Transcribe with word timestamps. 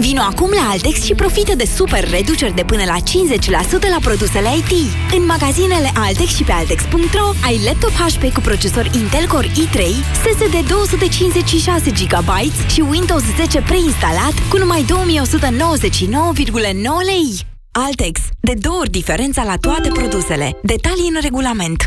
Vino 0.00 0.20
acum 0.20 0.50
la 0.50 0.68
Altex 0.70 1.02
și 1.02 1.14
profită 1.14 1.54
de 1.56 1.64
super 1.64 2.10
reduceri 2.10 2.54
de 2.54 2.64
până 2.64 2.82
la 2.86 2.96
50% 2.96 3.00
la 3.94 3.98
produsele 4.00 4.48
IT. 4.56 4.72
În 5.16 5.26
magazinele 5.26 5.90
Altex 5.94 6.34
și 6.34 6.42
pe 6.42 6.52
Altex.ro 6.52 7.26
ai 7.44 7.60
laptop 7.64 7.90
HP 7.90 8.32
cu 8.32 8.40
procesor 8.40 8.90
Intel 8.94 9.26
Core 9.26 9.46
i3, 9.46 9.80
SSD 10.22 10.68
256 10.68 11.90
GB 11.90 12.30
și 12.70 12.80
Windows 12.80 13.22
10 13.36 13.60
preinstalat 13.60 14.34
cu 14.50 14.56
numai 14.58 14.84
2199,9 14.84 14.88
lei. 17.10 17.28
Altex. 17.72 18.20
De 18.40 18.54
două 18.60 18.78
ori 18.78 18.90
diferența 18.90 19.42
la 19.44 19.56
toate 19.60 19.88
produsele. 19.88 20.58
Detalii 20.62 21.10
în 21.14 21.20
regulament. 21.20 21.86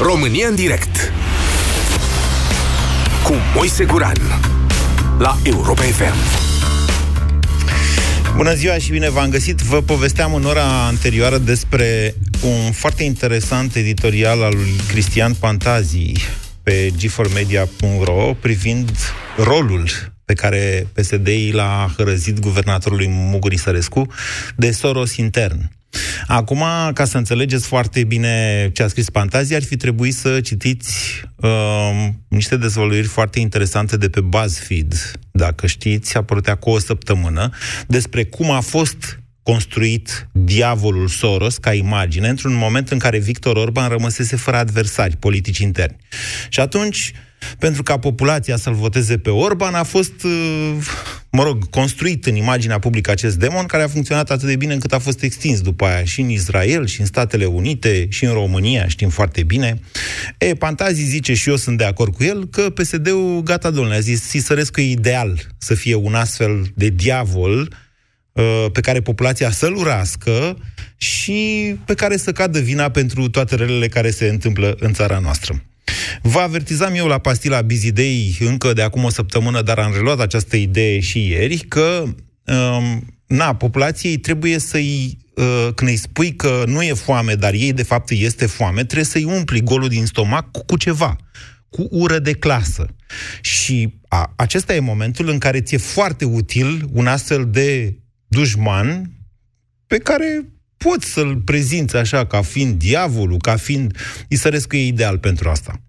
România 0.00 0.48
în 0.48 0.54
direct 0.54 1.12
cu 3.24 3.34
Moise 3.54 3.84
Guran 3.84 4.16
la 5.18 5.38
Europa 5.42 5.82
FM. 5.82 6.14
Bună 8.36 8.54
ziua 8.54 8.78
și 8.78 8.90
bine 8.90 9.10
v-am 9.10 9.30
găsit! 9.30 9.60
Vă 9.60 9.82
povesteam 9.82 10.34
în 10.34 10.44
ora 10.44 10.86
anterioară 10.86 11.38
despre 11.38 12.14
un 12.42 12.72
foarte 12.72 13.04
interesant 13.04 13.74
editorial 13.74 14.42
al 14.42 14.54
lui 14.54 14.72
Cristian 14.88 15.34
Pantazi 15.34 16.12
pe 16.62 16.92
g4media.ro 17.00 18.34
privind 18.40 18.90
rolul 19.36 19.88
pe 20.24 20.34
care 20.34 20.86
PSD 20.92 21.28
l-a 21.52 21.92
hărăzit 21.96 22.38
guvernatorului 22.38 23.08
Muguri 23.08 23.56
Sărescu 23.56 24.06
de 24.56 24.70
Soros 24.70 25.16
intern. 25.16 25.70
Acum, 26.26 26.64
ca 26.94 27.04
să 27.04 27.16
înțelegeți 27.16 27.66
foarte 27.66 28.04
bine 28.04 28.70
ce 28.72 28.82
a 28.82 28.88
scris 28.88 29.06
Fantazia, 29.12 29.56
ar 29.56 29.62
fi 29.62 29.76
trebuit 29.76 30.14
să 30.14 30.40
citiți 30.40 31.22
uh, 31.36 32.08
niște 32.28 32.56
dezvăluiri 32.56 33.06
foarte 33.06 33.40
interesante 33.40 33.96
de 33.96 34.08
pe 34.08 34.20
BuzzFeed, 34.20 34.94
dacă 35.30 35.66
știți, 35.66 36.16
apărut 36.16 36.48
cu 36.48 36.70
o 36.70 36.78
săptămână, 36.78 37.50
despre 37.86 38.24
cum 38.24 38.50
a 38.50 38.60
fost 38.60 39.18
construit 39.42 40.28
diavolul 40.32 41.08
Soros 41.08 41.56
ca 41.56 41.72
imagine 41.72 42.28
într-un 42.28 42.54
moment 42.54 42.90
în 42.90 42.98
care 42.98 43.18
Victor 43.18 43.56
Orban 43.56 43.88
rămăsese 43.88 44.36
fără 44.36 44.56
adversari 44.56 45.16
politici 45.16 45.58
interni. 45.58 45.96
Și 46.48 46.60
atunci, 46.60 47.12
pentru 47.58 47.82
ca 47.82 47.98
populația 47.98 48.56
să-l 48.56 48.74
voteze 48.74 49.18
pe 49.18 49.30
Orban, 49.30 49.74
a 49.74 49.82
fost, 49.82 50.22
uh, 50.22 50.76
mă 51.30 51.42
rog, 51.42 51.70
construit 51.70 52.26
în 52.26 52.34
imaginea 52.34 52.78
publică 52.78 53.10
acest 53.10 53.36
demon, 53.36 53.66
care 53.66 53.82
a 53.82 53.88
funcționat 53.88 54.30
atât 54.30 54.48
de 54.48 54.56
bine 54.56 54.72
încât 54.72 54.92
a 54.92 54.98
fost 54.98 55.22
extins 55.22 55.60
după 55.60 55.84
aia 55.84 56.04
și 56.04 56.20
în 56.20 56.28
Israel, 56.28 56.86
și 56.86 57.00
în 57.00 57.06
Statele 57.06 57.44
Unite, 57.44 58.06
și 58.10 58.24
în 58.24 58.32
România, 58.32 58.88
știm 58.88 59.08
foarte 59.08 59.42
bine. 59.42 59.80
E, 60.38 60.54
Pantazi 60.54 61.02
zice, 61.02 61.34
și 61.34 61.48
eu 61.48 61.56
sunt 61.56 61.78
de 61.78 61.84
acord 61.84 62.14
cu 62.14 62.24
el, 62.24 62.46
că 62.46 62.70
PSD-ul, 62.70 63.42
gata, 63.42 63.70
domnule, 63.70 63.96
a 63.96 64.00
zis, 64.00 64.22
Sisărescu 64.22 64.80
e 64.80 64.90
ideal 64.90 65.46
să 65.58 65.74
fie 65.74 65.94
un 65.94 66.14
astfel 66.14 66.70
de 66.74 66.88
diavol, 66.88 67.68
Uh, 68.38 68.66
pe 68.72 68.80
care 68.80 69.00
populația 69.00 69.50
să-l 69.50 69.74
urască 69.76 70.58
și 70.96 71.74
pe 71.84 71.94
care 71.94 72.16
să 72.16 72.32
cadă 72.32 72.58
vina 72.58 72.88
pentru 72.88 73.28
toate 73.28 73.54
relele 73.54 73.88
care 73.88 74.10
se 74.10 74.28
întâmplă 74.28 74.76
în 74.78 74.92
țara 74.92 75.18
noastră. 75.18 75.64
Vă 76.22 76.38
avertizam 76.38 76.94
eu 76.94 77.06
la 77.06 77.18
pastila 77.18 77.62
Busy 77.62 77.92
Day 77.92 78.36
încă 78.40 78.72
de 78.72 78.82
acum 78.82 79.04
o 79.04 79.10
săptămână, 79.10 79.62
dar 79.62 79.78
am 79.78 79.92
reluat 79.92 80.20
această 80.20 80.56
idee 80.56 81.00
și 81.00 81.28
ieri, 81.28 81.56
că 81.58 82.04
um, 82.44 83.18
na, 83.26 83.54
populației 83.54 84.16
trebuie 84.16 84.58
să-i, 84.58 85.18
uh, 85.34 85.68
când 85.74 85.90
îi 85.90 85.96
spui 85.96 86.34
că 86.34 86.64
nu 86.66 86.82
e 86.82 86.92
foame, 86.92 87.34
dar 87.34 87.52
ei 87.52 87.72
de 87.72 87.82
fapt 87.82 88.10
este 88.10 88.46
foame, 88.46 88.84
trebuie 88.84 89.04
să-i 89.04 89.24
umpli 89.24 89.60
golul 89.60 89.88
din 89.88 90.06
stomac 90.06 90.50
cu, 90.50 90.64
cu 90.64 90.76
ceva, 90.76 91.16
cu 91.68 91.86
ură 91.90 92.18
de 92.18 92.32
clasă. 92.32 92.86
Și 93.40 93.94
a, 94.08 94.32
acesta 94.36 94.74
e 94.74 94.80
momentul 94.80 95.28
în 95.28 95.38
care 95.38 95.60
ți-e 95.60 95.78
foarte 95.78 96.24
util 96.24 96.88
un 96.92 97.06
astfel 97.06 97.48
de 97.50 97.98
dușman 98.26 99.10
pe 99.86 99.98
care 99.98 100.52
poți 100.78 101.06
să-l 101.06 101.36
prezinți 101.36 101.96
așa 101.96 102.26
ca 102.26 102.42
fiind 102.42 102.78
diavolul, 102.78 103.36
ca 103.36 103.56
fiind... 103.56 103.96
Isărescu 104.28 104.76
e 104.76 104.86
ideal 104.86 105.18
pentru 105.18 105.48
asta. 105.48 105.80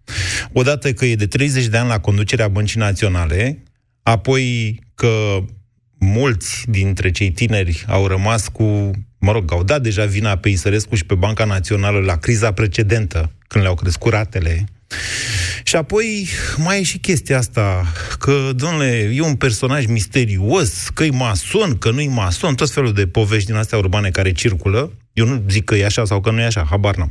Odată 0.52 0.94
că 0.94 1.06
e 1.06 1.16
de 1.16 1.28
30 1.28 1.66
de 1.66 1.78
ani 1.78 1.90
la 1.90 2.00
conducerea 2.00 2.48
Băncii 2.48 2.80
Naționale, 2.80 3.64
apoi 4.04 4.80
că 4.96 5.44
mulți 6.00 6.64
dintre 6.68 7.12
cei 7.12 7.32
tineri 7.32 7.86
au 7.88 8.08
rămas 8.08 8.48
cu, 8.48 8.92
mă 9.18 9.32
rog, 9.32 9.52
au 9.52 9.64
dat 9.64 9.82
deja 9.82 10.06
vina 10.06 10.38
pe 10.38 10.50
Isărescu 10.50 10.96
și 10.96 11.06
pe 11.06 11.16
Banca 11.16 11.46
Națională 11.46 12.00
la 12.00 12.16
criza 12.16 12.52
precedentă, 12.52 13.32
când 13.48 13.64
le-au 13.64 13.76
crescut 13.76 14.12
ratele, 14.12 14.66
și 15.70 15.76
apoi 15.76 16.28
mai 16.58 16.80
e 16.80 16.84
și 16.84 16.98
chestia 16.98 17.38
asta, 17.38 17.94
că, 18.20 18.52
domnule, 18.56 19.12
e 19.14 19.22
un 19.22 19.36
personaj 19.36 19.86
misterios, 19.86 20.90
că 20.94 21.04
e 21.04 21.10
mason, 21.10 21.78
că 21.78 21.92
nu 21.92 22.02
e 22.02 22.08
mason, 22.08 22.56
tot 22.56 22.72
felul 22.72 22.94
de 22.94 23.08
povești 23.08 23.46
din 23.46 23.56
astea 23.56 23.78
urbane 23.78 24.10
care 24.10 24.32
circulă. 24.32 24.94
Eu 25.14 25.26
nu 25.26 25.44
zic 25.50 25.64
că 25.64 25.76
e 25.76 25.86
așa 25.86 26.06
sau 26.06 26.22
că 26.22 26.32
nu 26.32 26.40
e 26.40 26.46
așa, 26.46 26.66
habar 26.70 26.96
n-am. 26.96 27.10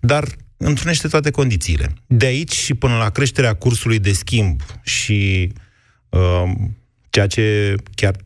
Dar 0.00 0.24
întrunește 0.56 1.08
toate 1.08 1.30
condițiile. 1.30 1.92
De 2.06 2.26
aici 2.26 2.52
și 2.52 2.74
până 2.74 2.96
la 2.96 3.10
creșterea 3.10 3.54
cursului 3.54 3.98
de 3.98 4.12
schimb 4.12 4.60
și 4.82 5.52
uh, 6.08 6.52
ceea 7.10 7.26
ce 7.26 7.74
chiar 7.94 8.16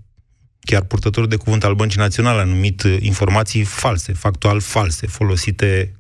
chiar 0.61 0.83
purtătorul 0.83 1.29
de 1.29 1.37
cuvânt 1.37 1.65
al 1.65 1.75
Băncii 1.75 1.99
Naționale 1.99 2.41
a 2.41 2.45
numit 2.45 2.83
informații 2.99 3.63
false, 3.63 4.13
factual 4.13 4.61
false, 4.61 5.07
folosite 5.07 5.96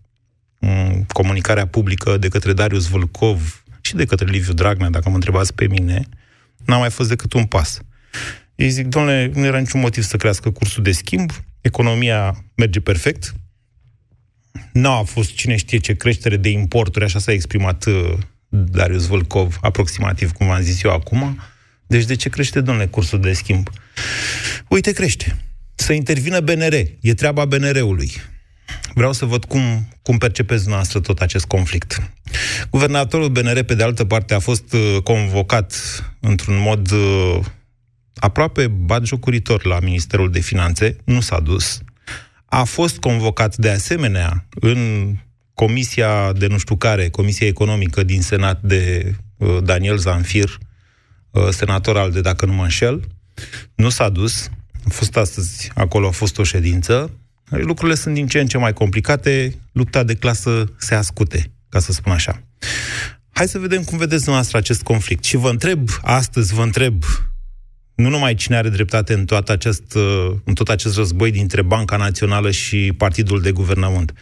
comunicarea 1.12 1.66
publică 1.66 2.16
de 2.16 2.28
către 2.28 2.53
Darius 2.53 2.87
Vâlcov 2.88 3.65
și 3.81 3.94
de 3.94 4.04
către 4.04 4.27
Liviu 4.27 4.53
Dragnea, 4.53 4.91
dacă 4.91 5.09
mă 5.09 5.15
întrebați 5.15 5.54
pe 5.54 5.66
mine, 5.66 6.09
n-a 6.65 6.78
mai 6.78 6.91
fost 6.91 7.09
decât 7.09 7.32
un 7.32 7.44
pas. 7.44 7.81
Ei 8.54 8.69
zic, 8.69 8.87
domnule, 8.87 9.31
nu 9.34 9.44
era 9.44 9.59
niciun 9.59 9.81
motiv 9.81 10.03
să 10.03 10.16
crească 10.16 10.50
cursul 10.50 10.82
de 10.82 10.93
schimb, 10.93 11.31
economia 11.60 12.44
merge 12.55 12.81
perfect, 12.81 13.34
nu 14.72 14.91
a 14.91 15.03
fost 15.03 15.34
cine 15.34 15.56
știe 15.56 15.78
ce 15.78 15.94
creștere 15.94 16.37
de 16.37 16.49
importuri, 16.49 17.05
așa 17.05 17.19
s-a 17.19 17.32
exprimat 17.32 17.84
uh, 17.84 18.12
Darius 18.49 19.06
Vâlcov, 19.06 19.59
aproximativ 19.60 20.32
cum 20.32 20.50
am 20.50 20.62
zis 20.62 20.82
eu 20.82 20.91
acum. 20.91 21.41
Deci 21.87 22.05
de 22.05 22.15
ce 22.15 22.28
crește, 22.28 22.60
domnule, 22.60 22.87
cursul 22.87 23.21
de 23.21 23.32
schimb? 23.32 23.71
Uite, 24.69 24.93
crește. 24.93 25.37
Să 25.75 25.93
intervină 25.93 26.41
BNR. 26.41 26.72
E 27.00 27.15
treaba 27.15 27.44
BNR-ului. 27.44 28.12
Vreau 28.96 29.12
să 29.12 29.24
văd 29.24 29.44
cum, 29.44 29.88
cum 30.02 30.18
percepeți 30.18 30.68
noastră 30.68 31.00
tot 31.00 31.18
acest 31.18 31.44
conflict. 31.44 32.10
Guvernatorul 32.70 33.28
BNR, 33.28 33.62
pe 33.62 33.74
de 33.74 33.82
altă 33.82 34.04
parte, 34.04 34.34
a 34.34 34.38
fost 34.38 34.72
uh, 34.72 34.96
convocat 35.02 35.74
într-un 36.20 36.58
mod 36.58 36.90
uh, 36.90 37.38
aproape 38.14 38.66
batjocuritor 38.66 39.66
la 39.66 39.80
Ministerul 39.80 40.30
de 40.30 40.40
Finanțe, 40.40 40.96
nu 41.04 41.20
s-a 41.20 41.40
dus. 41.40 41.80
A 42.46 42.64
fost 42.64 42.98
convocat 42.98 43.56
de 43.56 43.70
asemenea 43.70 44.46
în 44.60 45.12
comisia 45.54 46.32
de 46.32 46.46
nu 46.46 46.58
știu 46.58 46.76
care, 46.76 47.08
Comisia 47.08 47.46
Economică 47.46 48.02
din 48.02 48.22
Senat 48.22 48.62
de 48.62 49.14
uh, 49.36 49.58
Daniel 49.62 49.96
Zanfir, 49.96 50.58
senator 51.50 51.96
al 51.96 52.10
de 52.10 52.20
dacă 52.20 52.46
nu 52.46 52.52
mă 52.52 52.62
înșel. 52.62 53.04
Nu 53.75 53.88
s-a 53.88 54.08
dus. 54.08 54.50
A 54.84 54.88
fost 54.88 55.16
astăzi, 55.16 55.70
acolo 55.75 56.06
a 56.06 56.10
fost 56.10 56.38
o 56.38 56.42
ședință 56.42 57.10
lucrurile 57.50 57.96
sunt 57.96 58.14
din 58.14 58.26
ce 58.26 58.40
în 58.40 58.46
ce 58.46 58.58
mai 58.58 58.72
complicate, 58.72 59.58
lupta 59.72 60.02
de 60.02 60.14
clasă 60.14 60.72
se 60.76 60.94
ascute, 60.94 61.50
ca 61.69 61.78
să 61.78 61.93
spun 61.93 62.12
așa. 62.12 62.43
Hai 63.31 63.48
să 63.48 63.58
vedem 63.58 63.82
cum 63.82 63.98
vedeți 63.98 64.28
noastră 64.28 64.58
acest 64.58 64.82
conflict. 64.82 65.25
Și 65.25 65.37
vă 65.37 65.50
întreb, 65.50 65.88
astăzi 66.02 66.54
vă 66.54 66.62
întreb, 66.62 67.04
nu 67.94 68.08
numai 68.08 68.34
cine 68.34 68.56
are 68.56 68.69
dreptate 68.69 69.14
în, 69.14 69.25
toată 69.25 69.52
acest, 69.52 69.96
în 70.44 70.54
tot 70.54 70.69
acest 70.69 70.96
război 70.96 71.31
dintre 71.31 71.62
Banca 71.62 71.96
Națională 71.96 72.50
și 72.50 72.93
Partidul 72.96 73.40
de 73.40 73.52
Guvernământ. 73.52 74.12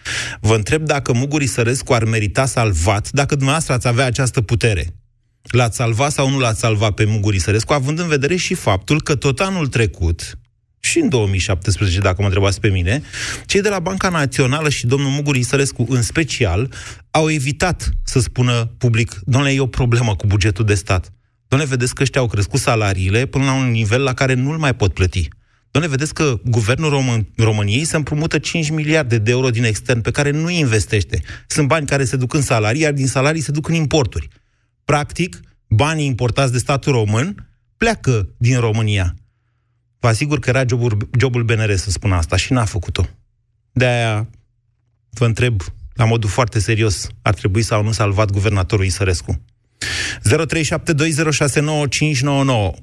Vă 0.41 0.55
întreb 0.55 0.83
dacă 0.83 1.13
Muguri 1.13 1.47
Sărescu 1.47 1.93
ar 1.93 2.05
merita 2.05 2.47
salvat, 2.47 3.11
dacă 3.11 3.35
dumneavoastră 3.35 3.75
ați 3.75 3.87
avea 3.87 4.05
această 4.05 4.41
putere. 4.41 4.95
L-ați 5.43 5.77
salvat 5.77 6.13
sau 6.13 6.31
nu 6.31 6.39
l-ați 6.39 6.61
salvat 6.61 6.95
pe 6.95 7.05
Muguri 7.05 7.39
Sărescu, 7.39 7.73
având 7.73 7.99
în 7.99 8.09
vedere 8.09 8.37
și 8.37 8.55
faptul 8.55 9.03
că 9.03 9.15
tot 9.15 9.41
anul 9.41 9.67
trecut, 9.67 10.39
și 10.85 10.99
în 10.99 11.09
2017, 11.09 12.01
dacă 12.01 12.17
mă 12.19 12.25
întrebați 12.25 12.61
pe 12.61 12.69
mine, 12.69 13.03
cei 13.47 13.61
de 13.61 13.69
la 13.69 13.79
Banca 13.79 14.09
Națională 14.09 14.69
și 14.69 14.87
domnul 14.87 15.11
Mugur 15.11 15.37
Isărescu 15.37 15.87
în 15.89 16.03
special 16.03 16.73
au 17.11 17.31
evitat 17.31 17.89
să 18.03 18.21
spună 18.21 18.75
public, 18.79 19.21
domnule, 19.25 19.53
e 19.53 19.61
o 19.61 19.67
problemă 19.67 20.17
cu 20.17 20.27
bugetul 20.27 20.65
de 20.65 20.75
stat. 20.75 21.13
Domnule, 21.49 21.71
vedeți 21.71 21.95
că 21.95 22.03
ăștia 22.03 22.21
au 22.21 22.27
crescut 22.27 22.61
salariile 22.61 23.27
până 23.27 23.45
la 23.45 23.53
un 23.53 23.71
nivel 23.71 24.03
la 24.03 24.15
care 24.15 24.35
nu-l 24.35 24.59
mai 24.59 24.75
pot 24.75 24.95
plăti. 24.95 25.29
Domnule, 25.71 25.95
vedeți 25.95 26.15
că 26.15 26.41
guvernul 26.45 26.91
Român- 26.91 27.35
României 27.37 27.85
se 27.85 27.97
împrumută 27.97 28.39
5 28.39 28.71
miliarde 28.71 29.19
de 29.19 29.31
euro 29.31 29.51
din 29.51 29.65
extern 29.65 30.01
pe 30.01 30.11
care 30.11 30.31
nu 30.31 30.51
investește. 30.51 31.23
Sunt 31.47 31.69
bani 31.69 31.87
care 31.87 32.05
se 32.05 32.17
duc 32.17 32.35
în 32.35 32.43
salarii, 32.43 32.81
iar 32.81 32.93
din 32.93 33.07
salarii 33.07 33.41
se 33.41 33.53
duc 33.53 33.69
în 33.69 33.75
importuri. 33.75 34.29
Practic, 34.85 35.41
banii 35.69 36.07
importați 36.07 36.53
de 36.53 36.59
statul 36.59 36.93
român 36.93 37.49
pleacă 37.77 38.29
din 38.37 38.59
România. 38.59 39.15
Vă 40.05 40.11
asigur 40.11 40.39
că 40.39 40.49
era 40.49 40.63
jobul, 40.69 40.93
jobul 41.19 41.43
BNR 41.43 41.75
să 41.75 41.91
spun 41.91 42.13
asta 42.13 42.37
și 42.37 42.53
n-a 42.53 42.65
făcut-o. 42.65 43.03
De-aia 43.73 44.27
vă 45.11 45.25
întreb, 45.25 45.61
la 45.95 46.05
modul 46.05 46.31
foarte 46.31 46.59
serios, 46.59 47.09
ar 47.23 47.35
trebui 47.35 47.63
sau 47.63 47.83
nu 47.83 47.91
salvat 47.91 48.31
guvernatorul 48.31 48.85
Isărescu. 48.85 49.35
0372069599. 49.35 49.41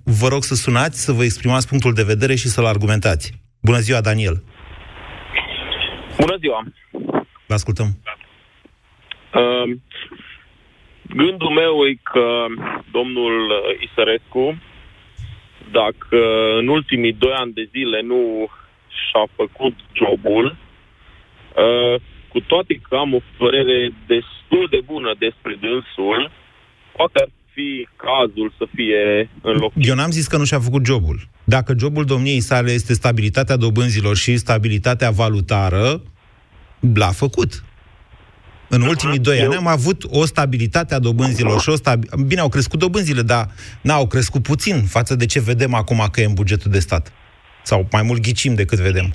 Vă 0.04 0.28
rog 0.28 0.44
să 0.44 0.56
sunați, 0.56 1.04
să 1.04 1.12
vă 1.12 1.24
exprimați 1.24 1.68
punctul 1.68 1.94
de 1.94 2.04
vedere 2.04 2.36
și 2.36 2.48
să-l 2.48 2.66
argumentați. 2.66 3.32
Bună 3.62 3.80
ziua, 3.80 4.02
Daniel. 4.02 4.44
Bună 6.20 6.38
ziua! 6.40 6.64
Vă 7.48 7.54
ascultăm. 7.54 7.98
Uh, 9.34 9.78
gândul 11.16 11.50
meu 11.50 11.86
e 11.86 12.00
că 12.04 12.46
domnul 12.92 13.52
Isărescu, 13.80 14.62
dacă 15.72 16.18
în 16.60 16.68
ultimii 16.68 17.14
doi 17.14 17.34
ani 17.34 17.54
de 17.54 17.70
zile 17.72 18.02
nu 18.02 18.50
și-a 18.88 19.26
făcut 19.36 19.76
jobul, 19.94 20.46
uh, 20.56 22.02
cu 22.32 22.40
toate 22.40 22.74
că 22.90 22.96
am 22.96 23.14
o 23.14 23.22
părere 23.38 23.94
destul 24.08 24.68
de 24.70 24.82
bună 24.86 25.12
despre 25.20 25.58
dânsul, 25.62 26.32
poate 26.96 27.20
ar 27.22 27.30
fi 27.54 27.88
cazul 27.96 28.54
să 28.58 28.66
fie 28.76 29.30
înlocuit. 29.42 29.88
Eu 29.88 29.96
n-am 29.96 30.12
zis 30.12 30.28
că 30.28 30.38
nu 30.38 30.44
și-a 30.44 30.60
făcut 30.60 30.86
jobul. 30.86 31.20
Dacă 31.44 31.74
jobul 31.80 32.06
domniei 32.06 32.40
sale 32.40 32.72
este 32.72 32.94
stabilitatea 32.94 33.56
dobânzilor 33.56 34.16
și 34.16 34.38
stabilitatea 34.38 35.12
valutară, 35.12 36.02
l-a 36.96 37.12
făcut. 37.12 37.64
În 38.76 38.82
ultimii 38.82 39.20
doi 39.20 39.38
Eu- 39.38 39.46
ani 39.46 39.56
am 39.56 39.68
avut 39.68 40.04
o 40.10 40.26
stabilitate 40.26 40.94
a 40.94 41.00
dobânzilor 41.00 41.62
și 41.62 41.70
o 41.70 41.76
stabi... 41.76 42.08
Bine, 42.28 42.42
au 42.42 42.50
crescut 42.50 42.80
dobânzile, 42.80 43.22
dar 43.22 43.46
n-au 43.82 44.08
crescut 44.08 44.44
puțin 44.44 44.84
față 44.96 45.16
de 45.16 45.26
ce 45.26 45.40
vedem 45.40 45.74
acum 45.74 46.08
că 46.12 46.22
e 46.22 46.26
în 46.26 46.34
bugetul 46.34 46.72
de 46.72 46.80
stat. 46.80 47.14
Sau 47.64 47.88
mai 47.92 48.02
mult 48.02 48.22
ghicim 48.22 48.54
decât 48.56 48.80
vedem. 48.80 49.08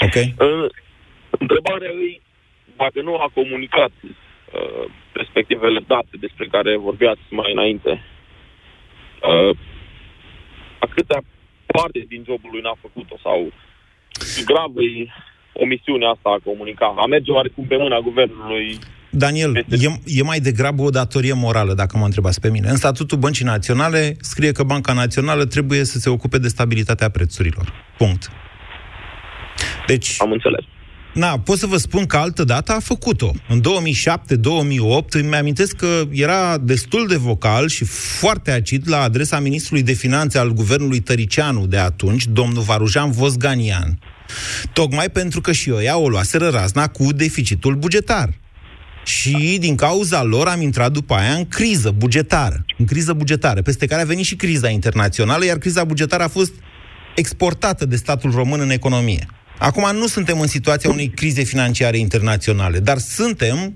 Ok? 0.00 0.14
Uh, 0.14 0.70
Întrebarea 1.30 1.90
e 1.90 2.20
dacă 2.76 3.02
nu 3.02 3.14
a 3.16 3.30
comunicat 3.34 3.92
uh, 4.04 4.84
respectivele 5.12 5.80
date 5.86 6.14
despre 6.20 6.46
care 6.50 6.76
vorbeați 6.76 7.20
mai 7.30 7.52
înainte. 7.52 7.90
Uh, 9.30 9.56
a 10.78 10.86
câtea 10.94 11.20
parte 11.66 12.04
din 12.08 12.22
jobul 12.26 12.50
lui 12.52 12.60
n-a 12.60 12.76
făcut-o 12.80 13.16
sau 13.22 13.52
gravă 14.44 14.82
e 14.82 15.06
omisiunea 15.64 16.08
asta 16.08 16.28
a 16.36 16.40
comunica. 16.44 16.86
A 17.04 17.06
merge 17.06 17.30
oarecum 17.30 17.64
pe 17.64 17.76
mâna 17.76 17.98
guvernului. 18.08 18.78
Daniel, 19.10 19.56
e, 19.56 19.88
e 20.04 20.22
mai 20.22 20.40
degrabă 20.40 20.82
o 20.82 20.90
datorie 20.90 21.32
morală, 21.32 21.74
dacă 21.74 21.96
mă 21.96 22.04
întrebați 22.04 22.40
pe 22.40 22.50
mine. 22.50 22.68
În 22.68 22.76
statutul 22.76 23.18
Băncii 23.18 23.44
Naționale 23.44 24.16
scrie 24.20 24.52
că 24.52 24.62
Banca 24.62 24.92
Națională 24.92 25.44
trebuie 25.44 25.84
să 25.84 25.98
se 25.98 26.10
ocupe 26.10 26.38
de 26.38 26.48
stabilitatea 26.48 27.08
prețurilor. 27.08 27.72
Punct. 27.98 28.30
Deci, 29.86 30.14
Am 30.18 30.32
înțeles. 30.32 30.64
Na, 31.14 31.38
pot 31.38 31.58
să 31.58 31.66
vă 31.66 31.76
spun 31.76 32.06
că 32.06 32.16
altă 32.16 32.44
dată 32.44 32.72
a 32.72 32.78
făcut-o. 32.80 33.30
În 33.48 33.60
2007-2008 33.60 33.62
îmi 35.10 35.34
amintesc 35.34 35.76
că 35.76 36.02
era 36.10 36.58
destul 36.58 37.06
de 37.06 37.16
vocal 37.16 37.68
și 37.68 37.84
foarte 38.18 38.50
acid 38.50 38.88
la 38.88 39.02
adresa 39.02 39.40
ministrului 39.40 39.82
de 39.82 39.92
finanțe 39.92 40.38
al 40.38 40.52
guvernului 40.52 41.00
Tăricianu 41.00 41.66
de 41.66 41.78
atunci, 41.78 42.26
domnul 42.26 42.62
Varujan 42.62 43.10
Vosganian. 43.10 43.98
Tocmai 44.72 45.10
pentru 45.10 45.40
că 45.40 45.52
și 45.52 45.70
ăia 45.72 45.96
o 45.96 46.08
luaseră 46.08 46.48
razna 46.48 46.88
cu 46.88 47.12
deficitul 47.12 47.74
bugetar. 47.74 48.38
Și 49.04 49.56
din 49.60 49.76
cauza 49.76 50.22
lor 50.22 50.48
am 50.48 50.60
intrat 50.60 50.92
după 50.92 51.14
aia 51.14 51.32
în 51.32 51.48
criză 51.48 51.90
bugetară. 51.90 52.64
În 52.78 52.84
criză 52.86 53.12
bugetară, 53.12 53.62
peste 53.62 53.86
care 53.86 54.02
a 54.02 54.04
venit 54.04 54.24
și 54.24 54.36
criza 54.36 54.68
internațională, 54.68 55.44
iar 55.44 55.58
criza 55.58 55.84
bugetară 55.84 56.22
a 56.22 56.28
fost 56.28 56.52
exportată 57.16 57.86
de 57.86 57.96
statul 57.96 58.30
român 58.30 58.60
în 58.60 58.70
economie. 58.70 59.26
Acum 59.58 59.96
nu 59.96 60.06
suntem 60.06 60.40
în 60.40 60.46
situația 60.46 60.90
unei 60.90 61.08
crize 61.08 61.42
financiare 61.42 61.98
internaționale, 61.98 62.78
dar 62.78 62.98
suntem, 62.98 63.74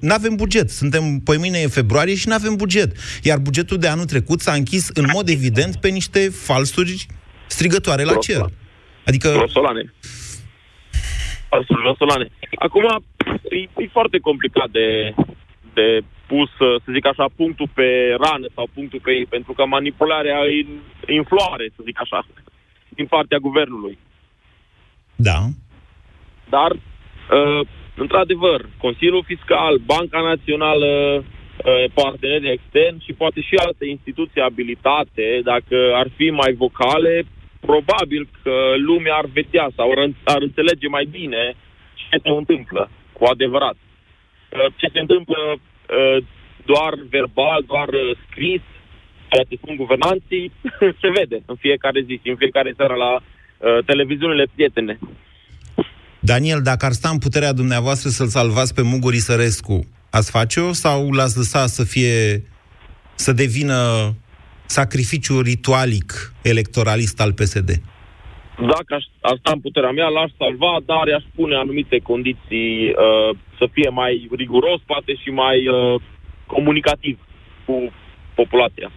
nu 0.00 0.14
avem 0.14 0.34
buget. 0.36 0.70
Suntem, 0.70 1.18
păi 1.18 1.36
mâine 1.36 1.58
e 1.58 1.66
februarie 1.66 2.14
și 2.14 2.28
nu 2.28 2.34
avem 2.34 2.56
buget. 2.56 2.96
Iar 3.22 3.38
bugetul 3.38 3.78
de 3.78 3.86
anul 3.86 4.04
trecut 4.04 4.40
s-a 4.40 4.52
închis 4.52 4.88
în 4.94 5.06
mod 5.12 5.28
evident 5.28 5.76
pe 5.76 5.88
niște 5.88 6.32
falsuri 6.42 7.06
strigătoare 7.48 8.02
la 8.02 8.14
cer. 8.14 8.52
Adică, 9.08 9.28
Grosolane. 9.36 9.92
Falsuri 11.48 11.82
grosolane. 11.82 12.26
Acum, 12.58 12.84
e, 13.48 13.82
e 13.82 13.96
foarte 13.98 14.18
complicat 14.18 14.70
de, 14.70 15.14
de 15.72 16.00
pus, 16.26 16.50
să 16.58 16.92
zic 16.92 17.06
așa, 17.06 17.24
punctul 17.36 17.68
pe 17.74 18.16
rană 18.24 18.46
sau 18.54 18.68
punctul 18.74 19.00
pe 19.02 19.10
ei, 19.10 19.26
pentru 19.26 19.52
că 19.52 19.66
manipularea 19.66 20.38
e 20.44 20.64
în, 20.66 20.72
în 21.16 21.24
floare, 21.24 21.66
să 21.76 21.80
zic 21.84 22.00
așa, 22.00 22.26
din 22.88 23.06
partea 23.06 23.38
guvernului. 23.38 23.98
da, 25.16 25.38
Dar, 26.48 26.70
uh, 26.72 27.66
într-adevăr, 27.96 28.68
Consiliul 28.78 29.24
Fiscal, 29.26 29.76
Banca 29.76 30.20
Națională, 30.20 30.90
uh, 31.16 31.84
parteneri 31.94 32.50
externi 32.50 33.04
și 33.06 33.12
poate 33.12 33.40
și 33.40 33.54
alte 33.54 33.86
instituții 33.86 34.40
abilitate, 34.40 35.40
dacă 35.44 35.76
ar 35.94 36.08
fi 36.16 36.30
mai 36.30 36.52
vocale, 36.52 37.26
probabil 37.60 38.28
că 38.42 38.54
lumea 38.76 39.14
ar 39.14 39.26
vedea 39.38 39.66
sau 39.76 39.90
ar, 39.90 40.10
ar 40.24 40.40
înțelege 40.42 40.88
mai 40.88 41.06
bine 41.10 41.54
ce 41.94 42.16
se 42.22 42.28
întâmplă 42.28 42.90
cu 43.12 43.24
adevărat. 43.24 43.76
Uh, 43.78 44.66
ce 44.76 44.86
se 44.92 45.00
întâmplă 45.00 45.38
uh, 45.54 46.24
doar 46.64 46.92
verbal, 47.16 47.60
doar 47.66 47.88
uh, 47.88 48.16
scris, 48.24 48.62
ceea 49.28 49.44
ce 49.48 49.56
spun 49.56 49.76
guvernanții, 49.76 50.52
se 51.02 51.08
vede 51.18 51.38
în 51.46 51.56
fiecare 51.64 52.00
zi 52.06 52.20
și 52.22 52.28
în 52.32 52.36
fiecare 52.36 52.74
seară 52.76 52.94
la 52.94 53.12
uh, 53.14 53.84
televiziunile 53.84 54.46
prietene. 54.54 54.98
Daniel, 56.20 56.60
dacă 56.62 56.84
ar 56.86 56.92
sta 56.92 57.08
în 57.08 57.18
puterea 57.18 57.52
dumneavoastră 57.52 58.08
să-l 58.08 58.26
salvați 58.26 58.74
pe 58.74 58.82
Mugur 58.82 59.14
Isărescu, 59.14 59.86
ați 60.10 60.30
face-o 60.30 60.72
sau 60.72 61.10
l-ați 61.10 61.36
lăsa 61.36 61.66
să 61.66 61.84
fie, 61.84 62.42
să 63.14 63.32
devină 63.32 63.76
sacrificiu 64.68 65.40
ritualic 65.40 66.32
electoralist 66.42 67.20
al 67.20 67.32
PSD? 67.32 67.70
Dacă 68.74 68.90
aș, 68.98 69.04
aș 69.20 69.36
sta 69.38 69.50
în 69.52 69.60
puterea 69.60 69.90
mea, 69.90 70.08
l-aș 70.08 70.30
salva, 70.38 70.72
dar 70.90 71.04
i-aș 71.08 71.24
pune 71.34 71.54
anumite 71.56 71.98
condiții 72.10 72.70
uh, 72.88 73.30
să 73.58 73.64
fie 73.72 73.88
mai 73.88 74.28
riguros, 74.36 74.80
poate 74.86 75.12
și 75.22 75.30
mai 75.30 75.58
uh, 75.68 76.00
comunicativ 76.46 77.18
cu 77.66 77.92
populația. 78.34 78.90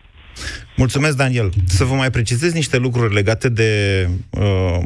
Mulțumesc, 0.76 1.18
Daniel. 1.18 1.50
Să 1.66 1.84
vă 1.84 1.96
mai 1.96 2.10
precizez 2.10 2.54
niște 2.54 2.78
lucruri 2.78 3.14
legate 3.14 3.50
de, 3.50 3.72
uh, 4.30 4.80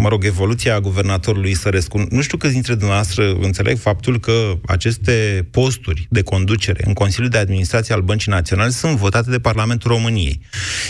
mă 0.00 0.08
rog, 0.08 0.24
evoluția 0.24 0.80
guvernatorului 0.80 1.54
Sărescu. 1.54 2.06
Nu 2.10 2.22
știu 2.22 2.36
câți 2.36 2.52
dintre 2.52 2.74
dumneavoastră 2.74 3.32
înțeleg 3.32 3.78
faptul 3.78 4.20
că 4.20 4.58
aceste 4.66 5.48
posturi 5.50 6.06
de 6.10 6.22
conducere 6.22 6.82
în 6.86 6.92
Consiliul 6.92 7.30
de 7.30 7.38
Administrație 7.38 7.94
al 7.94 8.00
Băncii 8.00 8.32
Naționale 8.32 8.70
sunt 8.70 8.96
votate 8.96 9.30
de 9.30 9.38
Parlamentul 9.38 9.90
României. 9.90 10.40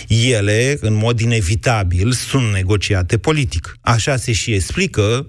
Ele, 0.09 0.77
în 0.81 0.95
mod 0.95 1.21
inevitabil, 1.21 2.13
sunt 2.13 2.53
negociate 2.53 3.19
politic. 3.19 3.77
Așa 3.81 4.17
se 4.17 4.33
și 4.33 4.53
explică 4.53 5.27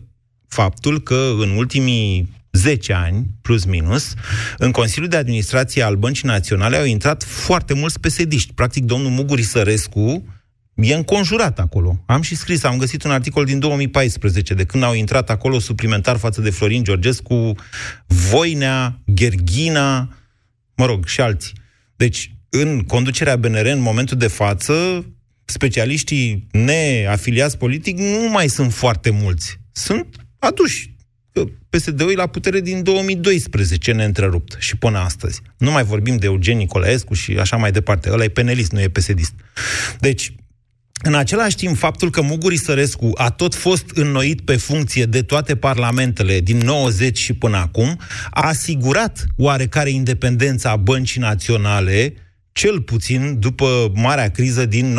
faptul 0.47 1.01
că 1.01 1.33
în 1.39 1.49
ultimii 1.49 2.29
10 2.51 2.93
ani, 2.93 3.25
plus 3.41 3.65
minus, 3.65 4.13
în 4.57 4.71
Consiliul 4.71 5.09
de 5.09 5.17
Administrație 5.17 5.83
al 5.83 5.95
Băncii 5.95 6.27
Naționale 6.27 6.77
au 6.77 6.85
intrat 6.85 7.23
foarte 7.23 7.73
mulți 7.73 7.99
pesediști. 7.99 8.53
Practic, 8.53 8.83
domnul 8.83 9.11
Muguri 9.11 9.41
Sărescu 9.41 10.23
e 10.75 10.93
înconjurat 10.93 11.59
acolo. 11.59 12.03
Am 12.05 12.21
și 12.21 12.35
scris, 12.35 12.63
am 12.63 12.77
găsit 12.77 13.03
un 13.03 13.11
articol 13.11 13.45
din 13.45 13.59
2014, 13.59 14.53
de 14.53 14.65
când 14.65 14.83
au 14.83 14.93
intrat 14.93 15.29
acolo 15.29 15.59
suplimentar 15.59 16.17
față 16.17 16.41
de 16.41 16.49
Florin 16.49 16.83
Georgescu, 16.83 17.55
Voinea, 18.07 18.99
Gherghina, 19.05 20.15
mă 20.75 20.85
rog, 20.85 21.05
și 21.05 21.21
alții. 21.21 21.53
Deci, 21.95 22.35
în 22.49 22.83
conducerea 22.83 23.35
BNR, 23.35 23.65
în 23.65 23.79
momentul 23.79 24.17
de 24.17 24.27
față, 24.27 25.05
specialiștii 25.45 26.47
neafiliați 26.51 27.57
politic 27.57 27.97
nu 27.97 28.29
mai 28.29 28.47
sunt 28.47 28.73
foarte 28.73 29.09
mulți. 29.09 29.59
Sunt 29.71 30.15
aduși. 30.39 30.89
Că 31.33 31.43
PSD-ul 31.69 32.11
e 32.11 32.15
la 32.15 32.27
putere 32.27 32.61
din 32.61 32.83
2012 32.83 33.91
neîntrerupt 33.91 34.55
și 34.59 34.77
până 34.77 34.97
astăzi. 34.97 35.41
Nu 35.57 35.71
mai 35.71 35.83
vorbim 35.83 36.17
de 36.17 36.25
Eugen 36.25 36.57
Nicolaescu 36.57 37.13
și 37.13 37.31
așa 37.31 37.57
mai 37.57 37.71
departe. 37.71 38.11
Ăla 38.11 38.23
e 38.23 38.29
penelist, 38.29 38.71
nu 38.71 38.81
e 38.81 38.89
psd 38.89 39.33
Deci, 39.99 40.33
în 41.03 41.15
același 41.15 41.55
timp, 41.55 41.77
faptul 41.77 42.09
că 42.09 42.21
Muguri 42.21 42.57
Sărescu 42.57 43.11
a 43.13 43.29
tot 43.29 43.55
fost 43.55 43.85
înnoit 43.93 44.41
pe 44.41 44.55
funcție 44.55 45.05
de 45.05 45.21
toate 45.21 45.55
parlamentele 45.55 46.39
din 46.39 46.57
90 46.57 47.17
și 47.17 47.33
până 47.33 47.57
acum, 47.57 47.99
a 48.29 48.47
asigurat 48.47 49.25
oarecare 49.37 49.89
independența 49.89 50.69
a 50.69 50.75
băncii 50.75 51.21
naționale, 51.21 52.13
cel 52.51 52.81
puțin 52.81 53.39
după 53.39 53.91
marea 53.95 54.29
criză 54.29 54.65
din 54.65 54.97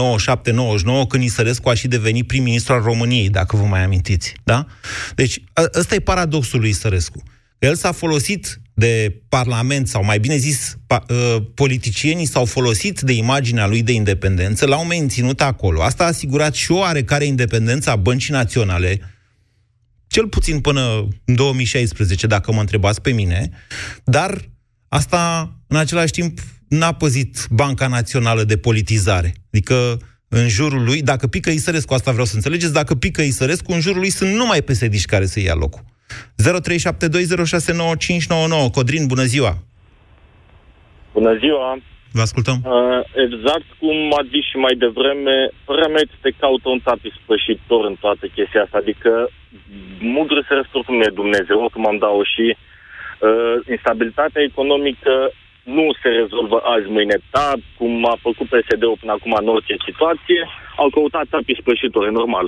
97-99, 1.05 1.09
când 1.09 1.23
Isărescu 1.23 1.69
a 1.69 1.75
și 1.75 1.89
devenit 1.89 2.27
prim-ministru 2.27 2.73
al 2.73 2.83
României, 2.83 3.29
dacă 3.29 3.57
vă 3.57 3.65
mai 3.65 3.85
amintiți. 3.85 4.35
Da? 4.45 4.67
Deci, 5.15 5.43
ăsta 5.75 5.95
e 5.95 6.01
paradoxul 6.01 6.61
lui 6.61 6.69
Isărescu. 6.69 7.23
El 7.59 7.75
s-a 7.75 7.93
folosit 7.93 8.61
de 8.75 9.23
Parlament, 9.29 9.89
sau 9.89 10.05
mai 10.05 10.19
bine 10.19 10.37
zis, 10.37 10.79
pa, 10.87 11.05
uh, 11.09 11.43
politicienii 11.55 12.27
s-au 12.27 12.45
folosit 12.45 13.01
de 13.01 13.13
imaginea 13.13 13.67
lui 13.67 13.83
de 13.83 13.93
independență, 13.93 14.67
l-au 14.67 14.85
menținut 14.85 15.41
acolo. 15.41 15.83
Asta 15.83 16.05
a 16.05 16.07
asigurat 16.07 16.55
și 16.55 16.73
o 16.73 16.77
oarecare 16.77 17.25
independență 17.25 17.91
a 17.91 17.97
băncii 17.97 18.33
naționale, 18.33 19.01
cel 20.07 20.29
puțin 20.29 20.61
până 20.61 21.09
în 21.25 21.35
2016, 21.35 22.27
dacă 22.27 22.53
mă 22.53 22.61
întrebați 22.61 23.01
pe 23.01 23.13
mine, 23.13 23.51
dar 24.05 24.51
asta, 24.89 25.53
în 25.67 25.77
același 25.77 26.13
timp, 26.13 26.41
n-a 26.69 26.93
păzit 26.93 27.47
Banca 27.51 27.87
Națională 27.87 28.45
de 28.45 28.57
politizare. 28.57 29.35
Adică, 29.53 29.99
în 30.29 30.49
jurul 30.49 30.85
lui, 30.85 31.03
dacă 31.03 31.27
pică 31.27 31.51
Isărescu, 31.51 31.95
asta 31.95 32.11
vreau 32.11 32.27
să 32.27 32.35
înțelegeți, 32.35 32.73
dacă 32.73 32.95
pică 32.95 33.23
Isărescu, 33.23 33.73
în 33.73 33.81
jurul 33.81 34.01
lui 34.01 34.11
sunt 34.11 34.35
numai 34.35 34.63
psd 34.63 35.05
care 35.05 35.27
să 35.27 35.41
ia 35.41 35.55
locul. 35.55 35.92
0372069599. 36.43 38.71
Codrin, 38.73 39.07
bună 39.07 39.23
ziua! 39.23 39.53
Bună 41.13 41.35
ziua! 41.43 41.79
Vă 42.17 42.21
ascultăm. 42.21 42.59
Uh, 42.65 43.01
exact 43.27 43.69
cum 43.81 43.97
a 44.21 44.23
zis 44.33 44.45
și 44.51 44.57
mai 44.65 44.75
devreme, 44.85 45.35
părerea 45.65 45.93
mea 45.95 46.07
este 46.07 46.31
caută 46.43 46.67
un 46.69 46.81
tapi 46.89 47.09
spășitor 47.19 47.83
în 47.91 47.97
toată 48.05 48.25
chestia 48.37 48.63
asta, 48.63 48.79
adică 48.81 49.13
mudru 50.17 50.39
se 50.43 50.55
oricum 50.73 51.01
e 51.01 51.21
Dumnezeu, 51.23 51.57
oricum 51.61 51.87
am 51.87 51.99
dat 51.99 52.11
și 52.35 52.47
uh, 52.57 53.57
instabilitatea 53.75 54.43
economică 54.43 55.15
nu 55.63 55.87
se 56.03 56.09
rezolvă 56.09 56.59
azi, 56.75 56.89
mâine, 56.97 57.17
dar 57.31 57.55
cum 57.79 57.93
a 58.13 58.17
făcut 58.27 58.47
PSD-ul 58.53 59.01
până 59.01 59.13
acum 59.13 59.33
în 59.41 59.49
orice 59.49 59.75
situație, 59.89 60.41
au 60.81 60.89
căutat 60.95 61.27
tapi 61.35 61.61
spășitori, 61.61 62.19
normal. 62.21 62.47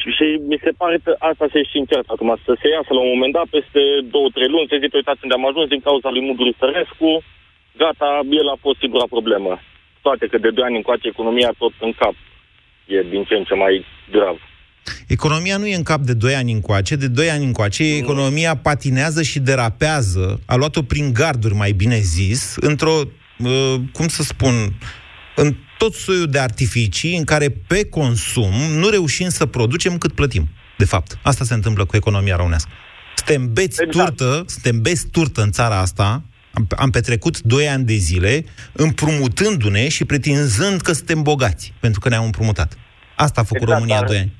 Și, 0.00 0.08
și 0.18 0.26
mi 0.50 0.58
se 0.64 0.72
pare 0.80 0.96
că 1.04 1.12
asta 1.30 1.46
se 1.52 1.60
și 1.70 1.76
încearcă 1.82 2.10
acum, 2.12 2.30
să 2.46 2.52
se 2.60 2.68
iasă 2.68 2.90
la 2.94 3.02
un 3.04 3.12
moment 3.14 3.32
dat, 3.38 3.46
peste 3.56 3.82
două, 4.14 4.28
trei 4.34 4.50
luni, 4.54 4.70
să 4.70 4.76
zic, 4.82 4.94
uitați 4.94 5.22
unde 5.22 5.34
am 5.36 5.48
ajuns 5.48 5.66
din 5.74 5.82
cauza 5.88 6.08
lui 6.10 6.26
Mudru 6.28 6.50
Sărescu, 6.60 7.10
gata, 7.82 8.10
el 8.40 8.48
a 8.54 8.58
fost 8.64 8.78
sigura 8.84 9.06
problemă. 9.14 9.52
Toate 10.06 10.24
că 10.30 10.36
de 10.38 10.50
doi 10.56 10.64
ani 10.66 10.80
încoace 10.80 11.06
economia 11.14 11.50
tot 11.62 11.72
în 11.86 11.92
cap. 12.00 12.16
E 12.94 12.98
din 13.12 13.22
ce 13.28 13.34
în 13.34 13.44
ce 13.48 13.54
mai 13.54 13.74
grav. 14.10 14.36
Economia 15.08 15.56
nu 15.56 15.66
e 15.66 15.74
în 15.74 15.82
cap 15.82 16.00
de 16.00 16.14
2 16.14 16.34
ani 16.34 16.52
încoace, 16.52 16.96
de 16.96 17.08
2 17.08 17.30
ani 17.30 17.44
încoace 17.44 17.82
mm. 17.82 17.98
economia 17.98 18.56
patinează 18.56 19.22
și 19.22 19.38
derapează, 19.38 20.40
a 20.46 20.54
luat-o 20.54 20.82
prin 20.82 21.12
garduri, 21.12 21.54
mai 21.54 21.72
bine 21.72 21.96
zis, 21.96 22.56
într-o, 22.60 23.00
uh, 23.38 23.74
cum 23.92 24.08
să 24.08 24.22
spun, 24.22 24.54
în 25.36 25.54
tot 25.78 25.94
soiul 25.94 26.26
de 26.26 26.38
artificii 26.38 27.16
în 27.16 27.24
care 27.24 27.48
pe 27.66 27.88
consum 27.88 28.52
nu 28.78 28.88
reușim 28.88 29.28
să 29.28 29.46
producem 29.46 29.98
cât 29.98 30.12
plătim. 30.12 30.48
De 30.78 30.84
fapt, 30.84 31.18
asta 31.22 31.44
se 31.44 31.54
întâmplă 31.54 31.84
cu 31.84 31.96
economia 31.96 32.36
românească. 32.36 32.70
Suntem 33.14 33.52
beți 33.52 33.82
exact. 33.82 34.16
turtă, 34.16 34.44
suntem 34.46 34.80
beți 34.80 35.10
turtă 35.10 35.42
în 35.42 35.50
țara 35.50 35.78
asta, 35.78 36.22
am, 36.56 36.66
am 36.84 36.90
petrecut 36.90 37.40
2 37.40 37.68
ani 37.68 37.84
de 37.84 37.98
zile 38.08 38.44
împrumutându-ne 38.72 39.88
și 39.88 40.04
pretinzând 40.04 40.80
că 40.80 40.92
suntem 40.92 41.22
bogați, 41.22 41.72
pentru 41.80 42.00
că 42.00 42.08
ne-am 42.08 42.24
împrumutat. 42.24 42.70
Asta 43.26 43.40
a 43.40 43.50
făcut 43.52 43.68
exact, 43.68 43.78
România 43.78 44.00
dar, 44.00 44.08
2 44.08 44.18
ani. 44.22 44.32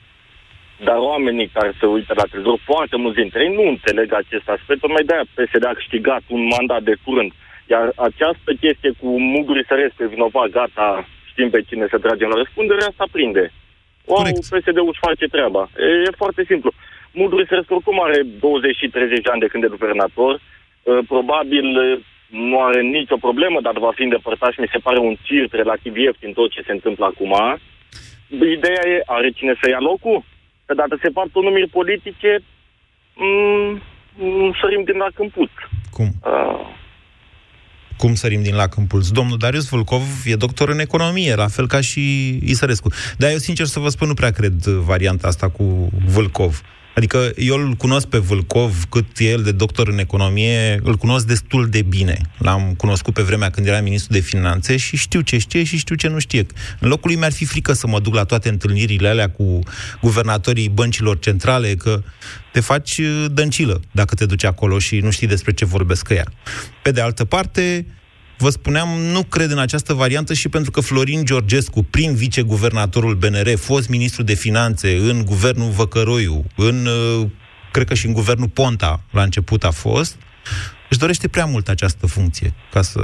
Dar 0.89 0.99
oamenii 1.13 1.49
care 1.57 1.71
se 1.81 1.87
uită 1.87 2.13
la 2.17 2.27
televizor, 2.31 2.59
foarte 2.73 2.97
mulți 3.03 3.21
dintre 3.23 3.39
ei 3.45 3.53
nu 3.59 3.65
înțeleg 3.75 4.09
acest 4.23 4.47
aspect, 4.57 4.81
mai 4.95 5.05
de-aia 5.09 5.27
PSD 5.35 5.65
a 5.67 5.79
câștigat 5.81 6.23
un 6.37 6.43
mandat 6.55 6.83
de 6.89 6.95
curând. 7.05 7.33
Iar 7.75 7.87
această 8.09 8.51
chestie 8.63 8.93
cu 9.01 9.09
Muguri 9.35 9.67
Sărescu 9.69 10.03
e 10.03 10.15
vinovat, 10.15 10.49
gata, 10.59 10.89
știm 11.37 11.51
pe 11.51 11.67
cine 11.69 11.87
să 11.93 11.99
tragem 11.99 12.29
la 12.29 12.41
răspundere, 12.43 12.83
asta 12.85 13.05
prinde. 13.13 13.45
Wow, 14.05 14.23
PSD-ul 14.53 14.93
își 14.93 15.05
face 15.09 15.27
treaba. 15.37 15.63
E, 15.85 15.87
e 16.09 16.21
foarte 16.23 16.43
simplu. 16.51 16.71
Muguri 17.21 17.49
Sărescu 17.49 17.75
oricum 17.75 17.99
are 18.03 18.19
20 18.23 18.77
și 18.77 18.89
30 18.89 19.21
de 19.25 19.31
ani 19.33 19.45
de 19.45 19.47
când 19.47 19.63
e 19.65 19.75
guvernator, 19.77 20.41
probabil 21.13 21.67
nu 22.31 22.57
are 22.69 22.81
nicio 22.83 23.17
problemă, 23.17 23.59
dar 23.61 23.75
va 23.79 23.93
fi 23.95 24.03
îndepărtat 24.03 24.53
și 24.53 24.61
mi 24.61 24.73
se 24.75 24.79
pare 24.87 24.99
un 24.99 25.15
cirt 25.27 25.53
relativ 25.53 25.97
ieftin 25.97 26.33
tot 26.33 26.51
ce 26.51 26.63
se 26.67 26.73
întâmplă 26.73 27.05
acum. 27.05 27.35
Ideea 28.57 28.83
e, 28.93 29.03
are 29.07 29.31
cine 29.31 29.55
să 29.61 29.69
ia 29.69 29.81
locul? 29.91 30.25
Că 30.67 30.75
dacă 30.75 30.99
se 31.03 31.09
fac 31.19 31.27
numiri 31.33 31.69
politice, 31.79 32.31
m- 32.39 33.77
mm, 34.19 34.55
sărim 34.61 34.83
din 34.85 34.97
lac 34.97 35.19
în 35.19 35.29
put. 35.29 35.51
Cum? 35.91 36.09
Uh. 36.25 36.67
Cum 37.97 38.15
sărim 38.15 38.43
din 38.43 38.55
lac 38.55 38.77
în 38.77 38.85
puls? 38.85 39.11
Domnul 39.11 39.39
Darius 39.39 39.69
Vulcov 39.69 40.03
e 40.25 40.35
doctor 40.35 40.69
în 40.69 40.79
economie, 40.79 41.35
la 41.35 41.49
fel 41.49 41.67
ca 41.67 41.81
și 41.81 42.29
Isărescu. 42.45 42.93
Dar 43.17 43.31
eu, 43.31 43.39
sincer 43.39 43.67
să 43.67 43.79
vă 43.79 43.89
spun, 43.89 44.09
nu 44.09 44.15
prea 44.15 44.31
cred 44.31 44.65
varianta 44.65 45.27
asta 45.27 45.49
cu 45.49 45.89
Vulcov. 46.07 46.63
Adică 46.97 47.33
eu 47.37 47.57
îl 47.57 47.73
cunosc 47.73 48.07
pe 48.07 48.19
Vâlcov, 48.19 48.85
cât 48.89 49.19
e 49.19 49.25
el 49.25 49.43
de 49.43 49.53
doctor 49.53 49.89
în 49.89 49.99
economie, 49.99 50.81
îl 50.83 50.97
cunosc 50.97 51.27
destul 51.27 51.69
de 51.69 51.83
bine. 51.83 52.21
L-am 52.39 52.75
cunoscut 52.77 53.15
pe 53.15 53.23
vremea 53.23 53.51
când 53.51 53.67
era 53.67 53.81
ministru 53.81 54.13
de 54.13 54.19
finanțe 54.19 54.77
și 54.77 54.97
știu 54.97 55.21
ce 55.21 55.39
știe 55.39 55.65
și 55.65 55.77
știu 55.77 55.95
ce 55.95 56.09
nu 56.09 56.19
știe. 56.19 56.47
În 56.81 56.89
locul 56.89 57.11
lui 57.11 57.19
mi-ar 57.19 57.33
fi 57.33 57.45
frică 57.45 57.73
să 57.73 57.87
mă 57.87 58.01
duc 58.01 58.15
la 58.15 58.25
toate 58.25 58.49
întâlnirile 58.49 59.09
alea 59.09 59.31
cu 59.31 59.59
guvernatorii 60.01 60.69
băncilor 60.69 61.19
centrale, 61.19 61.75
că 61.75 62.03
te 62.53 62.61
faci 62.61 62.99
uh, 62.99 63.25
dăncilă 63.33 63.81
dacă 63.91 64.15
te 64.15 64.27
duci 64.27 64.45
acolo 64.45 64.79
și 64.79 64.99
nu 64.99 65.11
știi 65.11 65.27
despre 65.27 65.53
ce 65.53 65.65
vorbesc 65.65 66.09
ea. 66.09 66.27
Pe 66.83 66.91
de 66.91 67.01
altă 67.01 67.25
parte, 67.25 67.87
Vă 68.39 68.49
spuneam, 68.49 68.89
nu 68.89 69.23
cred 69.23 69.51
în 69.51 69.59
această 69.59 69.93
variantă 69.95 70.35
și 70.35 70.49
pentru 70.49 70.71
că 70.71 70.81
Florin 70.81 71.25
Georgescu, 71.25 71.83
prim 71.91 72.15
viceguvernatorul 72.15 73.15
BNR, 73.15 73.57
fost 73.57 73.89
ministru 73.89 74.23
de 74.23 74.35
finanțe 74.35 74.97
în 74.97 75.25
guvernul 75.25 75.71
Văcăroiu, 75.71 76.45
în, 76.57 76.87
uh, 76.87 77.27
cred 77.73 77.87
că 77.87 77.95
și 77.95 78.07
în 78.07 78.13
guvernul 78.13 78.49
Ponta 78.49 79.01
la 79.13 79.23
început 79.23 79.65
a 79.65 79.71
fost, 79.71 80.19
își 80.91 80.99
dorește 80.99 81.29
prea 81.29 81.45
mult 81.45 81.69
această 81.69 82.07
funcție, 82.07 82.53
ca 82.71 82.83
să... 82.83 83.01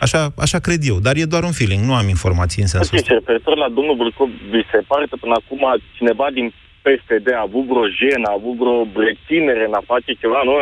Așa, 0.00 0.32
așa 0.36 0.58
cred 0.58 0.80
eu, 0.82 0.98
dar 1.00 1.16
e 1.16 1.24
doar 1.24 1.42
un 1.42 1.52
feeling, 1.52 1.84
nu 1.84 1.94
am 1.94 2.08
informații 2.08 2.62
în 2.62 2.68
sensul 2.68 2.96
ăsta. 2.96 3.14
Referitor 3.14 3.56
la 3.56 3.68
domnul 3.68 3.96
Vâlcov, 3.96 4.28
vi 4.50 4.62
se 4.72 4.80
pare 4.86 5.06
că 5.10 5.16
până 5.20 5.34
acum 5.40 5.62
cineva 5.96 6.26
din 6.32 6.52
PSD 6.84 7.26
a 7.38 7.46
avut 7.48 7.64
vreo 7.70 7.86
jenă, 8.00 8.26
a 8.28 8.36
avut 8.40 8.56
vreo 8.62 8.78
reținere 9.06 9.64
în 9.68 9.74
a 9.80 9.82
face 9.92 10.10
ceva, 10.22 10.40
nu, 10.48 10.54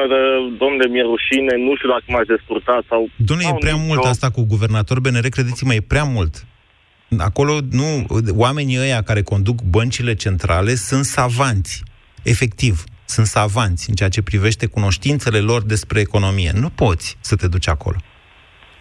domnule, 0.60 0.86
mi-e 0.92 1.04
rușine, 1.12 1.52
nu 1.66 1.72
știu 1.76 1.88
dacă 1.94 2.06
m-aș 2.12 2.26
descurta 2.34 2.76
sau... 2.90 3.00
Domnule, 3.28 3.48
e 3.50 3.64
prea 3.66 3.78
mult 3.88 4.04
asta 4.12 4.28
cu 4.36 4.42
guvernator 4.52 4.98
BNR, 5.00 5.28
credeți-mă, 5.36 5.72
e 5.74 5.92
prea 5.94 6.06
mult. 6.16 6.34
Acolo, 7.28 7.54
nu, 7.80 7.88
oamenii 8.44 8.78
ăia 8.84 9.00
care 9.02 9.22
conduc 9.22 9.58
băncile 9.62 10.14
centrale 10.14 10.74
sunt 10.74 11.04
savanți, 11.04 11.82
efectiv, 12.22 12.74
sunt 13.04 13.26
savanți 13.26 13.88
în 13.88 13.94
ceea 13.94 14.08
ce 14.08 14.22
privește 14.22 14.66
cunoștințele 14.66 15.38
lor 15.38 15.62
despre 15.62 16.00
economie. 16.00 16.50
Nu 16.54 16.68
poți 16.68 17.16
să 17.20 17.34
te 17.36 17.48
duci 17.48 17.68
acolo 17.68 17.96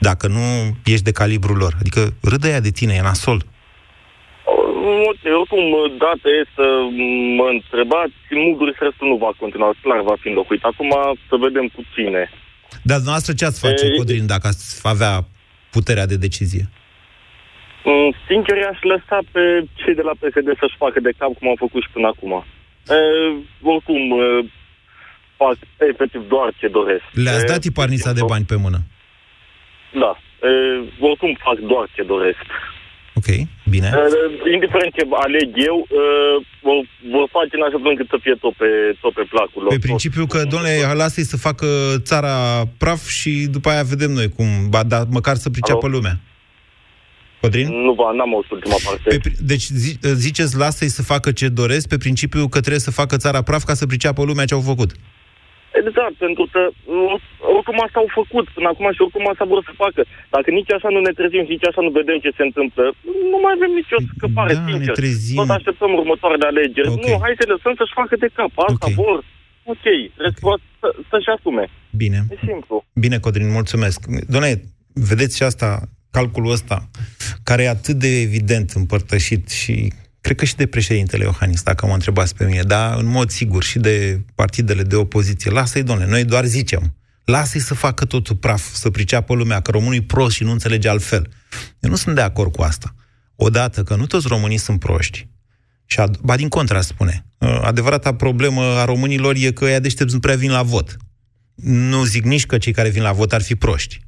dacă 0.10 0.28
nu 0.28 0.40
ești 0.84 1.04
de 1.04 1.12
calibrul 1.12 1.58
lor. 1.58 1.76
Adică 1.80 2.14
râdă 2.22 2.48
ea 2.48 2.62
de 2.62 2.70
tine, 2.70 2.94
e 2.94 3.02
nasol. 3.02 3.46
Oricum, 5.40 5.64
data 6.06 6.28
e 6.38 6.42
să 6.56 6.66
mă 7.40 7.48
întrebați, 7.56 8.14
Muguri 8.30 8.76
restul 8.80 9.08
nu 9.08 9.16
va 9.16 9.32
continua, 9.40 9.74
clar 9.82 10.02
va 10.02 10.16
fi 10.22 10.28
înlocuit. 10.28 10.64
Acum 10.64 10.92
să 11.30 11.36
vedem 11.46 11.68
cu 11.76 11.82
cine. 11.94 12.24
Dar 12.90 12.98
dumneavoastră 12.98 13.34
ce 13.34 13.46
ați 13.46 13.60
face, 13.60 13.86
e... 13.86 13.98
Codrin, 13.98 14.26
dacă 14.26 14.48
ați 14.48 14.82
avea 14.84 15.14
puterea 15.72 16.06
de 16.06 16.18
decizie? 16.18 16.66
Mm, 17.84 18.14
sincer, 18.28 18.58
i-aș 18.58 18.80
lăsa 18.82 19.20
pe 19.32 19.44
cei 19.80 19.96
de 20.00 20.02
la 20.10 20.16
PSD 20.20 20.48
să-și 20.60 20.82
facă 20.84 21.00
de 21.00 21.12
cap 21.18 21.32
cum 21.38 21.48
au 21.48 21.56
făcut 21.58 21.82
și 21.82 21.94
până 21.96 22.08
acum. 22.08 22.32
E, 22.88 23.00
oricum, 23.62 24.02
e, 24.22 24.26
fac 25.38 25.58
efectiv 25.92 26.22
doar 26.28 26.54
ce 26.60 26.68
doresc. 26.68 27.04
Le-ați 27.14 27.46
dat 27.46 27.60
tiparnița 27.60 28.14
de 28.14 28.22
bani 28.26 28.46
pe 28.46 28.56
mână? 28.56 28.80
Da. 30.04 30.12
E, 30.48 30.52
oricum 31.00 31.38
fac 31.48 31.58
doar 31.72 31.86
ce 31.96 32.04
doresc. 32.04 32.46
Ok, 33.14 33.30
bine. 33.70 33.90
Uh, 33.94 34.52
indiferent 34.54 34.94
ce 34.94 35.04
aleg 35.26 35.50
eu, 35.70 35.78
uh, 35.90 36.46
vor, 36.62 36.78
vor 37.12 37.28
face 37.32 37.54
în 37.58 37.64
așa 37.68 37.78
fel 37.82 37.90
încât 37.90 38.08
să 38.10 38.18
fie 38.22 38.36
tot 38.44 38.54
pe, 38.54 38.70
tot 39.02 39.14
pe 39.14 39.26
placul 39.30 39.62
lor. 39.64 39.72
Pe 39.74 39.88
principiu 39.88 40.26
că, 40.26 40.40
domnule, 40.44 40.74
lasă-i 40.94 41.32
să 41.34 41.38
facă 41.38 41.68
țara 41.98 42.34
praf 42.78 43.08
și 43.08 43.32
după 43.52 43.70
aia 43.70 43.84
vedem 43.84 44.12
noi 44.12 44.30
cum, 44.30 44.48
ba, 44.70 44.84
dar 44.84 45.04
măcar 45.10 45.36
să 45.36 45.50
priceapă 45.50 45.86
Alo? 45.86 45.96
lumea. 45.96 46.20
Codrin? 47.42 47.68
Nu, 47.86 47.94
ba, 47.94 48.12
n-am 48.12 48.34
auzit 48.34 48.52
ultima 48.52 48.76
parte. 48.86 49.18
Pe, 49.18 49.32
deci 49.40 49.64
zi, 49.64 49.98
ziceți, 50.02 50.58
lasă-i 50.58 50.88
să 50.88 51.02
facă 51.04 51.32
ce 51.32 51.48
doresc, 51.48 51.88
pe 51.88 51.98
principiu 51.98 52.48
că 52.48 52.60
trebuie 52.60 52.80
să 52.80 52.92
facă 52.92 53.18
țara 53.18 53.42
praf 53.42 53.64
ca 53.64 53.74
să 53.74 53.86
priceapă 53.86 54.24
lumea 54.24 54.46
ce 54.46 54.54
au 54.54 54.62
făcut. 54.62 54.92
Exact, 55.80 56.16
pentru 56.26 56.46
că 56.54 56.62
oricum 57.58 57.78
asta 57.86 57.98
au 58.04 58.10
făcut 58.20 58.46
până 58.56 58.68
acum 58.72 58.88
și 58.96 59.04
oricum 59.06 59.26
asta 59.32 59.46
vor 59.54 59.62
să 59.68 59.82
facă. 59.84 60.02
Dacă 60.36 60.48
nici 60.58 60.72
așa 60.78 60.90
nu 60.96 61.00
ne 61.08 61.14
trezim 61.20 61.44
și 61.48 61.54
nici 61.56 61.70
așa 61.70 61.82
nu 61.86 61.92
vedem 62.00 62.18
ce 62.26 62.32
se 62.38 62.44
întâmplă, 62.50 62.84
nu 63.32 63.38
mai 63.44 63.54
avem 63.58 63.72
nicio 63.82 64.00
scăpare, 64.14 64.54
da, 64.54 64.64
sincer. 64.68 64.88
ne 64.88 65.00
trezim. 65.02 65.38
Tot 65.40 65.52
așteptăm 65.58 65.92
următoarele 66.02 66.46
alegeri. 66.52 66.90
Okay. 66.94 67.04
Nu, 67.04 67.12
hai 67.24 67.40
să 67.42 67.46
lăsăm 67.54 67.74
să-și 67.80 67.98
facă 68.00 68.14
de 68.24 68.30
cap. 68.38 68.52
Asta 68.68 68.88
Okay. 68.88 68.94
vor. 69.02 69.18
Ok, 69.74 69.86
okay. 69.86 70.02
Să, 70.82 70.88
să-și 71.10 71.30
asume. 71.36 71.66
Bine. 72.04 72.20
E 72.34 72.38
simplu. 72.52 72.76
Bine, 73.04 73.18
Codrin, 73.24 73.50
mulțumesc. 73.60 74.00
Doamne, 74.34 74.52
vedeți 75.12 75.34
și 75.38 75.44
asta, 75.52 75.70
calculul 76.18 76.52
ăsta, 76.58 76.78
care 77.44 77.62
e 77.64 77.70
atât 77.78 77.96
de 78.06 78.12
evident 78.28 78.70
împărtășit 78.82 79.50
și 79.50 79.76
cred 80.22 80.38
că 80.38 80.46
și 80.46 80.56
de 80.56 80.66
președintele 80.66 81.24
Iohannis, 81.24 81.64
dacă 81.64 81.86
mă 81.86 81.94
întrebați 81.94 82.36
pe 82.36 82.46
mine, 82.46 82.62
dar 82.62 82.98
în 82.98 83.06
mod 83.06 83.30
sigur 83.30 83.64
și 83.64 83.80
de 83.80 84.22
partidele 84.36 84.84
de 84.84 84.96
opoziție. 84.96 85.52
Lasă-i, 85.52 85.84
domnule, 85.84 86.10
noi 86.10 86.24
doar 86.26 86.46
zicem. 86.46 86.96
Lasă-i 87.26 87.60
să 87.60 87.74
facă 87.74 88.06
totul 88.06 88.36
praf, 88.36 88.74
să 88.74 88.90
priceapă 88.90 89.34
lumea 89.34 89.60
că 89.60 89.72
românul 89.72 89.96
e 89.96 90.02
prost 90.02 90.36
și 90.36 90.44
nu 90.44 90.52
înțelege 90.52 90.90
altfel. 90.90 91.30
Eu 91.80 91.90
nu 91.90 91.96
sunt 91.96 92.16
de 92.16 92.22
acord 92.22 92.52
cu 92.56 92.62
asta. 92.62 92.96
Odată 93.36 93.84
că 93.84 93.96
nu 93.96 94.06
toți 94.06 94.28
românii 94.28 94.58
sunt 94.58 94.80
proști. 94.80 95.28
Și 95.86 95.98
ad- 96.02 96.20
ba 96.22 96.36
din 96.36 96.50
contra 96.50 96.82
spune. 96.82 97.26
Uh, 97.38 97.60
Adevărata 97.64 98.14
problemă 98.16 98.62
a 98.62 98.86
românilor 98.86 99.36
e 99.38 99.52
că 99.52 99.66
ea 99.66 99.80
deștepți 99.80 100.14
nu 100.14 100.20
prea 100.20 100.36
vin 100.36 100.52
la 100.52 100.64
vot. 100.64 100.98
Nu 101.56 102.04
zic 102.04 102.24
nici 102.24 102.46
că 102.46 102.58
cei 102.58 102.74
care 102.74 102.90
vin 102.90 103.02
la 103.02 103.12
vot 103.12 103.34
ar 103.34 103.42
fi 103.42 103.56
proști. 103.56 104.00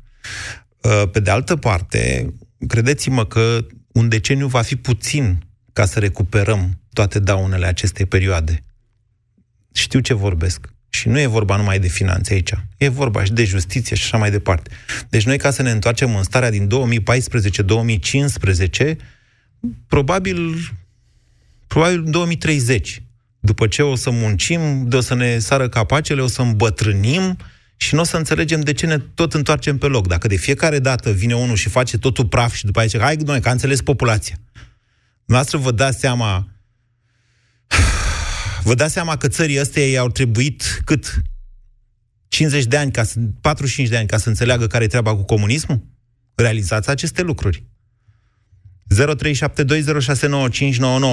Uh, 0.82 1.10
Pe 1.12 1.20
de 1.20 1.30
altă 1.30 1.56
parte, 1.56 2.34
credeți-mă 2.68 3.26
că 3.26 3.66
un 3.92 4.10
deceniu 4.10 4.48
va 4.48 4.62
fi 4.62 4.76
puțin 4.76 5.46
ca 5.74 5.86
să 5.86 6.00
recuperăm 6.00 6.80
toate 6.94 7.20
daunele 7.20 7.66
acestei 7.66 8.06
perioade. 8.06 8.64
Știu 9.74 10.00
ce 10.00 10.14
vorbesc. 10.14 10.68
Și 10.90 11.08
nu 11.08 11.20
e 11.20 11.26
vorba 11.26 11.56
numai 11.56 11.80
de 11.80 11.88
finanțe 11.88 12.34
aici. 12.34 12.54
E 12.78 12.88
vorba 12.88 13.24
și 13.24 13.32
de 13.32 13.44
justiție 13.44 13.96
și 13.96 14.04
așa 14.04 14.18
mai 14.18 14.32
departe. 14.32 14.72
Deci 15.10 15.26
noi, 15.26 15.38
ca 15.38 15.52
să 15.52 15.62
ne 15.62 15.72
întoarcem 15.72 16.16
în 16.16 16.24
starea 16.24 16.50
din 16.50 16.68
2014-2015, 16.68 18.96
probabil, 19.88 20.56
probabil 21.68 22.04
în 22.06 22.12
2030, 22.12 23.02
după 23.40 23.68
ce 23.68 23.82
o 23.82 23.96
să 23.96 24.10
muncim, 24.10 24.88
de 24.88 24.96
o 24.96 25.02
să 25.02 25.16
ne 25.16 25.40
sară 25.40 25.70
capacele, 25.70 26.22
o 26.22 26.28
să 26.28 26.42
îmbătrânim 26.42 27.38
și 27.78 27.96
nu 27.96 28.02
o 28.02 28.04
să 28.04 28.18
înțelegem 28.18 28.62
de 28.62 28.74
ce 28.74 28.86
ne 28.86 28.98
tot 28.98 29.34
întoarcem 29.34 29.78
pe 29.78 29.88
loc. 29.88 30.08
Dacă 30.08 30.28
de 30.28 30.36
fiecare 30.36 30.80
dată 30.80 31.12
vine 31.12 31.36
unul 31.36 31.56
și 31.56 31.70
face 31.70 31.98
totul 31.98 32.26
praf 32.26 32.54
și 32.54 32.66
după 32.66 32.80
aceea 32.80 32.92
zice, 32.92 33.04
hai, 33.04 33.24
doamne, 33.24 33.42
că 33.42 33.50
a 33.50 33.52
înțeles 33.52 33.82
populația. 33.82 34.36
Noastră 35.26 35.58
vă 35.58 35.72
dați 35.72 36.00
seama 36.00 36.48
Vă 38.64 38.74
dați 38.74 38.94
seama 38.94 39.16
că 39.18 39.28
țării 39.28 39.60
astea 39.60 39.84
i-au 39.84 40.08
trebuit 40.08 40.62
cât? 40.86 41.04
50 42.28 42.66
de 42.66 42.78
ani, 42.78 42.92
ca 42.92 43.04
să, 43.04 43.20
45 43.42 43.90
de 43.90 43.98
ani 43.98 44.08
ca 44.08 44.18
să 44.18 44.30
înțeleagă 44.30 44.66
care 44.66 44.84
e 44.84 44.88
treaba 44.96 45.16
cu 45.16 45.26
comunismul? 45.26 45.80
Realizați 46.36 46.90
aceste 46.90 47.22
lucruri. 47.22 47.64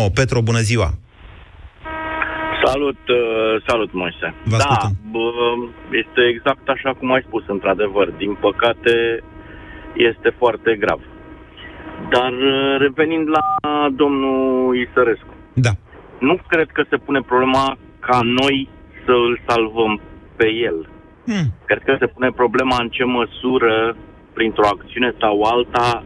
0372069599 0.08 0.12
Petro, 0.14 0.42
bună 0.42 0.58
ziua! 0.58 0.90
Salut, 2.64 3.02
uh, 3.08 3.62
salut, 3.66 3.92
Moise. 3.92 4.34
Vă 4.44 4.56
da, 4.56 4.64
ascultăm. 4.64 4.92
bă, 5.10 5.30
este 6.02 6.20
exact 6.34 6.68
așa 6.68 6.94
cum 6.98 7.12
ai 7.12 7.24
spus, 7.26 7.44
într-adevăr. 7.46 8.10
Din 8.10 8.34
păcate, 8.34 8.94
este 9.96 10.34
foarte 10.38 10.76
grav. 10.78 11.00
Dar 12.08 12.32
uh, 12.32 12.76
revenind 12.78 13.28
la 13.28 13.44
domnul 13.92 14.76
Isărescu, 14.76 15.34
Da. 15.54 15.70
nu 16.18 16.38
cred 16.48 16.68
că 16.72 16.84
se 16.88 16.96
pune 16.96 17.20
problema 17.20 17.76
ca 18.00 18.18
noi 18.22 18.68
să 19.04 19.12
îl 19.12 19.40
salvăm 19.46 20.00
pe 20.36 20.48
el. 20.68 20.88
Hmm. 21.26 21.46
Cred 21.64 21.82
că 21.84 21.96
se 21.98 22.06
pune 22.06 22.30
problema 22.30 22.76
în 22.80 22.88
ce 22.88 23.04
măsură, 23.04 23.96
printr-o 24.32 24.66
acțiune 24.66 25.14
sau 25.20 25.42
alta, 25.42 26.04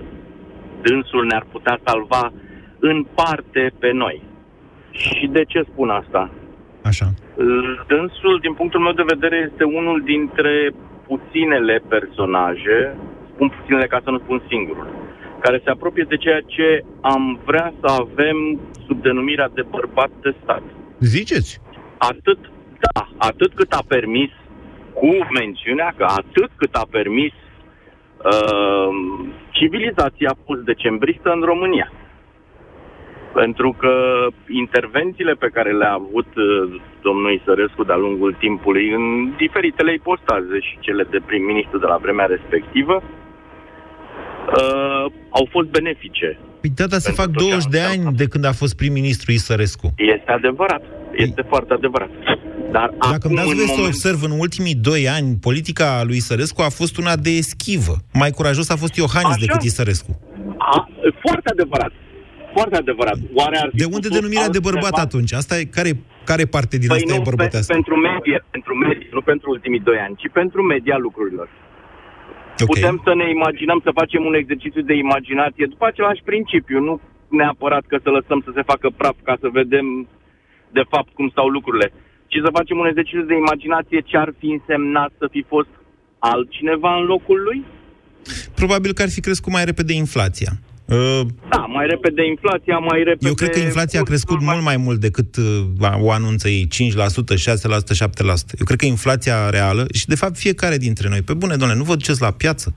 dânsul 0.83 1.27
ne-ar 1.27 1.47
putea 1.53 1.79
salva 1.85 2.33
în 2.79 3.07
parte 3.15 3.73
pe 3.79 3.91
noi. 3.93 4.23
Și 4.91 5.27
de 5.27 5.45
ce 5.45 5.63
spun 5.71 5.89
asta? 5.91 6.31
Așa. 6.85 7.07
Dânsul, 7.87 8.39
din 8.41 8.55
punctul 8.55 8.81
meu 8.81 8.93
de 8.93 9.11
vedere, 9.15 9.49
este 9.51 9.65
unul 9.65 10.03
dintre 10.05 10.71
puținele 11.07 11.83
personaje, 11.89 12.97
spun 13.35 13.49
puținele 13.49 13.87
ca 13.87 14.01
să 14.05 14.11
nu 14.11 14.19
spun 14.19 14.43
singurul, 14.49 14.87
care 15.45 15.61
se 15.65 15.71
apropie 15.71 16.07
de 16.09 16.17
ceea 16.17 16.41
ce 16.47 16.85
am 17.01 17.41
vrea 17.45 17.75
să 17.81 17.87
avem 18.03 18.61
sub 18.87 19.03
denumirea 19.03 19.49
de 19.55 19.63
bărbat 19.71 20.11
de 20.23 20.35
stat. 20.43 20.63
Ziceți? 20.99 21.61
Atât, 21.99 22.39
da, 22.85 23.09
atât 23.17 23.53
cât 23.55 23.73
a 23.73 23.83
permis, 23.89 24.31
cu 24.93 25.11
mențiunea 25.41 25.95
că 25.97 26.05
atât 26.05 26.51
cât 26.57 26.75
a 26.75 26.87
permis 26.91 27.33
uh, 27.33 28.89
civilizația 29.51 30.37
post-decembristă 30.47 31.29
în 31.31 31.41
România. 31.41 31.93
Pentru 33.33 33.77
că 33.79 33.95
intervențiile 34.49 35.33
pe 35.33 35.53
care 35.57 35.73
le-a 35.73 35.93
avut 35.93 36.31
uh, 36.37 36.81
domnul 37.03 37.33
Isărescu 37.33 37.85
de-a 37.85 37.97
lungul 37.97 38.33
timpului 38.39 38.87
în 38.93 39.35
diferitele 39.37 39.93
ipostaze 39.93 40.59
și 40.61 40.79
cele 40.81 41.03
de 41.11 41.21
prim-ministru 41.27 41.79
de 41.79 41.87
la 41.87 41.97
vremea 41.97 42.27
respectivă 42.27 42.95
uh, 42.95 43.25
au 45.31 45.49
fost 45.51 45.69
benefice. 45.69 46.39
Păi 46.61 46.71
da, 46.75 46.87
dar 46.87 46.99
se 47.01 47.13
Pentru 47.13 47.23
fac 47.23 47.31
tot 47.33 47.43
ce 47.43 47.49
20 47.51 47.71
de 47.71 47.79
înseamnă. 47.81 48.07
ani 48.09 48.17
de 48.17 48.27
când 48.27 48.45
a 48.45 48.53
fost 48.53 48.77
prim-ministru 48.77 49.33
Isărescu. 49.33 49.87
Este 49.97 50.31
adevărat. 50.39 50.83
Este 51.17 51.43
foarte 51.49 51.73
adevărat. 51.73 52.11
Dar 52.77 52.89
Dacă 53.01 53.15
acum, 53.15 53.31
îmi 53.31 53.37
dați 53.37 53.49
în 53.49 53.55
voie 53.55 53.67
să 53.67 53.75
moment... 53.77 53.95
observ, 53.95 54.23
în 54.23 54.31
ultimii 54.45 54.75
doi 54.75 55.09
ani, 55.09 55.29
politica 55.49 56.03
lui 56.07 56.21
Sărescu 56.21 56.61
a 56.63 56.69
fost 56.69 56.95
una 56.99 57.17
de 57.17 57.31
eschivă. 57.31 57.95
Mai 58.13 58.31
curajos 58.31 58.69
a 58.71 58.77
fost 58.77 58.95
Iohannis 58.97 59.35
Așa? 59.37 59.45
decât 59.47 59.63
Isărescu. 59.63 60.13
A, 60.59 60.89
foarte 61.25 61.49
adevărat. 61.57 61.93
Foarte 62.57 62.77
adevărat. 62.77 63.19
Oare 63.35 63.57
ar 63.63 63.69
fi 63.71 63.77
De 63.77 63.85
unde 63.85 63.97
putut 64.09 64.13
denumirea 64.19 64.49
de 64.49 64.59
bărbat 64.69 64.83
altceva? 64.85 65.03
atunci? 65.09 65.33
Asta 65.33 65.59
e, 65.59 65.65
care, 65.65 65.91
care 66.31 66.45
parte 66.45 66.75
din 66.79 66.89
Păi 66.89 66.97
asta 66.97 67.15
nu, 67.15 67.21
e 67.21 67.29
bărbătească? 67.31 67.67
pe, 67.73 67.79
pentru 67.79 67.95
medie, 68.09 68.39
pentru 68.51 68.73
medie, 68.75 69.09
nu 69.13 69.21
pentru 69.21 69.47
ultimii 69.51 69.81
doi 69.89 69.99
ani, 70.07 70.15
ci 70.23 70.29
pentru 70.41 70.61
media 70.63 70.97
lucrurilor. 71.07 71.49
Ok. 72.61 72.67
Putem 72.67 73.01
să 73.07 73.13
ne 73.15 73.27
imaginăm, 73.31 73.81
să 73.85 73.99
facem 74.01 74.23
un 74.25 74.35
exercițiu 74.35 74.83
de 74.83 74.95
imaginație 74.95 75.67
după 75.67 75.87
același 75.87 76.23
principiu, 76.31 76.79
nu 76.89 77.01
neapărat 77.29 77.85
că 77.87 77.97
să 78.03 78.11
lăsăm 78.11 78.41
să 78.45 78.51
se 78.55 78.63
facă 78.63 78.89
praf 78.97 79.17
ca 79.23 79.37
să 79.41 79.49
vedem 79.61 79.87
de 80.79 80.85
fapt 80.89 81.11
cum 81.15 81.29
stau 81.29 81.49
lucrurile, 81.49 81.93
ci 82.27 82.39
să 82.45 82.57
facem 82.59 82.79
un 82.79 82.87
exercițiu 82.87 83.23
de 83.23 83.37
imaginație 83.45 84.01
ce 84.01 84.17
ar 84.17 84.31
fi 84.39 84.47
însemnat 84.57 85.13
să 85.19 85.27
fi 85.31 85.43
fost 85.49 85.73
altcineva 86.19 86.97
în 86.97 87.05
locul 87.05 87.39
lui? 87.43 87.65
Probabil 88.55 88.93
că 88.93 89.03
ar 89.03 89.11
fi 89.11 89.21
crescut 89.21 89.53
mai 89.53 89.65
repede 89.65 89.93
inflația. 89.93 90.53
Uh, 90.85 91.21
Da, 91.49 91.57
mai 91.57 91.87
repede 91.89 92.27
inflația, 92.27 92.79
mai 92.79 93.03
repede... 93.05 93.27
Eu 93.29 93.35
cred 93.35 93.51
că 93.51 93.59
inflația 93.59 94.01
a 94.01 94.03
crescut 94.03 94.41
mult 94.41 94.63
mai 94.63 94.77
mult 94.77 95.01
decât 95.01 95.37
uh, 95.37 96.01
o 96.01 96.11
anunță 96.11 96.49
ei, 96.49 96.69
5%, 96.69 96.95
6%, 96.95 96.97
7%. 96.97 98.59
Eu 98.59 98.65
cred 98.65 98.79
că 98.79 98.87
inflația 98.87 99.51
reală, 99.51 99.87
și 99.95 100.07
de 100.07 100.15
fapt 100.15 100.37
fiecare 100.37 100.77
dintre 100.77 101.09
noi, 101.09 101.23
pe 101.23 101.35
bune, 101.35 101.57
doamne, 101.57 101.77
nu 101.77 101.85
vă 101.85 101.95
duceți 101.95 102.21
la 102.21 102.31
piață? 102.31 102.75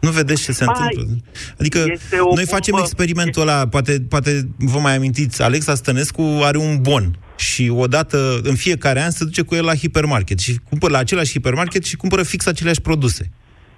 Nu 0.00 0.10
vedeți 0.10 0.42
ce 0.42 0.52
se 0.52 0.64
Hai, 0.64 0.74
întâmplă? 0.94 1.24
Adică 1.58 1.84
este 1.92 2.16
o 2.18 2.34
noi 2.34 2.44
facem 2.44 2.72
bombă. 2.72 2.86
experimentul 2.86 3.42
ăla, 3.42 3.68
poate, 3.68 4.00
poate 4.08 4.48
vă 4.58 4.78
mai 4.78 4.96
amintiți, 4.96 5.42
Alexa 5.42 5.74
Stănescu 5.74 6.40
are 6.42 6.58
un 6.58 6.78
bon 6.80 7.18
și 7.36 7.72
odată, 7.74 8.40
în 8.42 8.54
fiecare 8.54 9.02
an, 9.02 9.10
se 9.10 9.24
duce 9.24 9.42
cu 9.42 9.54
el 9.54 9.64
la 9.64 9.74
hipermarket 9.74 10.38
și 10.38 10.60
cumpără 10.68 10.92
la 10.92 10.98
același 10.98 11.30
hipermarket 11.32 11.84
și 11.84 11.96
cumpără 11.96 12.22
fix 12.22 12.46
aceleași 12.46 12.80
produse. 12.80 13.30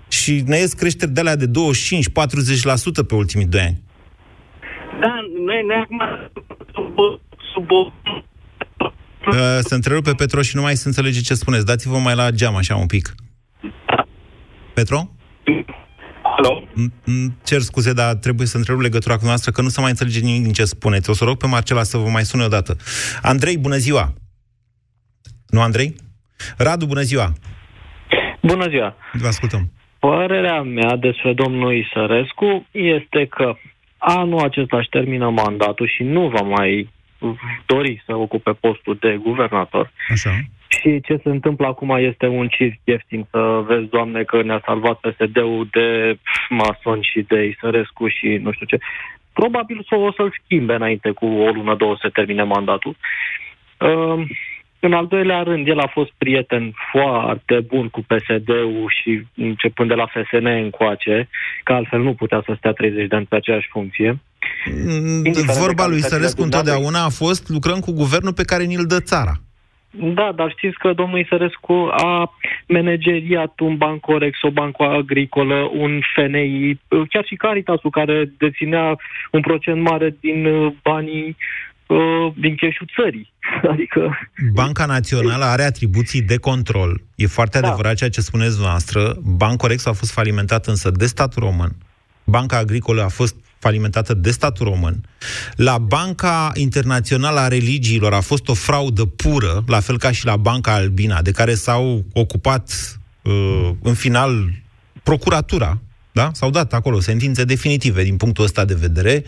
Și 0.09 0.43
ne 0.47 0.57
ies 0.57 0.73
creșteri 0.73 1.11
de 1.11 1.21
alea 1.21 1.37
de 1.37 1.47
25-40% 1.47 1.51
pe 3.07 3.15
ultimii 3.15 3.47
doi 3.47 3.61
ani. 3.61 3.83
Da, 5.01 5.15
noi, 5.45 5.63
noi 5.67 5.77
acum 5.83 6.01
sub, 6.75 6.95
sub 7.55 7.71
o... 7.71 7.93
Uh, 9.27 9.59
se 9.61 9.75
întrerupe 9.75 10.13
Petro 10.13 10.43
și 10.43 10.57
nu 10.57 10.63
mai 10.63 10.77
se 10.77 10.89
înțelege 10.89 11.21
ce 11.21 11.35
spuneți. 11.35 11.65
Dați-vă 11.67 11.99
mai 11.99 12.15
la 12.15 12.31
geam 12.31 12.57
așa 12.57 12.77
un 12.77 12.87
pic. 12.87 13.15
Petro? 14.75 15.11
Alo? 16.37 16.63
M- 16.63 16.93
m- 17.11 17.43
Cer 17.45 17.61
scuze, 17.61 17.93
dar 17.93 18.15
trebuie 18.15 18.47
să 18.47 18.57
întrerup 18.57 18.83
legătura 18.83 19.17
cu 19.17 19.25
noastră, 19.25 19.51
că 19.51 19.63
nu 19.63 19.69
se 19.69 19.81
mai 19.81 19.91
înțelege 19.91 20.21
nimic 20.21 20.43
din 20.43 20.53
ce 20.53 20.65
spuneți. 20.65 21.11
O 21.11 21.13
să 21.13 21.25
rog 21.25 21.37
pe 21.37 21.47
Marcela 21.47 21.83
să 21.83 21.97
vă 21.97 22.09
mai 22.09 22.25
sune 22.25 22.45
o 22.45 22.49
dată. 22.49 22.77
Andrei, 23.23 23.59
bună 23.59 23.77
ziua! 23.77 24.15
Nu, 25.47 25.61
Andrei? 25.61 25.95
Radu, 26.57 26.87
bună 26.87 27.01
ziua! 27.03 27.33
Bună 28.43 28.69
ziua! 28.69 28.97
Vă 29.13 29.27
ascultăm. 29.27 29.73
Părerea 30.09 30.63
mea 30.63 30.97
despre 30.97 31.33
domnul 31.33 31.75
Isărescu 31.75 32.67
este 32.71 33.27
că 33.27 33.57
anul 33.99 34.39
acesta 34.39 34.77
își 34.77 34.89
termină 34.89 35.31
mandatul 35.31 35.89
și 35.89 36.03
nu 36.03 36.29
va 36.29 36.41
mai 36.41 36.89
dori 37.67 38.03
să 38.07 38.17
ocupe 38.17 38.53
postul 38.53 38.97
de 39.01 39.19
guvernator. 39.23 39.93
Așa. 40.09 40.31
Și 40.69 41.01
ce 41.01 41.21
se 41.23 41.29
întâmplă 41.29 41.67
acum 41.67 41.91
este 41.91 42.27
un 42.27 42.49
circ 42.49 42.75
ieftin 42.85 43.27
să 43.31 43.65
vezi, 43.67 43.89
Doamne, 43.89 44.23
că 44.23 44.43
ne-a 44.43 44.63
salvat 44.65 45.01
PSD-ul 45.01 45.69
de 45.71 46.19
mason 46.49 47.01
și 47.01 47.25
de 47.29 47.45
Isărescu 47.45 48.09
și 48.09 48.27
nu 48.43 48.53
știu 48.53 48.67
ce. 48.67 48.79
Probabil 49.33 49.85
să 49.89 49.95
o 49.95 50.13
să-l 50.13 50.41
schimbe 50.43 50.75
înainte 50.75 51.11
cu 51.11 51.27
o 51.27 51.51
lună, 51.51 51.75
două 51.75 51.97
să 52.01 52.09
termine 52.09 52.43
mandatul. 52.43 52.97
Uh, 53.79 54.27
În 54.87 54.93
al 54.93 55.07
doilea 55.07 55.43
rând, 55.43 55.67
el 55.67 55.79
a 55.79 55.91
fost 55.93 56.11
prieten 56.19 56.75
foarte 56.91 57.61
bun 57.61 57.89
cu 57.89 58.01
PSD-ul 58.01 58.93
și 59.01 59.27
începând 59.35 59.89
de 59.89 59.95
la 59.95 60.07
FSN 60.07 60.47
încoace, 60.47 61.29
că 61.65 61.73
altfel 61.73 62.01
nu 62.01 62.15
putea 62.15 62.43
să 62.47 62.55
stea 62.59 62.73
30 62.73 63.09
de 63.09 63.17
ani 63.17 63.27
pe 63.27 63.37
aceeași 63.37 63.69
funcție. 63.71 64.19
Mm, 64.87 65.23
vorba 65.61 65.87
lui 65.87 66.03
Sărescu 66.03 66.43
întotdeauna 66.43 67.05
a 67.05 67.09
fost 67.09 67.49
lucrăm 67.49 67.79
cu 67.81 67.93
guvernul 67.93 68.33
pe 68.33 68.45
care 68.45 68.65
ni-l 68.65 68.87
dă 68.87 69.01
țara. 69.01 69.33
Da, 69.91 70.33
dar 70.35 70.51
știți 70.57 70.79
că 70.79 70.93
domnul 70.93 71.19
Isărescu 71.19 71.89
a 71.91 72.33
manageriat 72.67 73.61
un 73.61 73.77
Bancorex, 73.77 74.43
o 74.43 74.51
bancă 74.51 74.83
agricolă, 74.83 75.71
un 75.73 76.01
FNI, 76.15 76.81
chiar 77.09 77.25
și 77.27 77.35
Caritasul, 77.35 77.91
care 77.91 78.33
deținea 78.39 78.99
un 79.31 79.41
procent 79.41 79.81
mare 79.83 80.17
din 80.21 80.47
uh, 80.47 80.73
banii 80.83 81.37
uh, 81.87 82.33
din 82.37 82.57
cheșul 82.57 82.89
țării. 83.01 83.33
Adică... 83.73 84.19
Banca 84.53 84.87
Națională 84.87 85.45
are 85.45 85.63
atribuții 85.63 86.23
de 86.23 86.37
control. 86.37 87.01
E 87.15 87.27
foarte 87.27 87.61
da. 87.61 87.67
adevărat 87.67 87.95
ceea 87.95 88.11
ce 88.11 88.21
spuneți 88.21 88.61
noastră. 88.61 89.17
Bancorex 89.23 89.87
a 89.87 89.93
fost 89.93 90.13
falimentat 90.13 90.67
însă 90.67 90.91
de 90.91 91.07
statul 91.07 91.43
român. 91.43 91.77
Banca 92.25 92.57
Agricolă 92.57 93.03
a 93.03 93.09
fost 93.09 93.37
falimentată 93.59 94.15
de 94.15 94.31
statul 94.31 94.67
român. 94.67 95.05
La 95.55 95.79
Banca 95.79 96.53
Internațională 96.55 97.41
a 97.41 97.49
Religiilor 97.49 98.13
a 98.13 98.21
fost 98.21 98.49
o 98.49 98.55
fraudă 98.55 99.05
pură, 99.05 99.65
la 99.67 99.81
fel 99.81 99.99
ca 99.99 100.13
și 100.13 100.25
la 100.25 100.37
Banca 100.37 100.75
Albina, 100.75 101.23
de 101.23 101.31
care 101.31 101.55
s-au 101.55 102.05
ocupat 102.13 102.99
uh, 103.23 103.71
în 103.83 103.95
final 103.95 104.51
procuratura, 105.03 105.81
da? 106.13 106.31
S-au 106.33 106.51
dat 106.51 106.73
acolo 106.73 107.01
sentințe 107.01 107.45
definitive 107.45 108.03
din 108.03 108.17
punctul 108.17 108.45
ăsta 108.45 108.65
de 108.65 108.75
vedere. 108.75 109.25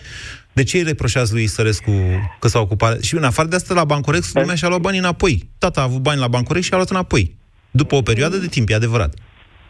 De 0.58 0.64
ce 0.64 0.76
îi 0.76 0.82
reproșați 0.82 1.32
lui 1.32 1.46
Sărescu 1.46 1.92
că 2.38 2.48
s-a 2.48 2.60
ocupat? 2.60 3.02
Și 3.02 3.14
în 3.16 3.24
afară 3.24 3.48
de 3.48 3.56
asta, 3.56 3.74
la 3.74 3.84
Bancorex, 3.84 4.34
lumea 4.34 4.54
și-a 4.54 4.68
luat 4.68 4.80
banii 4.80 4.98
înapoi. 4.98 5.34
Tata 5.58 5.80
a 5.80 5.84
avut 5.84 6.02
bani 6.02 6.20
la 6.20 6.28
Bancorex 6.28 6.64
și 6.64 6.72
a 6.72 6.76
luat 6.76 6.90
înapoi. 6.90 7.34
După 7.70 7.94
o 7.94 8.02
perioadă 8.02 8.36
de 8.36 8.46
timp, 8.46 8.68
e 8.68 8.74
adevărat. 8.74 9.14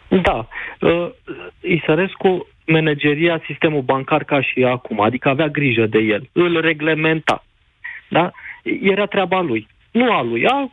Da. 0.07 0.47
Uh, 0.79 1.09
Isărescu 1.61 2.47
manageria 2.65 3.41
sistemul 3.45 3.81
bancar 3.81 4.23
ca 4.23 4.41
și 4.41 4.63
acum, 4.63 5.01
adică 5.01 5.29
avea 5.29 5.47
grijă 5.47 5.85
de 5.85 5.99
el, 5.99 6.29
îl 6.31 6.61
reglementa. 6.61 7.45
Da? 8.09 8.31
Era 8.81 9.05
treaba 9.05 9.41
lui. 9.41 9.67
Nu 9.91 10.11
a 10.11 10.21
lui, 10.21 10.45
a 10.45 10.71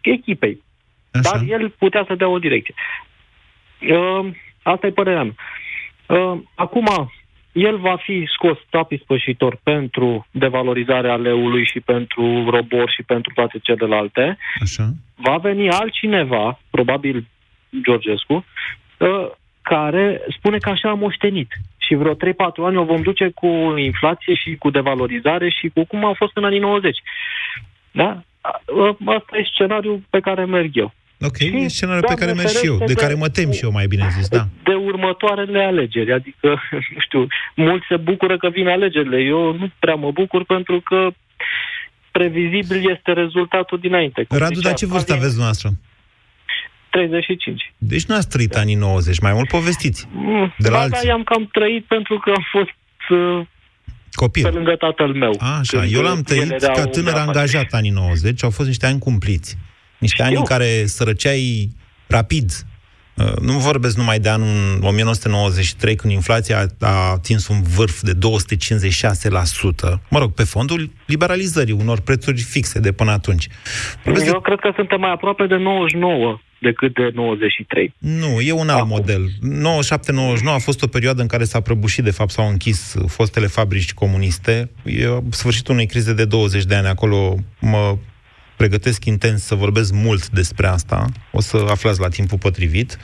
echipei. 0.00 0.62
Așa. 1.10 1.30
Dar 1.30 1.42
el 1.48 1.70
putea 1.70 2.04
să 2.06 2.14
dea 2.14 2.28
o 2.28 2.38
direcție. 2.38 2.74
Uh, 3.80 4.30
asta 4.62 4.86
e 4.86 4.90
părerea 4.90 5.22
mea. 5.22 5.36
Uh, 6.06 6.38
acum, 6.54 7.10
el 7.52 7.76
va 7.76 7.96
fi 7.96 8.28
scos 8.32 8.58
tapis 8.70 9.00
spășitor 9.00 9.58
pentru 9.62 10.26
devalorizarea 10.30 11.16
leului 11.16 11.66
și 11.66 11.80
pentru 11.80 12.50
robor 12.50 12.90
și 12.90 13.02
pentru 13.02 13.32
toate 13.34 13.58
celelalte. 13.62 14.38
Așa. 14.60 14.92
Va 15.14 15.36
veni 15.36 15.70
altcineva, 15.70 16.60
probabil 16.70 17.26
Georgescu, 17.82 18.44
uh, 18.98 19.30
care 19.62 20.20
spune 20.38 20.58
că 20.58 20.68
așa 20.68 20.90
a 20.90 20.94
moștenit. 20.94 21.48
Și 21.78 21.94
vreo 21.94 22.14
3-4 22.14 22.16
ani 22.64 22.76
o 22.76 22.84
vom 22.84 23.02
duce 23.02 23.30
cu 23.34 23.46
inflație 23.76 24.34
și 24.34 24.56
cu 24.58 24.70
devalorizare 24.70 25.48
și 25.48 25.68
cu 25.68 25.84
cum 25.84 26.04
a 26.04 26.12
fost 26.12 26.36
în 26.36 26.44
anii 26.44 26.58
90. 26.58 26.98
Da? 27.90 28.22
Asta 29.04 29.36
e 29.36 29.50
scenariul 29.52 30.02
pe 30.10 30.20
care 30.20 30.44
merg 30.44 30.76
eu. 30.76 30.92
Ok, 31.22 31.36
și, 31.36 31.56
e 31.56 31.68
scenariul 31.68 32.04
pe 32.08 32.14
care 32.14 32.32
merg 32.32 32.48
și 32.48 32.66
eu, 32.66 32.78
de 32.86 32.94
care 32.94 33.14
mă 33.14 33.28
tem 33.28 33.50
și 33.50 33.64
eu, 33.64 33.70
mai 33.70 33.86
bine 33.86 34.08
zis, 34.16 34.28
da. 34.28 34.46
De 34.64 34.74
următoarele 34.74 35.62
alegeri, 35.62 36.12
adică, 36.12 36.48
nu 36.94 37.00
știu, 37.00 37.26
mulți 37.54 37.86
se 37.88 37.96
bucură 37.96 38.38
că 38.38 38.48
vin 38.48 38.68
alegerile. 38.68 39.18
Eu 39.20 39.56
nu 39.56 39.70
prea 39.78 39.94
mă 39.94 40.10
bucur 40.10 40.44
pentru 40.44 40.80
că 40.80 41.08
previzibil 42.10 42.90
este 42.90 43.12
rezultatul 43.12 43.78
dinainte. 43.78 44.26
Radu, 44.28 44.60
dar 44.60 44.74
ce 44.74 44.86
vârstă 44.86 45.12
aveți 45.12 45.38
noastră? 45.38 45.70
35. 46.90 47.72
Deci 47.78 48.04
nu 48.04 48.14
ați 48.14 48.28
trăit 48.28 48.54
anii 48.54 48.74
90, 48.74 49.18
mai 49.18 49.32
mult 49.32 49.48
povestiți. 49.48 50.08
Mm, 50.12 50.54
de 50.58 50.68
la 50.68 50.76
da, 50.76 50.82
alții. 50.82 51.02
da, 51.02 51.08
i-am 51.08 51.22
cam 51.22 51.48
trăit 51.52 51.84
pentru 51.84 52.18
că 52.18 52.30
am 52.30 52.44
fost 52.50 52.70
uh, 53.10 53.46
Copil. 54.12 54.42
pe 54.42 54.50
lângă 54.50 54.76
tatăl 54.76 55.12
meu. 55.14 55.34
A, 55.38 55.58
așa, 55.58 55.84
eu 55.84 56.02
l-am 56.02 56.22
trăit 56.22 56.60
ca 56.60 56.86
tânăr 56.86 57.14
angajat 57.14 57.66
anii 57.70 57.90
90, 57.90 58.44
au 58.44 58.50
fost 58.50 58.68
niște 58.68 58.86
ani 58.86 58.98
cumpliți. 58.98 59.56
Niște 60.00 60.22
Știu. 60.22 60.24
ani 60.24 60.36
în 60.36 60.44
care 60.44 60.86
sărăceai 60.86 61.70
rapid. 62.06 62.52
Uh, 63.14 63.36
nu 63.40 63.52
vorbesc 63.52 63.96
numai 63.96 64.18
de 64.18 64.28
anul 64.28 64.78
1993, 64.82 65.96
când 65.96 66.12
inflația 66.12 66.66
a 66.80 67.10
atins 67.10 67.48
un 67.48 67.62
vârf 67.62 68.00
de 68.02 68.12
256%. 68.12 70.00
Mă 70.10 70.18
rog, 70.18 70.32
pe 70.32 70.44
fondul 70.44 70.90
liberalizării 71.06 71.72
unor 71.72 72.00
prețuri 72.00 72.40
fixe 72.40 72.78
de 72.78 72.92
până 72.92 73.10
atunci. 73.10 73.48
Vorbesc 74.04 74.26
Eu 74.26 74.32
de... 74.32 74.38
cred 74.42 74.58
că 74.58 74.72
suntem 74.76 75.00
mai 75.00 75.12
aproape 75.12 75.46
de 75.46 75.56
99 75.56 76.40
decât 76.60 76.94
de 76.94 77.10
93. 77.14 77.94
Nu, 77.98 78.40
e 78.40 78.52
un 78.52 78.68
alt 78.68 78.78
Acum. 78.78 78.88
model. 78.88 79.28
97-99 80.48 80.54
a 80.54 80.58
fost 80.58 80.82
o 80.82 80.86
perioadă 80.86 81.20
în 81.20 81.26
care 81.26 81.44
s-a 81.44 81.60
prăbușit, 81.60 82.04
de 82.04 82.10
fapt, 82.10 82.30
s-au 82.30 82.48
închis 82.48 82.96
fostele 83.06 83.46
fabrici 83.46 83.94
comuniste. 83.94 84.70
E 84.84 85.06
sfârșitul 85.30 85.74
unei 85.74 85.86
crize 85.86 86.12
de 86.12 86.24
20 86.24 86.64
de 86.64 86.74
ani. 86.74 86.86
Acolo 86.86 87.34
mă 87.60 87.96
pregătesc 88.60 89.04
intens 89.04 89.42
să 89.42 89.54
vorbesc 89.54 89.92
mult 89.92 90.28
despre 90.28 90.66
asta, 90.66 91.06
o 91.32 91.40
să 91.40 91.66
aflați 91.68 92.00
la 92.00 92.08
timpul 92.08 92.38
potrivit, 92.38 92.98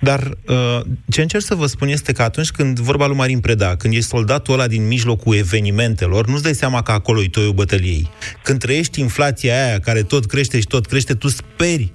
dar 0.00 0.38
uh, 0.46 0.80
ce 1.10 1.20
încerc 1.20 1.44
să 1.44 1.54
vă 1.54 1.66
spun 1.66 1.88
este 1.88 2.12
că 2.12 2.22
atunci 2.22 2.50
când 2.50 2.78
vorba 2.78 3.06
lui 3.06 3.16
Marin 3.16 3.40
Preda, 3.40 3.76
când 3.76 3.94
ești 3.94 4.08
soldatul 4.08 4.54
ăla 4.54 4.66
din 4.66 4.86
mijlocul 4.86 5.36
evenimentelor, 5.36 6.26
nu-ți 6.26 6.42
dai 6.42 6.54
seama 6.54 6.82
că 6.82 6.92
acolo 6.92 7.22
e 7.22 7.28
toiul 7.28 7.52
bătăliei. 7.52 8.10
Când 8.42 8.58
trăiești 8.58 9.00
inflația 9.00 9.66
aia 9.66 9.80
care 9.80 10.02
tot 10.02 10.26
crește 10.26 10.60
și 10.60 10.66
tot 10.66 10.86
crește, 10.86 11.14
tu 11.14 11.28
speri 11.28 11.92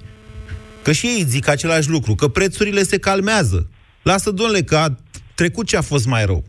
Că 0.82 0.92
și 0.92 1.06
ei 1.06 1.24
zic 1.28 1.48
același 1.48 1.88
lucru, 1.88 2.14
că 2.14 2.28
prețurile 2.28 2.82
se 2.82 2.98
calmează. 2.98 3.68
Lasă, 4.02 4.30
domnule, 4.30 4.62
că 4.62 4.76
a 4.76 4.98
trecut 5.34 5.66
ce 5.66 5.76
a 5.76 5.82
fost 5.82 6.06
mai 6.06 6.24
rău. 6.24 6.44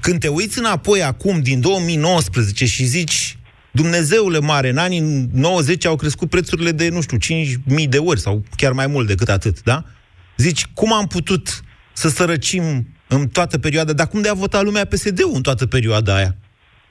Când 0.00 0.20
te 0.20 0.28
uiți 0.28 0.58
înapoi 0.58 1.02
acum, 1.02 1.40
din 1.40 1.60
2019, 1.60 2.66
și 2.66 2.84
zici, 2.84 3.37
Dumnezeule 3.80 4.38
mare, 4.40 4.68
în 4.68 4.78
anii 4.78 5.28
90 5.32 5.86
au 5.86 5.96
crescut 5.96 6.30
prețurile 6.30 6.70
de, 6.70 6.88
nu 6.88 7.00
știu, 7.00 7.18
5.000 7.82 7.88
de 7.88 7.98
ori 7.98 8.20
sau 8.20 8.42
chiar 8.56 8.72
mai 8.72 8.86
mult 8.86 9.06
decât 9.06 9.28
atât, 9.28 9.62
da? 9.62 9.82
Zici, 10.36 10.66
cum 10.74 10.92
am 10.92 11.06
putut 11.06 11.60
să 11.92 12.08
sărăcim 12.08 12.62
în 13.08 13.28
toată 13.28 13.58
perioada, 13.58 13.92
dar 13.92 14.06
cum 14.06 14.20
de 14.20 14.28
a 14.28 14.34
votat 14.34 14.62
lumea 14.62 14.84
PSD-ul 14.84 15.34
în 15.34 15.42
toată 15.42 15.66
perioada 15.66 16.14
aia? 16.14 16.34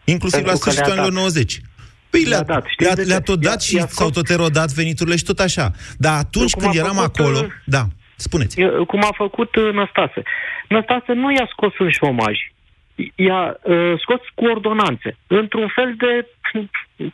Inclusiv 0.04 0.44
Pentru 0.44 0.52
la 0.52 0.60
sfârșitul 0.60 0.92
anilor 0.92 1.12
90. 1.12 1.62
Păi 2.10 2.24
le-a, 2.24 2.44
le-a, 2.48 2.64
le-a, 2.78 2.94
le-a 3.06 3.22
tot 3.22 3.40
dat 3.40 3.62
și 3.62 3.84
s-au 3.88 4.10
tot 4.10 4.30
erodat 4.30 4.72
veniturile 4.72 5.16
și 5.16 5.24
tot 5.24 5.40
așa. 5.40 5.72
Dar 5.98 6.18
atunci 6.18 6.54
când 6.54 6.76
eram 6.76 6.96
făcut, 6.96 7.20
acolo... 7.20 7.38
Uh, 7.38 7.52
da, 7.66 7.88
spuneți. 8.16 8.58
Cum 8.88 9.04
a 9.04 9.14
făcut 9.16 9.56
uh, 9.56 9.74
Năstase. 9.74 10.22
Năstase 10.70 11.14
nu 11.14 11.32
i-a 11.32 11.48
scos 11.52 11.74
în 11.78 11.90
șomaj. 11.90 12.36
I-a 13.16 13.60
uh, 13.64 13.94
scos 14.04 14.22
cu 14.36 14.46
ordonanțe. 14.46 15.18
Într-un 15.28 15.68
fel 15.76 15.96
de, 15.98 16.28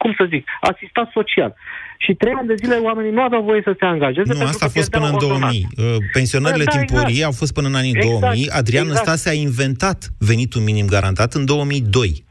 cum 0.02 0.14
să 0.18 0.26
zic, 0.30 0.48
asistat 0.62 1.10
social. 1.14 1.56
Și 1.98 2.14
trei 2.14 2.34
ani 2.34 2.48
de 2.48 2.56
zile 2.56 2.76
oamenii 2.76 3.12
nu 3.12 3.22
aveau 3.22 3.44
voie 3.44 3.62
să 3.64 3.76
se 3.80 3.86
angajeze. 3.86 4.34
Nu, 4.34 4.46
asta 4.46 4.66
a 4.66 4.70
fost 4.70 4.90
până 4.90 5.08
în 5.08 5.18
2000. 5.20 5.68
Uh, 5.78 5.86
pensionările 6.14 6.64
da, 6.64 6.72
da, 6.72 6.78
timpurii 6.78 7.16
exact. 7.16 7.26
au 7.26 7.32
fost 7.32 7.54
până 7.54 7.68
în 7.68 7.76
anii 7.76 7.96
exact, 7.96 8.20
2000. 8.20 8.50
Adrian 8.50 8.86
exact. 8.86 9.06
Năstase 9.06 9.30
a 9.30 9.34
inventat 9.34 10.10
venitul 10.20 10.62
minim 10.62 10.86
garantat 10.86 11.34
în 11.34 11.46
2002 11.46 12.24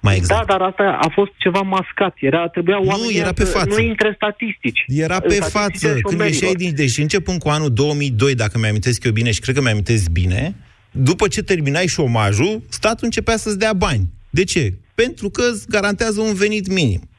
mai 0.00 0.16
exact. 0.16 0.46
Da, 0.46 0.56
dar 0.56 0.68
asta 0.68 0.98
a 1.00 1.08
fost 1.12 1.30
ceva 1.36 1.60
mascat. 1.60 2.14
Era, 2.20 2.48
trebuia 2.48 2.78
nu, 2.82 3.10
era 3.12 3.32
pe 3.32 3.44
față. 3.44 3.68
nu 3.68 3.78
intre 3.78 4.12
statistici. 4.14 4.84
Era 4.86 5.20
pe 5.20 5.34
față. 5.34 5.98
Când 6.02 6.20
ieșeai 6.20 6.52
din... 6.52 6.74
Deci 6.74 6.98
începând 6.98 7.38
cu 7.38 7.48
anul 7.48 7.72
2002, 7.72 8.34
dacă 8.34 8.58
mi-amintesc 8.58 9.04
eu 9.04 9.12
bine 9.12 9.30
și 9.30 9.40
cred 9.40 9.54
că 9.54 9.60
mi-amintesc 9.60 10.10
bine, 10.10 10.54
după 10.92 11.28
ce 11.28 11.42
terminai 11.42 11.86
șomajul, 11.86 12.62
statul 12.68 13.04
începea 13.04 13.36
să-ți 13.36 13.58
dea 13.58 13.72
bani. 13.72 14.08
De 14.30 14.44
ce? 14.44 14.74
Pentru 14.94 15.30
că 15.30 15.42
îți 15.52 15.68
garantează 15.68 16.20
un 16.20 16.34
venit 16.34 16.68
minim. 16.68 17.09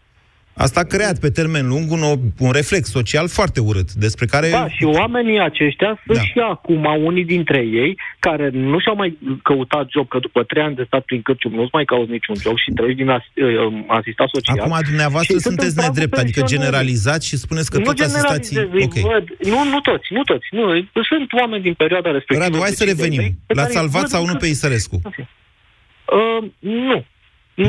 Asta 0.65 0.79
a 0.79 0.83
creat 0.83 1.17
pe 1.19 1.29
termen 1.29 1.67
lung 1.67 1.91
un, 1.91 2.01
un 2.39 2.51
reflex 2.51 2.83
social 2.89 3.27
foarte 3.27 3.59
urât, 3.59 3.89
despre 3.93 4.25
care... 4.25 4.49
Da, 4.49 4.69
și 4.69 4.83
oamenii 4.83 5.39
aceștia 5.39 5.91
sunt 6.05 6.17
da. 6.17 6.23
și 6.23 6.39
acum 6.53 6.83
unii 7.09 7.25
dintre 7.25 7.59
ei 7.81 7.97
care 8.19 8.49
nu 8.53 8.79
și-au 8.79 8.95
mai 8.95 9.17
căutat 9.43 9.85
job, 9.89 10.07
că 10.07 10.19
după 10.19 10.43
trei 10.43 10.63
ani 10.63 10.75
de 10.75 10.83
stat 10.87 11.03
prin 11.03 11.21
Cârcium 11.21 11.53
nu-ți 11.53 11.69
mai 11.73 11.85
cauți 11.85 12.11
niciun 12.11 12.35
job 12.43 12.57
și 12.57 12.71
trăiești 12.71 13.01
din 13.01 13.09
as, 13.09 13.23
uh, 13.35 13.83
asistat 13.87 14.29
social. 14.33 14.59
Acum, 14.59 14.77
dumneavoastră 14.89 15.33
și 15.37 15.41
sunteți 15.41 15.75
nedrept, 15.83 16.17
adică 16.17 16.41
generalizați 16.45 17.27
și 17.27 17.35
spuneți 17.37 17.71
că 17.71 17.77
nu 17.77 17.83
tot 17.83 17.99
asistații... 17.99 18.57
Okay. 18.57 19.03
Văd, 19.11 19.25
nu, 19.53 19.59
nu 19.73 19.79
toți, 19.79 20.07
nu 20.17 20.23
toți. 20.23 20.47
Nu, 20.51 20.65
sunt 21.11 21.33
oameni 21.41 21.63
din 21.63 21.73
perioada 21.73 22.11
respectivă. 22.11 22.43
Radu, 22.43 22.57
hai 22.65 22.79
să 22.81 22.83
revenim. 22.83 23.23
L-ați 23.47 23.73
salvat 23.73 24.07
sau 24.07 24.25
nu 24.25 24.35
pe 24.35 24.47
Isărescu? 24.47 25.01
Uh, 25.05 26.49
nu. 26.59 27.05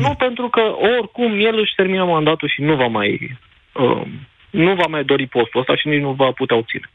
Nu 0.00 0.14
pentru 0.14 0.48
că 0.48 0.60
oricum 0.98 1.32
el 1.32 1.58
își 1.58 1.74
termină 1.76 2.04
mandatul 2.04 2.48
și 2.48 2.60
nu 2.60 2.76
va 2.76 2.86
mai 2.86 3.38
uh, 3.74 4.02
nu 4.50 4.74
va 4.74 4.86
mai 4.86 5.04
dori 5.04 5.26
postul 5.26 5.60
ăsta 5.60 5.76
și 5.76 5.88
nici 5.88 6.00
nu 6.00 6.12
va 6.12 6.30
putea 6.30 6.56
obține. 6.56 6.90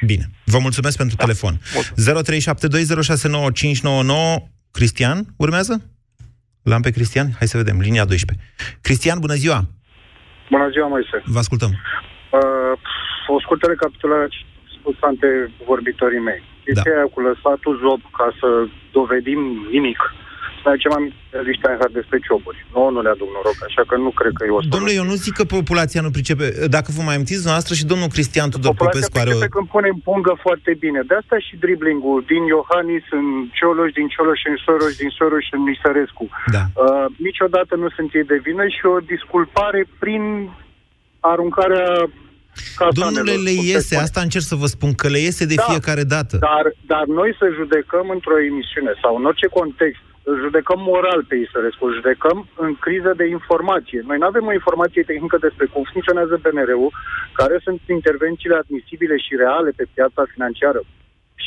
Bine. 0.00 0.24
Vă 0.44 0.58
mulțumesc 0.58 0.96
pentru 0.96 1.16
da. 1.16 1.24
telefon. 1.24 1.54
0372069599 1.54 1.58
Cristian, 4.72 5.24
urmează? 5.36 5.82
L-am 6.62 6.80
pe 6.80 6.90
Cristian? 6.90 7.26
Hai 7.38 7.46
să 7.46 7.56
vedem. 7.56 7.80
Linia 7.80 8.04
12. 8.04 8.46
Cristian, 8.80 9.18
bună 9.18 9.34
ziua! 9.34 9.60
Bună 10.50 10.68
ziua, 10.74 10.88
Moise. 10.88 11.22
Vă 11.24 11.38
ascultăm. 11.38 11.70
Uh, 11.70 12.72
o 13.34 13.40
scurtă 13.40 13.66
recapitulare 13.66 14.26
ce 14.28 14.38
au 14.42 14.48
spus 14.78 14.96
antevorbitorii 15.10 16.26
mei. 16.28 16.42
Chestia 16.64 16.98
da. 17.02 17.10
cu 17.12 17.20
lăsatul 17.20 17.74
zob 17.84 18.00
ca 18.18 18.28
să 18.40 18.48
dovedim 18.92 19.40
nimic. 19.70 20.00
Să 20.62 20.68
aducem 20.68 20.92
aminte 20.98 21.16
de 21.30 21.98
despre 21.98 22.18
cioburi. 22.26 22.58
Nu, 22.74 22.82
nu 22.94 23.00
le 23.06 23.10
aduc 23.14 23.28
noroc, 23.36 23.58
așa 23.68 23.82
că 23.88 23.94
nu 24.04 24.10
cred 24.20 24.32
că 24.38 24.42
e 24.44 24.48
o 24.48 24.52
soluție. 24.52 24.74
Domnule, 24.76 24.94
eu 25.00 25.06
nu 25.12 25.16
zic 25.24 25.34
că 25.40 25.44
populația 25.58 26.00
nu 26.06 26.10
pricepe. 26.16 26.46
Dacă 26.76 26.88
vă 26.96 27.02
mai 27.02 27.14
amintiți 27.14 27.46
noastră 27.52 27.72
și 27.78 27.90
domnul 27.92 28.14
Cristian 28.14 28.50
Tudor 28.50 28.74
Popescu 28.82 29.16
are... 29.18 29.30
Populația 29.30 29.54
când 29.56 29.68
pune 29.74 29.88
în 29.94 30.00
pungă 30.08 30.32
foarte 30.46 30.72
bine. 30.84 31.00
De 31.10 31.14
asta 31.20 31.36
și 31.46 31.54
driblingul 31.64 32.18
din 32.32 32.42
Iohannis 32.54 33.04
în 33.18 33.26
Cioloș, 33.58 33.90
din 33.98 34.08
Cioloș 34.14 34.40
în 34.52 34.56
Soros, 34.64 34.92
din 35.02 35.10
Soros 35.18 35.46
în 35.56 35.62
Misărescu. 35.70 36.24
Da. 36.56 36.62
Uh, 36.72 37.06
niciodată 37.28 37.72
nu 37.82 37.88
sunt 37.96 38.10
ei 38.18 38.26
de 38.32 38.38
vină 38.46 38.64
și 38.76 38.82
o 38.94 38.98
disculpare 39.14 39.80
prin 40.02 40.22
aruncarea 41.32 41.86
Domnule, 42.90 43.32
le 43.32 43.50
iese, 43.50 43.96
asta 43.96 44.20
încerc 44.20 44.44
să 44.44 44.54
vă 44.54 44.66
spun, 44.66 44.90
că 44.94 45.08
le 45.08 45.18
iese 45.18 45.44
de 45.46 45.54
da, 45.54 45.62
fiecare 45.62 46.04
dată. 46.14 46.36
Dar, 46.50 46.64
dar 46.86 47.04
noi 47.06 47.30
să 47.38 47.46
judecăm 47.58 48.06
într-o 48.16 48.38
emisiune 48.50 48.92
sau 49.02 49.16
în 49.16 49.24
orice 49.24 49.46
context, 49.46 50.00
îl 50.08 50.11
judecăm 50.24 50.80
moral 50.80 51.24
pe 51.28 51.34
Isărescu, 51.34 51.86
îl 51.86 51.94
judecăm 51.94 52.46
în 52.56 52.74
criză 52.84 53.12
de 53.16 53.26
informație. 53.26 54.00
Noi 54.06 54.18
nu 54.18 54.26
avem 54.26 54.46
o 54.46 54.52
informație 54.52 55.02
tehnică 55.02 55.36
despre 55.40 55.66
cum 55.66 55.82
funcționează 55.92 56.40
BNR-ul, 56.42 56.90
care 57.32 57.56
sunt 57.62 57.80
intervențiile 57.88 58.56
admisibile 58.56 59.16
și 59.16 59.36
reale 59.36 59.70
pe 59.76 59.84
piața 59.94 60.22
financiară 60.34 60.80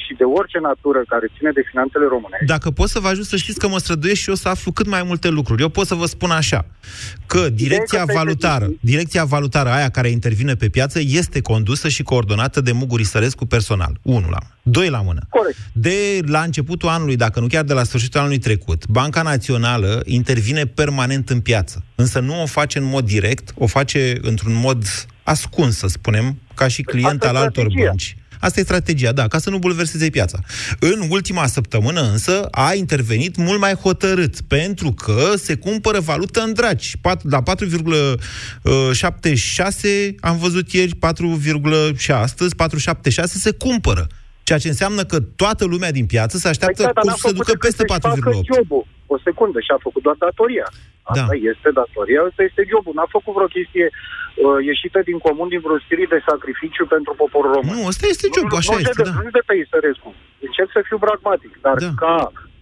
și 0.04 0.14
de 0.18 0.24
orice 0.24 0.60
natură 0.70 1.00
care 1.08 1.26
ține 1.38 1.52
de 1.52 1.64
finanțele 1.70 2.06
române. 2.10 2.38
Dacă 2.46 2.72
pot 2.72 2.90
să 2.90 3.00
vă 3.00 3.08
ajut 3.08 3.26
să 3.26 3.36
știți 3.36 3.60
că 3.60 3.68
mă 3.68 3.78
străduiesc 3.78 4.22
și 4.22 4.30
eu 4.30 4.36
să 4.36 4.50
aflu 4.50 4.72
cât 4.72 4.88
mai 4.88 5.04
multe 5.04 5.30
lucruri. 5.30 5.62
Eu 5.62 5.70
pot 5.70 5.88
să 5.88 5.96
vă 5.96 6.06
spun 6.06 6.32
așa, 6.32 6.66
că 7.26 7.50
direcția 7.50 8.04
valutară, 8.14 8.68
direcția 8.80 9.24
valutară 9.26 9.70
aia 9.70 9.90
care 9.90 10.10
intervine 10.10 10.56
pe 10.56 10.70
piață 10.70 11.00
este 11.02 11.42
condusă 11.42 11.88
și 11.88 12.04
coordonată 12.04 12.62
de 12.62 12.72
Muguri 12.72 13.04
Sărescu 13.04 13.46
personal. 13.46 13.98
Unul 14.02 14.30
la 14.30 14.38
mână. 14.42 14.54
Doi 14.62 14.90
la 14.90 15.02
mână. 15.02 15.22
Corect. 15.30 15.58
De 15.74 16.20
la 16.26 16.42
începutul 16.42 16.90
anului, 16.90 17.16
dacă 17.16 17.40
nu 17.40 17.48
chiar 17.48 17.64
de 17.64 17.74
la 17.74 17.84
sfârșitul 17.84 18.20
anului 18.20 18.40
trecut, 18.40 18.88
Banca 18.88 19.22
Națională 19.22 20.02
intervine 20.06 20.66
permanent 20.66 21.30
în 21.30 21.40
piață. 21.40 21.84
Însă 21.96 22.20
nu 22.20 22.42
o 22.42 22.46
face 22.46 22.78
în 22.78 22.86
mod 22.86 23.06
direct, 23.06 23.52
o 23.58 23.68
face 23.68 24.18
într-un 24.22 24.54
mod 24.54 24.84
ascuns, 25.24 25.78
să 25.78 25.88
spunem, 25.88 26.40
ca 26.54 26.68
și 26.68 26.82
client 26.82 27.24
al 27.24 27.36
altor 27.36 27.68
bănci. 27.78 28.18
Asta 28.46 28.60
e 28.60 28.64
strategia, 28.64 29.12
da, 29.12 29.28
ca 29.28 29.38
să 29.38 29.50
nu 29.50 29.58
bulverseze 29.58 30.10
piața. 30.10 30.38
În 30.80 31.00
ultima 31.10 31.46
săptămână 31.46 32.02
însă 32.02 32.48
a 32.52 32.74
intervenit 32.74 33.36
mult 33.36 33.60
mai 33.60 33.74
hotărât, 33.74 34.42
pentru 34.42 34.90
că 35.04 35.36
se 35.36 35.56
cumpără 35.56 36.00
valută 36.00 36.40
în 36.42 36.54
dragi. 36.54 36.96
La 37.30 37.42
4,76 37.42 37.46
am 40.20 40.38
văzut 40.38 40.72
ieri, 40.72 40.96
4, 40.96 41.40
și 41.98 42.12
astăzi 42.12 42.56
4,76 42.56 43.24
se 43.46 43.54
cumpără. 43.54 44.08
Ceea 44.44 44.60
ce 44.60 44.68
înseamnă 44.68 45.04
că 45.04 45.20
toată 45.20 45.66
lumea 45.66 45.92
din 45.92 46.06
piață 46.06 46.38
se 46.38 46.48
așteaptă 46.48 46.84
păi, 46.84 46.92
da, 46.94 47.02
cum 47.02 47.14
să 47.16 47.32
ducă 47.32 47.54
peste 47.60 47.84
4,8. 47.84 47.94
O 49.14 49.18
secundă 49.24 49.60
și 49.60 49.72
a 49.76 49.80
făcut 49.88 50.02
doar 50.04 50.16
datoria. 50.20 50.68
Asta 51.02 51.32
da. 51.32 51.36
este 51.52 51.70
datoria, 51.82 52.20
asta 52.30 52.42
este 52.50 52.62
jobul. 52.72 52.94
N-a 52.98 53.08
făcut 53.18 53.34
vreo 53.38 53.50
chestie 53.58 53.88
uh, 53.92 54.25
ieșită 54.72 55.00
din 55.10 55.18
comun, 55.26 55.48
din 55.54 55.62
vreo 55.66 55.80
spirit 55.86 56.10
de 56.16 56.20
sacrificiu 56.30 56.86
pentru 56.96 57.14
poporul 57.22 57.52
român. 57.58 57.76
Nu, 57.76 57.88
asta 57.92 58.06
este 58.14 58.28
jobul, 58.36 58.58
așa 58.62 58.74
nu, 58.74 58.80
este, 58.80 59.02
de, 59.04 59.10
da. 59.10 59.22
Nu 59.26 59.32
de 59.40 59.44
pe 59.48 59.54
Isărescu. 59.64 60.10
Încerc 60.48 60.70
să 60.76 60.82
fiu 60.88 60.98
pragmatic, 61.06 61.54
dar 61.66 61.76
da. 61.86 61.92
ca 62.04 62.16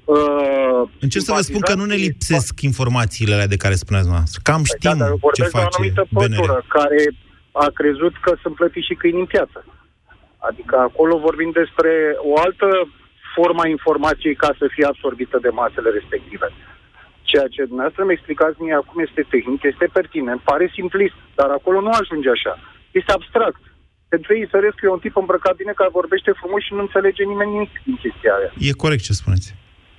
Uh, 0.06 0.90
Încerc 1.00 1.26
să 1.26 1.34
vă 1.36 1.42
spun 1.42 1.62
că 1.62 1.74
nu 1.76 1.86
ne 1.86 1.96
lipsesc 1.96 2.62
informațiile 2.62 3.34
alea 3.34 3.54
de 3.54 3.64
care 3.64 3.74
spuneați 3.84 4.10
noastră. 4.10 4.40
Cam 4.44 4.62
păi 4.62 4.72
știm 4.74 4.98
da, 4.98 5.08
ce 5.34 5.44
face 5.44 5.66
o 5.66 5.70
anumită 5.74 6.04
pătură 6.14 6.64
care 6.68 7.02
a 7.52 7.68
crezut 7.74 8.14
că 8.22 8.32
sunt 8.42 8.56
plătiți 8.56 8.86
și 8.86 8.94
câini 8.94 9.20
în 9.20 9.26
piață. 9.26 9.66
Adică 10.38 10.76
acolo 10.78 11.18
vorbim 11.18 11.52
despre 11.62 11.92
o 12.32 12.34
altă 12.46 12.68
forma 13.36 13.68
informației 13.68 14.36
ca 14.36 14.56
să 14.60 14.66
fie 14.74 14.86
absorbită 14.86 15.38
de 15.42 15.50
masele 15.50 15.90
respective. 15.90 16.48
Ceea 17.34 17.54
ce 17.56 17.70
dumneavoastră 17.72 18.04
mi 18.06 18.16
explicați 18.18 18.62
mie 18.64 18.76
acum 18.82 18.98
este 19.08 19.22
tehnic, 19.34 19.62
este 19.72 19.86
pertinent, 19.98 20.40
pare 20.50 20.66
simplist, 20.78 21.18
dar 21.40 21.50
acolo 21.58 21.78
nu 21.86 21.92
ajunge 22.02 22.30
așa. 22.38 22.54
Este 23.00 23.12
abstract. 23.18 23.64
Pentru 24.14 24.30
ei 24.38 24.50
Sărescu 24.52 24.84
e 24.86 24.98
un 24.98 25.04
tip 25.06 25.16
îmbrăcat 25.24 25.56
bine 25.62 25.74
care 25.80 25.98
vorbește 26.02 26.32
frumos 26.40 26.62
și 26.64 26.74
nu 26.76 26.82
înțelege 26.86 27.24
nimeni 27.32 27.52
nimic 27.56 27.74
din 27.88 27.96
chestia 28.04 28.32
aia. 28.38 28.52
E 28.68 28.82
corect 28.84 29.04
ce 29.08 29.22
spuneți. 29.22 29.48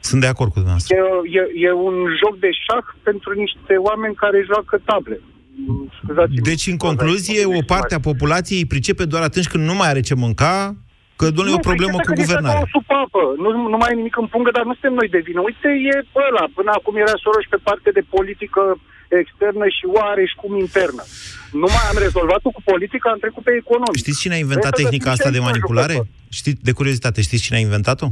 Sunt 0.09 0.21
de 0.25 0.31
acord 0.33 0.51
cu 0.51 0.59
dumneavoastră. 0.61 0.95
E, 0.97 1.01
e, 1.41 1.43
e 1.67 1.73
un 1.89 1.97
joc 2.23 2.35
de 2.45 2.51
șah 2.65 2.87
pentru 3.09 3.31
niște 3.43 3.75
oameni 3.89 4.15
care 4.23 4.49
joacă 4.51 4.75
table. 4.89 5.19
Deci, 6.51 6.67
în 6.67 6.77
concluzie, 6.77 7.45
o 7.45 7.63
parte 7.67 7.95
a 7.95 8.01
populației 8.01 8.67
pricepe 8.67 9.05
doar 9.05 9.23
atunci 9.23 9.49
când 9.49 9.65
nu 9.65 9.75
mai 9.75 9.89
are 9.89 10.01
ce 10.01 10.15
mânca, 10.15 10.77
Că, 11.21 11.27
domnule, 11.37 11.57
e 11.57 11.61
o 11.63 11.69
problemă 11.71 11.97
cu 12.07 12.13
guvernarea. 12.23 12.65
Nu, 12.65 12.75
supapă. 12.77 13.23
Nu, 13.43 13.49
nu 13.73 13.79
mai 13.81 13.93
e 13.93 14.01
nimic 14.01 14.17
în 14.23 14.29
pungă, 14.33 14.51
dar 14.57 14.65
nu 14.69 14.75
suntem 14.77 14.95
noi 15.01 15.09
de 15.17 15.21
vină. 15.29 15.41
Uite, 15.49 15.69
e 15.93 15.95
ăla. 16.27 16.45
Până 16.59 16.71
acum 16.79 16.95
era 17.05 17.17
Soros 17.25 17.47
pe 17.55 17.59
parte 17.69 17.89
de 17.99 18.03
politică 18.15 18.63
externă 19.23 19.67
și 19.77 19.85
oare 19.99 20.23
și 20.31 20.37
cum 20.43 20.53
internă. 20.67 21.03
Nu 21.61 21.69
mai 21.75 21.87
am 21.91 21.99
rezolvat-o 22.07 22.51
cu 22.57 22.63
politica, 22.71 23.07
am 23.11 23.21
trecut 23.25 23.43
pe 23.49 23.55
economie. 23.63 24.03
Știți 24.05 24.21
cine 24.23 24.35
a 24.35 24.45
inventat 24.47 24.73
Vrei 24.73 24.85
tehnica 24.85 25.11
asta 25.11 25.31
de 25.37 25.47
manipulare? 25.49 25.97
Știți, 26.39 26.61
de 26.69 26.73
curiozitate, 26.79 27.19
știți 27.27 27.43
cine 27.47 27.59
a 27.59 27.67
inventat-o? 27.69 28.09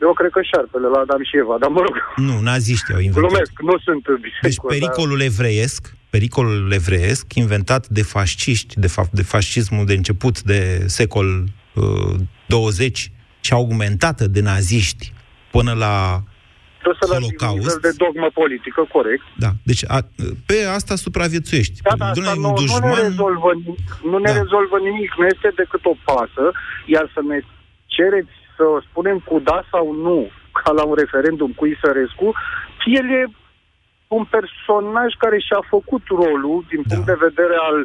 Eu 0.00 0.12
cred 0.12 0.30
că 0.30 0.40
șarpele 0.52 0.86
la 0.94 0.98
Adam 0.98 1.22
și 1.28 1.36
Eva, 1.42 1.56
dar 1.60 1.70
mă 1.70 1.80
rog. 1.86 1.94
Nu, 2.16 2.40
naziștii 2.40 2.94
au 2.94 3.00
inventat. 3.00 3.30
Glumesc, 3.30 3.52
nu 3.60 3.78
sunt 3.78 4.02
Deci 4.42 4.60
pericolul 4.68 5.18
dar... 5.18 5.26
evreiesc, 5.26 5.94
pericolul 6.10 6.72
evreiesc, 6.72 7.34
inventat 7.34 7.88
de 7.88 8.02
fasciști, 8.02 8.80
de 8.80 8.86
fapt 8.86 9.12
de 9.12 9.22
fascismul 9.22 9.86
de 9.86 9.92
început 9.92 10.42
de 10.42 10.84
secol 10.86 11.44
20 12.46 13.10
și 13.40 13.52
augmentată 13.52 14.26
de 14.26 14.40
naziști 14.40 15.12
până 15.50 15.72
la 15.72 16.22
Holocaust. 17.10 17.80
de 17.80 17.92
dogmă 17.96 18.28
politică, 18.34 18.86
corect. 18.92 19.24
Da, 19.36 19.50
deci 19.62 19.82
a, 19.88 19.98
pe 20.46 20.56
asta 20.76 20.94
supraviețuiești. 20.94 21.82
Da, 21.82 21.94
da, 21.96 22.06
asta 22.06 22.34
nu, 22.44 22.52
dușman... 22.52 22.88
nu 22.88 22.94
ne, 22.94 23.02
rezolvă, 23.02 23.50
nu 24.10 24.18
ne 24.18 24.30
da. 24.32 24.38
rezolvă 24.40 24.76
nimic, 24.78 25.10
nu 25.18 25.26
este 25.26 25.48
decât 25.56 25.84
o 25.84 25.94
pasă, 26.04 26.44
iar 26.86 27.10
să 27.14 27.20
ne 27.28 27.38
cereți 27.86 28.34
să 28.56 28.64
spunem 28.88 29.18
cu 29.18 29.38
da 29.38 29.58
sau 29.70 29.92
nu, 30.06 30.30
ca 30.52 30.70
la 30.78 30.84
un 30.84 30.94
referendum 30.94 31.50
cu 31.58 31.66
Isărescu, 31.66 32.28
el 32.98 33.06
e 33.20 33.24
un 34.08 34.24
personaj 34.24 35.10
care 35.18 35.38
și-a 35.38 35.62
făcut 35.74 36.02
rolul 36.08 36.64
din 36.68 36.82
da. 36.84 36.88
punct 36.88 37.06
de 37.06 37.24
vedere 37.28 37.56
al 37.68 37.78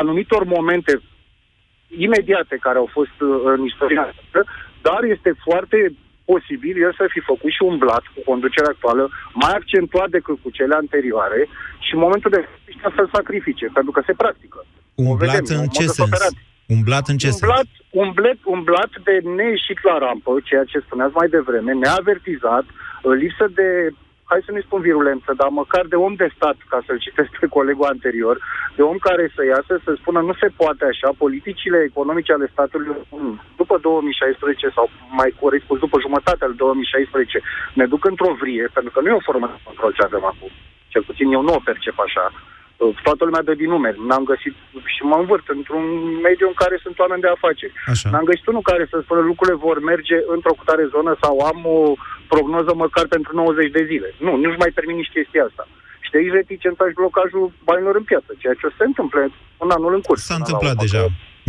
anumitor 0.00 0.44
momente 0.44 0.92
imediate 1.88 2.56
care 2.66 2.78
au 2.78 2.88
fost 2.92 3.16
uh, 3.20 3.28
în 3.54 3.64
istoria 3.64 4.02
noastră, 4.02 4.40
dar 4.86 5.00
este 5.14 5.30
foarte 5.46 5.78
posibil 6.30 6.74
el 6.86 6.92
să 7.00 7.04
fi 7.14 7.20
făcut 7.30 7.52
și 7.56 7.62
un 7.70 7.76
blat 7.82 8.04
cu 8.14 8.20
conducerea 8.30 8.72
actuală 8.74 9.04
mai 9.42 9.52
accentuat 9.60 10.08
decât 10.16 10.36
cu 10.42 10.50
cele 10.58 10.74
anterioare 10.74 11.40
și 11.84 11.94
în 11.94 12.00
momentul 12.06 12.30
de 12.36 12.42
față 12.80 12.94
să-l 12.96 13.10
sacrifice, 13.18 13.66
pentru 13.76 13.92
că 13.94 14.00
se 14.06 14.18
practică. 14.22 14.58
Un 14.94 15.06
o 15.12 15.16
blat 15.16 15.34
vedem, 15.34 15.60
în 15.62 15.68
ce 15.76 15.86
sens? 15.86 16.20
Un 16.74 16.80
blat 16.88 17.04
în 17.12 17.16
ce 17.22 17.28
un 17.32 17.38
blat, 17.48 17.68
un, 18.02 18.08
blat, 18.18 18.38
un 18.54 18.60
blat 18.62 18.90
de 19.08 19.14
neieșit 19.38 19.78
la 19.88 19.96
rampă, 19.98 20.30
ceea 20.48 20.64
ce 20.70 20.78
spuneați 20.86 21.14
mai 21.20 21.28
devreme, 21.28 21.72
neavertizat, 21.72 22.66
uh, 22.68 23.12
lipsă 23.22 23.46
de 23.60 23.68
hai 24.30 24.46
să 24.46 24.52
nu 24.52 24.60
spun 24.60 24.80
virulență, 24.80 25.30
dar 25.40 25.48
măcar 25.48 25.84
de 25.86 25.96
om 26.06 26.14
de 26.14 26.28
stat, 26.36 26.56
ca 26.68 26.78
să-l 26.86 26.98
citesc 27.06 27.30
pe 27.40 27.46
colegul 27.46 27.92
anterior, 27.94 28.36
de 28.76 28.82
om 28.82 28.98
care 29.08 29.24
să 29.34 29.42
iasă 29.44 29.74
să 29.84 29.90
spună 30.00 30.20
nu 30.20 30.34
se 30.40 30.48
poate 30.60 30.84
așa, 30.84 31.08
politicile 31.24 31.78
economice 31.90 32.32
ale 32.32 32.48
statului 32.52 32.96
după 33.56 33.78
2016 33.78 34.68
sau 34.76 34.90
mai 35.20 35.30
corect 35.40 35.64
spus 35.64 35.78
după 35.78 35.96
jumătatea 36.00 36.46
al 36.46 36.54
2016 36.54 37.40
ne 37.74 37.86
duc 37.86 38.04
într-o 38.04 38.36
vrie, 38.40 38.68
pentru 38.72 38.90
că 38.92 39.00
nu 39.00 39.08
e 39.08 39.20
o 39.20 39.28
formă 39.28 39.46
de 39.46 39.58
control 39.64 39.92
ce 39.92 40.02
avem 40.04 40.24
acum. 40.24 40.50
Cel 40.92 41.02
puțin 41.02 41.32
eu 41.32 41.42
nu 41.42 41.52
o 41.54 41.66
percep 41.68 41.98
așa 41.98 42.24
toată 43.06 43.22
lumea 43.24 43.46
dă 43.46 43.54
din 43.62 43.70
numeri. 43.76 43.98
N-am 44.08 44.24
găsit 44.32 44.54
și 44.94 45.02
mă 45.10 45.16
învârt 45.22 45.46
într-un 45.56 45.84
mediu 46.26 46.46
în 46.52 46.56
care 46.62 46.76
sunt 46.84 46.96
oameni 47.02 47.24
de 47.24 47.30
afaceri. 47.36 47.72
Așa. 47.92 48.08
N-am 48.12 48.28
găsit 48.30 48.46
unul 48.52 48.68
care 48.70 48.84
să 48.90 48.96
spună 48.98 49.20
lucrurile 49.30 49.64
vor 49.66 49.78
merge 49.92 50.16
într-o 50.34 50.56
cutare 50.58 50.84
zonă 50.94 51.12
sau 51.22 51.34
am 51.50 51.58
o 51.76 51.78
prognoză 52.32 52.72
măcar 52.84 53.06
pentru 53.16 53.32
90 53.34 53.76
de 53.76 53.82
zile. 53.90 54.08
Nu, 54.26 54.32
nu-și 54.42 54.62
mai 54.62 54.72
termin 54.76 54.96
nici 54.96 55.14
chestia 55.16 55.42
asta. 55.48 55.64
Și 56.04 56.10
de 56.12 56.18
aici 56.18 56.36
reticența 56.38 56.84
și 56.88 56.98
blocajul 57.00 57.44
banilor 57.68 57.94
în 58.00 58.06
piață, 58.10 58.30
ceea 58.42 58.56
ce 58.60 58.66
se 58.78 58.84
întâmplă 58.90 59.20
în 59.64 59.70
anul 59.76 59.92
în 59.98 60.02
curs. 60.06 60.20
S-a 60.30 60.40
întâmplat 60.42 60.76
deja. 60.84 61.00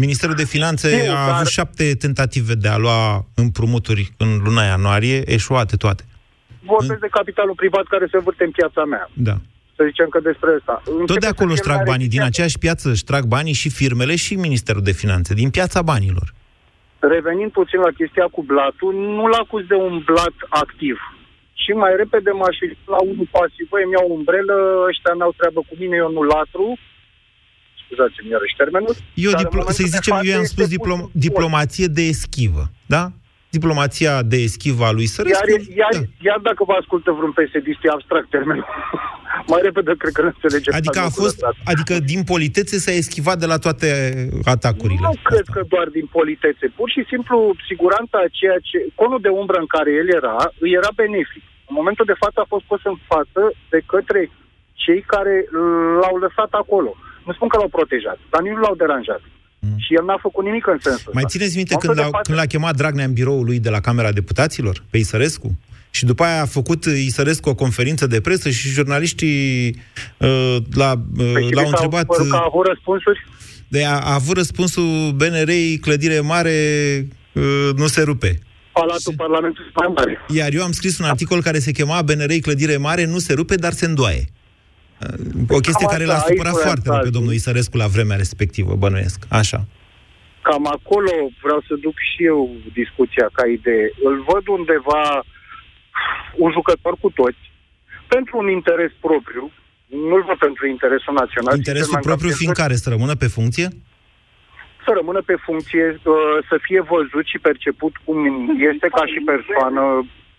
Ministerul 0.05 0.35
de 0.41 0.47
Finanțe 0.55 0.87
Sim, 0.89 1.11
a 1.11 1.25
dar... 1.25 1.33
avut 1.33 1.49
șapte 1.59 1.85
tentative 2.05 2.53
de 2.63 2.69
a 2.75 2.77
lua 2.85 3.01
împrumuturi 3.43 4.03
în 4.23 4.29
luna 4.45 4.63
ianuarie, 4.73 5.19
eșuate 5.35 5.75
toate. 5.83 6.03
Vorbesc 6.73 7.01
în... 7.01 7.05
de 7.07 7.15
capitalul 7.19 7.55
privat 7.63 7.85
care 7.93 8.05
se 8.11 8.19
vârte 8.25 8.43
în 8.43 8.51
piața 8.51 8.83
mea. 8.93 9.05
Da 9.29 9.35
să 9.77 9.83
zicem 9.89 10.07
că 10.13 10.19
despre 10.19 10.49
asta. 10.59 10.75
Începe 10.85 11.05
Tot 11.11 11.19
de 11.19 11.27
acolo 11.33 11.51
își 11.51 11.65
trag 11.69 11.81
banii, 11.91 12.07
din 12.15 12.21
aceeași 12.29 12.57
piață 12.65 12.85
își 12.89 13.03
trag 13.09 13.23
banii 13.35 13.53
și 13.61 13.69
firmele 13.69 14.15
și 14.15 14.33
Ministerul 14.47 14.83
de 14.89 14.91
Finanțe, 15.01 15.33
din 15.33 15.49
piața 15.57 15.81
banilor. 15.91 16.27
Revenind 16.99 17.51
puțin 17.51 17.79
la 17.87 17.91
chestia 17.99 18.27
cu 18.35 18.41
blatul, 18.51 18.93
nu-l 19.17 19.33
acuz 19.43 19.63
de 19.73 19.77
un 19.87 19.95
blat 20.09 20.35
activ. 20.63 20.97
Și 21.63 21.71
mai 21.83 21.93
repede 22.01 22.31
m-aș 22.39 22.57
la 22.93 22.99
unul 23.11 23.27
pasiv, 23.37 23.65
băi, 23.71 23.83
îmi 23.85 23.95
iau 23.97 24.07
umbrelă, 24.17 24.55
ăștia 24.89 25.13
n-au 25.17 25.33
treabă 25.39 25.59
cu 25.69 25.73
mine, 25.81 25.95
eu 26.03 26.09
nu 26.17 26.21
latru, 26.33 26.65
scuzați-mi 27.83 28.29
iarăși 28.35 28.55
termenul. 28.61 28.93
Eu, 29.25 29.31
diplo- 29.41 29.67
să 29.79 29.83
zicem, 29.95 30.15
eu 30.23 30.33
i-am 30.33 30.43
spus 30.53 30.67
diplom- 30.75 31.09
diplomație 31.11 31.87
de 31.97 32.03
eschivă, 32.13 32.63
da? 32.95 33.03
Diplomația 33.49 34.13
de 34.31 34.37
eschivă 34.47 34.83
a 34.85 34.91
lui 34.91 35.05
Sărescu. 35.05 35.49
Iar, 35.49 35.61
iar, 35.81 35.93
da. 35.93 35.99
iar 36.29 36.39
dacă 36.49 36.61
vă 36.69 36.73
ascultă 36.79 37.11
vreun 37.11 37.31
psd 37.31 37.67
e 37.83 37.89
abstract 37.97 38.29
termenul. 38.29 38.65
mai 39.51 39.61
repede 39.67 39.91
cred 40.01 40.13
că 40.17 40.21
nu 40.21 40.31
înțelege. 40.35 40.67
Adică 40.79 40.99
a 40.99 41.09
fost, 41.21 41.39
adică 41.71 41.93
din 42.11 42.21
politețe 42.31 42.75
s-a 42.85 42.93
eschivat 43.01 43.37
de 43.43 43.47
la 43.53 43.57
toate 43.65 43.87
atacurile. 44.55 44.99
Nu 45.01 45.15
cred 45.29 45.45
că 45.55 45.61
doar 45.73 45.87
din 45.97 46.07
politețe. 46.17 46.65
Pur 46.79 46.89
și 46.95 47.01
simplu, 47.11 47.37
siguranța 47.69 48.19
ceea 48.39 48.59
ce... 48.67 48.77
Conul 49.01 49.19
de 49.25 49.31
umbră 49.41 49.57
în 49.63 49.69
care 49.75 49.89
el 50.01 50.07
era, 50.19 50.35
îi 50.63 50.71
era 50.79 50.91
benefic. 51.01 51.43
În 51.69 51.75
momentul 51.79 52.05
de 52.11 52.19
față 52.23 52.37
a 52.41 52.51
fost 52.53 52.65
pus 52.71 52.81
în 52.91 52.97
față 53.11 53.41
de 53.73 53.79
către 53.91 54.21
cei 54.83 55.01
care 55.13 55.35
l-au 56.01 56.15
lăsat 56.25 56.51
acolo. 56.61 56.91
Nu 57.25 57.33
spun 57.33 57.47
că 57.49 57.57
l-au 57.57 57.75
protejat, 57.77 58.19
dar 58.31 58.41
nici 58.41 58.57
nu 58.57 58.63
l-au 58.65 58.75
deranjat. 58.83 59.21
Mm. 59.59 59.77
Și 59.83 59.91
el 59.97 60.05
n-a 60.05 60.19
făcut 60.27 60.43
nimic 60.49 60.67
în 60.67 60.79
sensul 60.87 61.11
Mai 61.13 61.23
țineți 61.33 61.55
minte 61.55 61.75
când, 61.75 61.97
l-a, 61.97 62.03
față... 62.03 62.21
când 62.27 62.37
l-a 62.37 62.45
chemat 62.53 62.75
Dragnea 62.75 63.05
în 63.05 63.13
biroul 63.13 63.45
lui 63.45 63.59
de 63.59 63.69
la 63.69 63.79
Camera 63.79 64.11
Deputaților, 64.11 64.83
pe 64.89 64.97
Isărescu? 64.97 65.49
Și 65.89 66.05
după 66.05 66.23
aia 66.23 66.41
a 66.41 66.45
făcut 66.45 66.85
Isărescu 66.85 67.49
o 67.49 67.55
conferință 67.55 68.07
de 68.07 68.21
presă 68.21 68.49
și 68.49 68.69
jurnaliștii 68.69 69.69
uh, 70.17 70.57
l-a, 70.73 70.91
uh, 71.17 71.31
păi 71.33 71.51
l-au 71.51 71.67
întrebat... 71.67 72.05
Că 72.05 72.35
a 72.35 72.43
avut 72.45 72.65
răspunsuri? 72.65 73.25
De 73.67 73.85
a, 73.85 73.99
a 73.99 74.13
avut 74.13 74.37
răspunsul 74.37 75.11
BNR, 75.11 75.51
clădire 75.81 76.19
mare, 76.19 76.57
uh, 77.33 77.69
nu 77.75 77.87
se 77.87 78.01
rupe. 78.01 78.39
Palatul 78.71 79.13
Parlamentului 79.17 79.71
mai 79.75 79.93
mare. 79.95 80.19
Iar 80.27 80.53
eu 80.53 80.63
am 80.63 80.71
scris 80.71 80.99
un 80.99 81.05
articol 81.05 81.41
care 81.41 81.59
se 81.59 81.71
chema 81.71 82.01
BNR, 82.01 82.31
clădire 82.41 82.77
mare, 82.77 83.05
nu 83.05 83.17
se 83.17 83.33
rupe, 83.33 83.55
dar 83.55 83.71
se 83.71 83.85
îndoaie. 83.85 84.23
Uh, 85.01 85.57
o 85.57 85.59
chestie 85.59 85.85
Cam 85.85 85.91
care 85.95 86.05
l-a 86.05 86.19
supărat 86.27 86.57
foarte 86.67 86.89
mult 86.89 87.03
pe 87.03 87.09
domnul 87.09 87.33
Isărescu 87.33 87.77
la 87.77 87.87
vremea 87.87 88.17
respectivă, 88.17 88.75
bănuiesc. 88.75 89.19
Așa. 89.29 89.65
Cam 90.41 90.67
acolo 90.77 91.13
vreau 91.41 91.61
să 91.67 91.73
duc 91.85 91.95
și 92.09 92.25
eu 92.25 92.39
discuția 92.73 93.27
ca 93.37 93.43
idee. 93.57 93.87
Îl 94.07 94.15
văd 94.29 94.43
undeva 94.57 95.03
un 96.35 96.51
jucător 96.51 96.93
cu 97.01 97.09
toți, 97.09 97.43
pentru 98.07 98.37
un 98.37 98.49
interes 98.49 98.91
propriu, 98.99 99.51
nu-l 100.09 100.23
văd 100.27 100.37
pentru 100.37 100.67
interesul 100.67 101.13
național. 101.13 101.55
Interesul 101.55 101.99
propriu 102.09 102.31
fiind 102.41 102.53
care? 102.53 102.75
Să 102.75 102.89
rămână 102.89 103.15
pe 103.15 103.27
funcție? 103.27 103.67
Să 104.85 104.91
rămână 104.99 105.21
pe 105.21 105.35
funcție, 105.47 105.85
uh, 106.03 106.37
să 106.49 106.55
fie 106.61 106.81
văzut 106.93 107.25
și 107.31 107.39
perceput 107.49 107.93
cum 108.05 108.17
este 108.71 108.87
ca 108.97 109.03
și 109.13 109.19
persoană, 109.31 109.83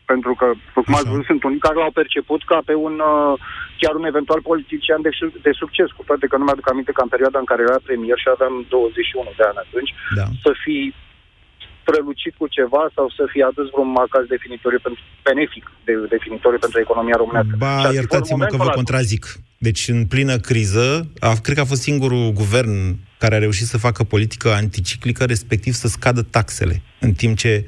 pentru 0.04 0.32
că, 0.40 0.46
cum 0.74 0.94
ați 0.94 1.08
văzut, 1.10 1.24
sunt 1.30 1.42
unii 1.48 1.64
care 1.66 1.78
l-au 1.80 1.98
perceput 2.00 2.40
ca 2.50 2.58
pe 2.68 2.74
un, 2.86 2.94
uh, 3.12 3.34
chiar 3.80 3.94
un 4.00 4.04
eventual 4.12 4.40
politician 4.50 5.00
de, 5.06 5.12
de 5.46 5.52
succes, 5.62 5.88
cu 5.96 6.02
toate 6.08 6.26
că 6.26 6.36
nu 6.36 6.44
mi-aduc 6.44 6.70
aminte 6.70 6.92
că 6.92 7.02
în 7.02 7.12
perioada 7.14 7.38
în 7.38 7.50
care 7.50 7.62
era 7.68 7.86
premier 7.88 8.18
și 8.18 8.28
aveam 8.34 8.54
21 8.68 9.32
de 9.38 9.44
ani 9.48 9.58
atunci, 9.64 9.92
da. 10.18 10.26
să 10.44 10.50
fi 10.64 10.76
strălucit 11.88 12.34
cu 12.40 12.46
ceva 12.46 12.90
sau 12.94 13.06
să 13.16 13.22
fie 13.32 13.44
adus 13.50 13.66
vreun 13.70 13.90
marcaj 13.90 14.24
definitoriu 14.28 14.80
pentru, 14.86 15.02
benefic 15.28 15.64
de, 15.84 15.92
definitoriu 16.14 16.58
pentru 16.58 16.78
economia 16.80 17.16
românească. 17.22 17.54
Ba, 17.64 17.90
iertați-mă 17.92 18.44
că 18.44 18.56
vă 18.56 18.70
contrazic. 18.80 19.24
Deci, 19.58 19.88
în 19.88 20.06
plină 20.06 20.36
criză, 20.36 20.86
a, 21.18 21.32
cred 21.42 21.56
că 21.56 21.62
a 21.62 21.72
fost 21.72 21.82
singurul 21.82 22.32
guvern 22.40 22.74
care 23.18 23.34
a 23.34 23.38
reușit 23.38 23.66
să 23.66 23.78
facă 23.78 24.04
politică 24.04 24.48
anticiclică, 24.52 25.24
respectiv 25.24 25.72
să 25.72 25.88
scadă 25.88 26.22
taxele, 26.22 26.82
în 27.00 27.12
timp 27.12 27.36
ce 27.36 27.64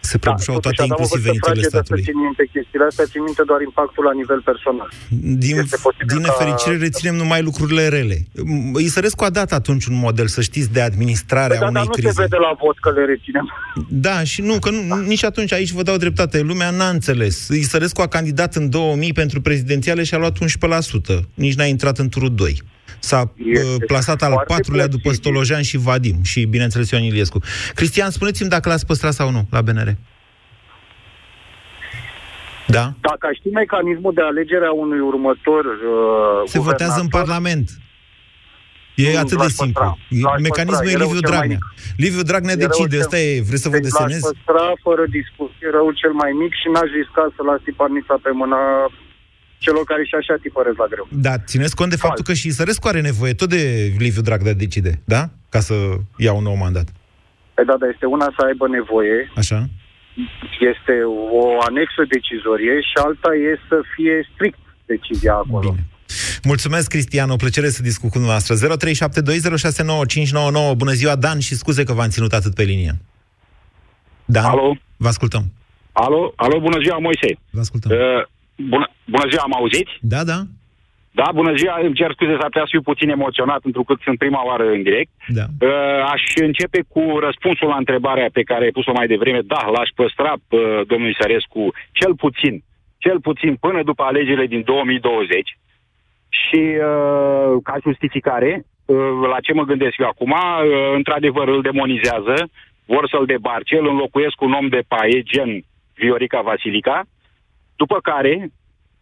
se 0.00 0.18
prăbușau 0.18 0.54
da, 0.54 0.60
toate, 0.60 0.82
inclusiv 0.84 1.20
veniturile 1.22 1.62
statului. 1.62 2.02
Să 2.02 2.10
țin 2.10 2.20
minte 2.20 2.48
chestiile 2.52 2.84
astea, 2.84 3.04
țin 3.04 3.22
minte 3.22 3.42
doar 3.46 3.60
impactul 3.60 4.04
la 4.04 4.12
nivel 4.12 4.40
personal. 4.50 4.88
Din, 5.08 5.56
din 6.06 6.20
nefericire 6.28 6.76
ca... 6.76 6.82
reținem 6.82 7.14
numai 7.14 7.42
lucrurile 7.42 7.88
rele. 7.88 8.16
Isărescu 8.78 9.24
a 9.24 9.30
dat 9.30 9.52
atunci 9.52 9.84
un 9.86 9.98
model, 9.98 10.26
să 10.26 10.40
știți, 10.40 10.72
de 10.72 10.80
administrare 10.80 11.54
păi, 11.54 11.56
a 11.56 11.60
da, 11.60 11.66
unei 11.66 11.82
dar 11.82 11.92
crize. 11.92 12.06
nu 12.06 12.12
se 12.12 12.22
vede 12.22 12.36
la 12.36 12.52
vot 12.62 12.78
că 12.78 12.90
le 12.90 13.04
reținem. 13.04 13.46
Da, 13.88 14.22
și 14.22 14.40
nu, 14.42 14.58
că 14.58 14.70
nu, 14.70 14.80
da. 14.88 14.96
nici 15.00 15.24
atunci, 15.24 15.52
aici 15.52 15.70
vă 15.70 15.82
dau 15.82 15.96
dreptate, 15.96 16.40
lumea 16.40 16.70
n-a 16.70 16.88
înțeles. 16.88 17.48
Isărescu 17.48 18.00
a 18.00 18.08
candidat 18.08 18.54
în 18.54 18.70
2000 18.70 19.12
pentru 19.12 19.40
prezidențiale 19.40 20.02
și 20.04 20.14
a 20.14 20.18
luat 20.18 20.36
11%. 20.38 21.20
Nici 21.34 21.54
n-a 21.54 21.64
intrat 21.64 21.98
în 21.98 22.08
turul 22.08 22.34
2. 22.34 22.62
S-a 23.06 23.32
este 23.36 23.64
uh, 23.64 23.86
plasat 23.86 24.22
al 24.22 24.44
patrulea 24.46 24.86
după 24.86 25.12
Stolojan 25.12 25.62
și 25.62 25.76
Vadim 25.76 26.22
și, 26.22 26.44
bineînțeles, 26.44 26.90
Ion 26.90 27.02
Iliescu. 27.02 27.38
Cristian, 27.74 28.10
spuneți-mi 28.10 28.48
dacă 28.48 28.68
l-ați 28.68 28.86
păstrat 28.86 29.12
sau 29.12 29.30
nu 29.30 29.46
la 29.50 29.62
BNR. 29.62 29.90
Da? 32.66 32.84
Dacă 33.08 33.26
ști 33.38 33.48
mecanismul 33.48 34.12
de 34.14 34.22
alegere 34.22 34.66
a 34.66 34.72
unui 34.72 35.00
următor 35.00 35.64
uh, 35.64 36.48
Se 36.54 36.60
votează 36.60 37.00
în 37.00 37.08
Parlament. 37.08 37.70
E 38.94 39.12
nu, 39.12 39.18
atât 39.18 39.38
de 39.46 39.48
simplu. 39.48 39.98
Păstra, 40.08 40.36
Mecanismul 40.48 40.90
e 40.94 41.02
Liviu 41.04 41.20
Dragnea. 41.30 41.58
Liviu 42.04 42.22
Dragnea 42.30 42.56
decide. 42.66 42.96
Asta 42.98 43.18
e, 43.18 43.46
vreți 43.48 43.62
să 43.62 43.68
vă 43.68 43.78
deci 43.78 43.88
desenez? 43.88 44.22
L-aș 44.22 44.30
păstra 44.30 44.66
fără 44.86 45.02
discuție 45.20 45.68
răul 45.76 45.94
cel 46.02 46.14
mai 46.22 46.32
mic 46.42 46.52
și 46.60 46.68
n-aș 46.72 46.88
risca 47.00 47.24
să 47.36 47.40
las 47.48 47.60
tiparnița 47.68 48.14
pe 48.24 48.30
mâna 48.40 48.60
celor 49.66 49.84
care 49.90 50.02
și 50.04 50.14
așa 50.20 50.34
tipăresc 50.46 50.78
la 50.82 50.88
greu. 50.92 51.06
Da, 51.26 51.34
țineți 51.50 51.76
cont 51.78 51.90
de 51.90 52.02
faptul 52.04 52.24
că 52.28 52.34
și 52.40 52.56
Sărescu 52.58 52.88
are 52.88 53.00
nevoie 53.10 53.32
tot 53.40 53.48
de 53.56 53.62
Liviu 54.04 54.22
Dragnea 54.28 54.62
decide, 54.64 54.92
da? 55.14 55.22
Ca 55.54 55.60
să 55.68 55.74
ia 56.26 56.32
un 56.40 56.46
nou 56.50 56.56
mandat. 56.64 56.88
Păi 57.54 57.64
da, 57.68 57.74
dar 57.80 57.88
este 57.94 58.06
una 58.16 58.28
să 58.36 58.40
aibă 58.48 58.66
nevoie. 58.78 59.18
Așa. 59.42 59.58
Este 60.72 60.94
o 61.40 61.42
anexă 61.68 62.02
decizorie 62.14 62.74
și 62.88 62.94
alta 63.06 63.30
e 63.48 63.50
să 63.70 63.78
fie 63.94 64.14
strict 64.32 64.58
decizia 64.92 65.34
acolo. 65.34 65.70
Bine. 65.70 65.84
Mulțumesc, 66.42 66.88
Cristian, 66.88 67.30
o 67.30 67.36
plăcere 67.36 67.68
să 67.68 67.82
discut 67.82 68.10
cu 68.10 68.18
dumneavoastră. 68.18 68.54
0372069599. 70.72 70.76
Bună 70.76 70.92
ziua, 70.92 71.16
Dan, 71.16 71.38
și 71.38 71.54
scuze 71.54 71.84
că 71.84 71.92
v-am 71.92 72.08
ținut 72.08 72.32
atât 72.32 72.54
pe 72.54 72.62
linie. 72.62 72.92
Dan, 74.24 74.44
alo? 74.44 74.76
vă 74.96 75.08
ascultăm. 75.08 75.44
Alo, 75.92 76.32
alo, 76.36 76.60
bună 76.60 76.78
ziua, 76.82 76.98
Moise. 76.98 77.38
Vă 77.50 77.60
ascultăm. 77.60 77.90
Uh, 77.90 77.98
Bună, 78.56 78.86
bună 79.04 79.26
ziua, 79.28 79.42
am 79.42 79.54
auzit? 79.54 79.88
Da, 80.00 80.24
da. 80.24 80.38
Da, 81.20 81.28
bună 81.34 81.52
ziua, 81.54 81.78
îmi 81.82 81.94
cer 81.94 82.10
scuze, 82.12 82.30
s-ar 82.32 82.50
putea 82.52 82.66
să 82.66 82.74
fiu 82.74 82.82
puțin 82.90 83.08
emoționat, 83.08 83.60
pentru 83.60 83.82
că 83.84 83.94
sunt 84.04 84.18
prima 84.18 84.46
oară 84.46 84.66
în 84.76 84.82
direct. 84.82 85.10
Da. 85.38 85.46
Uh, 85.60 86.00
aș 86.12 86.22
începe 86.34 86.80
cu 86.88 87.02
răspunsul 87.26 87.68
la 87.68 87.76
întrebarea 87.76 88.28
pe 88.32 88.42
care 88.42 88.64
ai 88.64 88.76
pus-o 88.78 88.92
mai 88.92 89.06
devreme. 89.06 89.40
Da, 89.40 89.62
l-aș 89.74 89.88
păstra 89.94 90.32
uh, 90.32 90.80
domnul 90.86 91.10
Isărescu 91.10 91.72
cel 91.92 92.14
puțin, 92.14 92.54
cel 92.98 93.20
puțin 93.20 93.54
până 93.54 93.82
după 93.82 94.02
alegerile 94.02 94.46
din 94.46 94.62
2020. 94.64 95.58
Și 96.28 96.62
uh, 96.88 97.52
ca 97.62 97.74
justificare, 97.82 98.52
uh, 98.84 98.96
la 99.32 99.38
ce 99.40 99.52
mă 99.52 99.64
gândesc 99.64 99.96
eu 99.98 100.06
acum, 100.06 100.30
uh, 100.30 100.38
într-adevăr 100.94 101.48
îl 101.48 101.62
demonizează, 101.62 102.36
vor 102.86 103.08
să-l 103.08 103.26
debarce, 103.26 103.76
îl 103.78 103.88
înlocuiesc 103.88 104.34
cu 104.34 104.44
un 104.44 104.52
om 104.52 104.68
de 104.68 104.82
paie, 104.88 105.22
gen 105.22 105.50
Viorica 105.94 106.40
Vasilica, 106.40 107.04
după 107.76 107.98
care, 108.02 108.50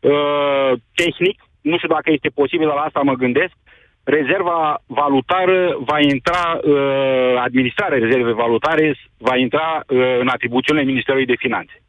uh, 0.00 0.72
tehnic, 0.94 1.42
nu 1.60 1.76
știu 1.76 1.88
dacă 1.88 2.10
este 2.10 2.28
posibil, 2.28 2.66
la 2.66 2.80
asta 2.80 3.00
mă 3.00 3.14
gândesc, 3.14 3.54
rezerva 4.02 4.82
valutară 4.86 5.76
va 5.78 6.00
intra, 6.00 6.60
uh, 6.62 7.34
administrarea 7.44 7.98
rezervei 7.98 8.32
valutare 8.32 8.96
va 9.16 9.36
intra 9.36 9.82
uh, 9.86 10.18
în 10.20 10.28
atribuțiunile 10.28 10.86
Ministerului 10.86 11.26
de 11.26 11.34
Finanțe. 11.38 11.82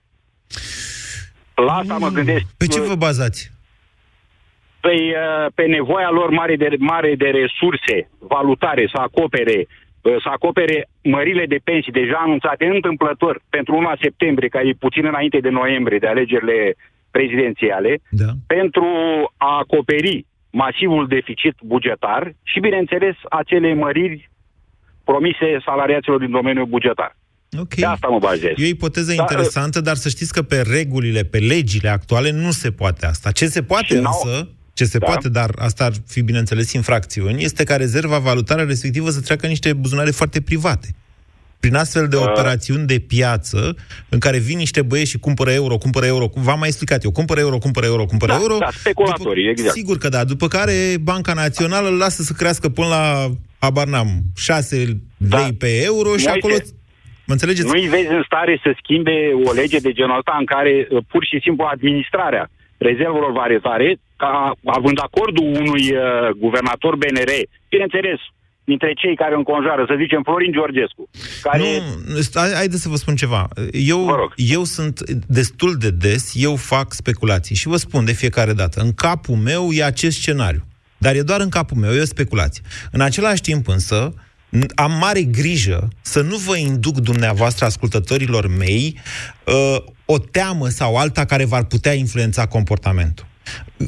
La 1.55 1.73
asta 1.73 1.97
mă 1.97 2.09
gândesc. 2.09 2.45
Pe 2.57 2.67
ce 2.67 2.81
vă 2.81 2.95
bazați? 2.95 3.51
Pe, 4.79 4.93
uh, 4.93 5.51
pe 5.55 5.65
nevoia 5.65 6.09
lor 6.09 6.29
mare 6.29 6.55
de, 6.55 6.69
mare 6.79 7.15
de 7.15 7.29
resurse 7.29 8.09
valutare 8.19 8.89
să 8.93 8.97
acopere 9.01 9.57
uh, 9.57 9.84
să 10.23 10.29
acopere 10.31 10.87
mările 11.03 11.45
de 11.45 11.59
pensii 11.63 11.91
deja 11.91 12.17
anunțate 12.25 12.65
întâmplător 12.65 13.41
pentru 13.49 13.75
1 13.75 13.87
septembrie, 14.01 14.49
care 14.49 14.67
e 14.67 14.83
puțin 14.85 15.05
înainte 15.05 15.39
de 15.39 15.49
noiembrie, 15.49 15.97
de 15.97 16.07
alegerile 16.07 16.75
prezidențiale, 17.11 18.01
da. 18.09 18.29
pentru 18.47 18.85
a 19.37 19.57
acoperi 19.57 20.25
masivul 20.49 21.07
deficit 21.07 21.55
bugetar 21.61 22.35
și, 22.43 22.59
bineînțeles, 22.59 23.15
acele 23.29 23.73
măriri 23.73 24.29
promise 25.03 25.47
salariaților 25.65 26.19
din 26.19 26.31
domeniul 26.31 26.65
bugetar. 26.65 27.15
Okay. 27.53 27.79
De 27.79 27.85
asta 27.85 28.07
mă 28.07 28.19
bazez. 28.19 28.53
E 28.55 28.63
o 28.63 28.67
ipoteză 28.67 29.13
dar, 29.15 29.19
interesantă, 29.19 29.81
dar 29.81 29.95
să 29.95 30.09
știți 30.09 30.33
că 30.33 30.41
pe 30.41 30.61
regulile, 30.77 31.23
pe 31.23 31.37
legile 31.37 31.89
actuale 31.89 32.31
nu 32.31 32.51
se 32.51 32.71
poate 32.71 33.05
asta. 33.05 33.31
Ce 33.31 33.45
se 33.45 33.63
poate 33.63 33.97
însă, 33.97 34.49
ce 34.75 34.85
se 34.85 34.97
da. 34.97 35.05
poate, 35.05 35.29
dar 35.29 35.49
asta 35.57 35.85
ar 35.85 35.91
fi, 36.07 36.21
bineînțeles, 36.21 36.71
infracțiuni, 36.71 37.43
este 37.43 37.63
ca 37.63 37.75
rezerva 37.75 38.17
valutară 38.17 38.63
respectivă 38.63 39.09
să 39.09 39.21
treacă 39.21 39.47
niște 39.47 39.73
buzunare 39.73 40.11
foarte 40.11 40.41
private 40.41 40.87
prin 41.65 41.75
astfel 41.75 42.07
de 42.07 42.15
uh. 42.15 42.23
operațiuni 42.27 42.85
de 42.85 42.99
piață 42.99 43.75
în 44.09 44.19
care 44.19 44.37
vin 44.37 44.57
niște 44.57 44.81
băieți 44.81 45.09
și 45.09 45.17
cumpără 45.17 45.51
euro, 45.51 45.77
cumpără 45.77 46.05
euro, 46.05 46.25
v-am 46.33 46.59
mai 46.59 46.67
explicat 46.67 47.03
eu, 47.03 47.11
cumpără 47.11 47.39
euro, 47.39 47.57
cumpără 47.57 47.85
euro, 47.85 48.05
cumpără 48.05 48.31
da, 48.31 48.37
euro. 48.41 48.57
Da, 48.57 48.69
speculatorii, 48.71 49.47
după, 49.47 49.59
exact. 49.59 49.75
Sigur 49.75 49.97
că 49.97 50.09
da, 50.09 50.23
după 50.23 50.47
care 50.47 50.75
Banca 51.01 51.33
Națională 51.33 51.87
îl 51.89 51.97
lasă 51.97 52.21
să 52.21 52.33
crească 52.37 52.69
până 52.69 52.87
la, 52.87 53.31
habar 53.59 53.87
n-am, 53.87 54.09
6 54.35 55.01
da. 55.17 55.37
lei 55.37 55.53
pe 55.53 55.69
euro 55.83 56.09
și 56.17 56.27
Moise, 56.27 56.29
acolo... 56.29 56.53
Mă 57.27 57.33
înțelegeți? 57.33 57.67
Nu-i 57.67 57.87
vezi 57.87 58.07
în 58.07 58.23
stare 58.25 58.59
să 58.63 58.69
schimbe 58.81 59.31
o 59.45 59.51
lege 59.51 59.77
de 59.77 59.91
genul 59.91 60.17
ăsta 60.17 60.35
în 60.39 60.45
care 60.45 60.87
uh, 60.89 61.03
pur 61.07 61.25
și 61.25 61.39
simplu 61.43 61.63
administrarea 61.65 62.49
rezervelor 62.77 63.31
varietare, 63.31 63.97
ca 64.17 64.53
având 64.65 64.99
acordul 65.01 65.45
unui 65.45 65.83
uh, 65.91 66.29
guvernator 66.37 66.95
BNR, 66.95 67.31
bineînțeles, 67.69 68.19
dintre 68.63 68.93
cei 68.93 69.15
care 69.15 69.35
înconjoară, 69.35 69.85
să 69.87 69.95
zicem, 69.97 70.21
Florin 70.23 70.51
Georgescu. 70.51 71.09
Care... 71.41 71.63
Nu, 72.07 72.15
stai, 72.15 72.53
haideți 72.53 72.81
să 72.81 72.89
vă 72.89 72.95
spun 72.95 73.15
ceva. 73.15 73.47
Eu, 73.71 74.31
eu 74.35 74.63
sunt 74.63 75.09
destul 75.27 75.75
de 75.77 75.89
des, 75.91 76.31
eu 76.35 76.55
fac 76.55 76.93
speculații 76.93 77.55
și 77.55 77.67
vă 77.67 77.75
spun 77.77 78.05
de 78.05 78.11
fiecare 78.11 78.53
dată, 78.53 78.81
în 78.81 78.93
capul 78.93 79.35
meu 79.35 79.71
e 79.71 79.83
acest 79.83 80.17
scenariu. 80.17 80.63
Dar 80.97 81.15
e 81.15 81.21
doar 81.21 81.39
în 81.41 81.49
capul 81.49 81.77
meu, 81.77 81.91
e 81.93 82.01
o 82.01 82.05
speculație. 82.05 82.63
În 82.91 83.01
același 83.01 83.41
timp 83.41 83.67
însă, 83.67 84.13
am 84.75 84.91
mare 84.99 85.21
grijă 85.21 85.87
să 86.01 86.21
nu 86.21 86.35
vă 86.35 86.57
induc 86.57 86.99
dumneavoastră, 86.99 87.65
ascultătorilor 87.65 88.47
mei, 88.47 88.99
uh, 89.45 89.77
o 90.05 90.17
teamă 90.17 90.67
sau 90.67 90.95
alta 90.95 91.25
care 91.25 91.45
v-ar 91.45 91.63
putea 91.63 91.93
influența 91.93 92.47
comportamentul. 92.47 93.25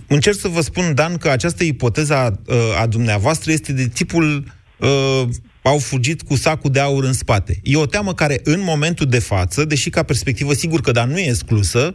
Încerc 0.08 0.40
să 0.40 0.48
vă 0.48 0.62
spun, 0.62 0.94
Dan, 0.94 1.18
că 1.18 1.30
această 1.30 1.64
ipoteză 1.64 2.16
a, 2.16 2.40
uh, 2.48 2.82
a 2.82 2.88
dumneavoastră 2.88 3.52
este 3.52 3.74
de 3.74 3.88
tipul 3.88 4.44
uh, 4.78 5.24
au 5.62 5.78
fugit 5.78 6.22
cu 6.22 6.36
sacul 6.36 6.72
de 6.72 6.80
aur 6.80 7.04
în 7.04 7.14
spate. 7.14 7.60
E 7.64 7.78
o 7.78 7.86
teamă 7.86 8.14
care, 8.14 8.40
în 8.44 8.62
momentul 8.62 9.06
de 9.06 9.20
față, 9.20 9.66
deși 9.66 9.90
ca 9.90 10.04
perspectivă, 10.04 10.54
sigur 10.54 10.82
că, 10.82 10.92
dar 10.92 11.08
nu 11.08 11.18
e 11.18 11.28
exclusă, 11.28 11.94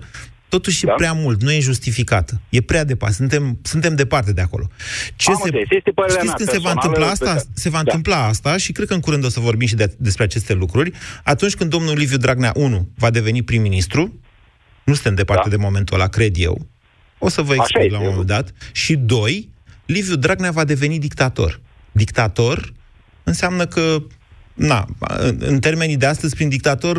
totuși 0.49 0.85
da? 0.85 0.93
e 0.93 0.95
prea 0.95 1.13
mult, 1.13 1.43
nu 1.43 1.53
e 1.53 1.61
justificată. 1.61 2.41
E 2.49 2.61
prea 2.61 2.85
departe, 2.85 3.15
suntem, 3.15 3.59
suntem 3.63 3.95
departe 3.95 4.33
de 4.33 4.41
acolo. 4.41 4.69
Ce 5.17 5.31
Am 5.31 5.41
se, 5.43 5.59
este 5.59 5.93
știți 6.09 6.35
când 6.35 6.49
se 6.49 6.59
va 6.59 6.71
întâmpla 6.71 7.07
asta? 7.07 7.35
Că... 7.35 7.43
Se 7.55 7.69
va 7.69 7.75
da. 7.75 7.83
întâmpla 7.85 8.27
asta 8.27 8.57
și 8.57 8.73
cred 8.73 8.87
că 8.87 8.95
în 8.95 9.01
curând 9.01 9.25
o 9.25 9.29
să 9.29 9.41
vorbim 9.41 9.67
și 9.67 9.75
de, 9.75 9.95
despre 9.99 10.25
aceste 10.25 10.53
lucruri. 10.53 10.93
Atunci 11.25 11.55
când 11.55 11.71
domnul 11.71 11.97
Liviu 11.97 12.17
Dragnea, 12.17 12.53
1, 12.55 12.89
va 12.97 13.11
deveni 13.11 13.43
prim-ministru, 13.43 14.21
nu 14.85 14.95
suntem 14.95 15.15
departe 15.15 15.49
da. 15.49 15.57
de 15.57 15.63
momentul 15.63 15.97
ăla, 15.97 16.09
cred 16.09 16.35
eu, 16.39 16.67
o 17.25 17.29
să 17.29 17.43
vă 17.43 17.55
explic 17.55 17.91
la 17.93 17.99
un 17.99 18.07
moment 18.09 18.27
dat, 18.27 18.53
și 18.73 18.97
doi, 18.97 19.49
Liviu 19.87 20.17
Dragnea 20.17 20.51
va 20.51 20.65
deveni 20.65 20.99
dictator. 20.99 21.61
Dictator 21.93 22.73
înseamnă 23.25 23.67
că 23.67 23.97
na, 24.55 24.85
în 25.39 25.59
termenii 25.59 25.97
de 25.97 26.07
astăzi, 26.07 26.35
prin 26.35 26.49
dictator, 26.49 26.97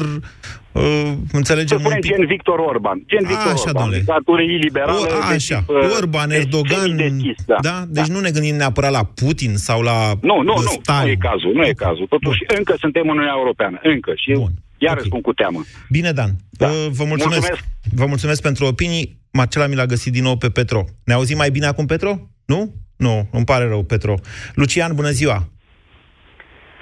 uh, 0.72 1.12
înțelegem 1.32 1.80
Să 1.80 1.88
un 1.88 1.94
pic... 2.00 2.16
gen 2.16 2.26
Victor 2.26 2.60
Orban. 2.60 3.04
Gen 3.08 3.26
Victor 3.28 3.52
așa, 3.52 3.64
Orban, 3.66 3.90
dictatură 3.90 4.42
iliberală. 4.42 4.92
O, 4.92 5.34
așa, 5.34 5.58
tip, 5.58 5.70
uh, 5.70 5.96
Orban, 5.98 6.32
Erdogan, 6.32 6.96
deschis, 6.96 7.44
da. 7.46 7.58
da? 7.62 7.84
Deci 7.88 8.08
da. 8.08 8.14
nu 8.14 8.20
ne 8.20 8.32
gândim 8.32 8.56
neapărat 8.56 8.92
la 8.92 9.04
Putin 9.04 9.56
sau 9.56 9.82
la 9.82 10.12
Nu, 10.22 10.36
nu, 10.42 10.44
nu, 10.44 10.82
nu 11.04 11.10
e 11.10 11.16
cazul, 11.16 11.54
nu 11.54 11.64
e 11.66 11.74
cazul. 11.74 12.06
Totuși, 12.10 12.40
Bun. 12.48 12.58
încă 12.58 12.76
suntem 12.80 13.02
în 13.04 13.10
Uniunea 13.10 13.34
Europeană, 13.38 13.80
încă. 13.84 14.12
Și 14.16 14.32
Bun. 14.34 14.52
Iar 14.84 14.96
okay. 14.98 15.06
spun 15.06 15.22
cu 15.22 15.34
teamă. 15.34 15.60
Bine, 15.90 16.12
Dan. 16.12 16.30
Da. 16.50 16.68
Uh, 16.68 16.74
vă 17.00 17.04
mulțumesc. 17.12 17.40
mulțumesc. 17.40 17.64
Vă 18.00 18.06
mulțumesc 18.06 18.42
pentru 18.42 18.66
opinii. 18.66 19.22
Marcela 19.32 19.68
mi 19.68 19.76
l-a 19.76 19.86
găsit 19.86 20.12
din 20.14 20.24
nou 20.24 20.36
pe 20.38 20.50
Petro. 20.50 20.82
Ne 21.06 21.14
auzim 21.14 21.38
mai 21.38 21.50
bine 21.50 21.66
acum, 21.66 21.86
Petro? 21.86 22.12
Nu? 22.46 22.74
Nu, 22.98 23.30
îmi 23.32 23.46
pare 23.46 23.68
rău, 23.68 23.84
Petro. 23.84 24.14
Lucian, 24.56 24.96
bună 24.96 25.10
ziua! 25.10 25.38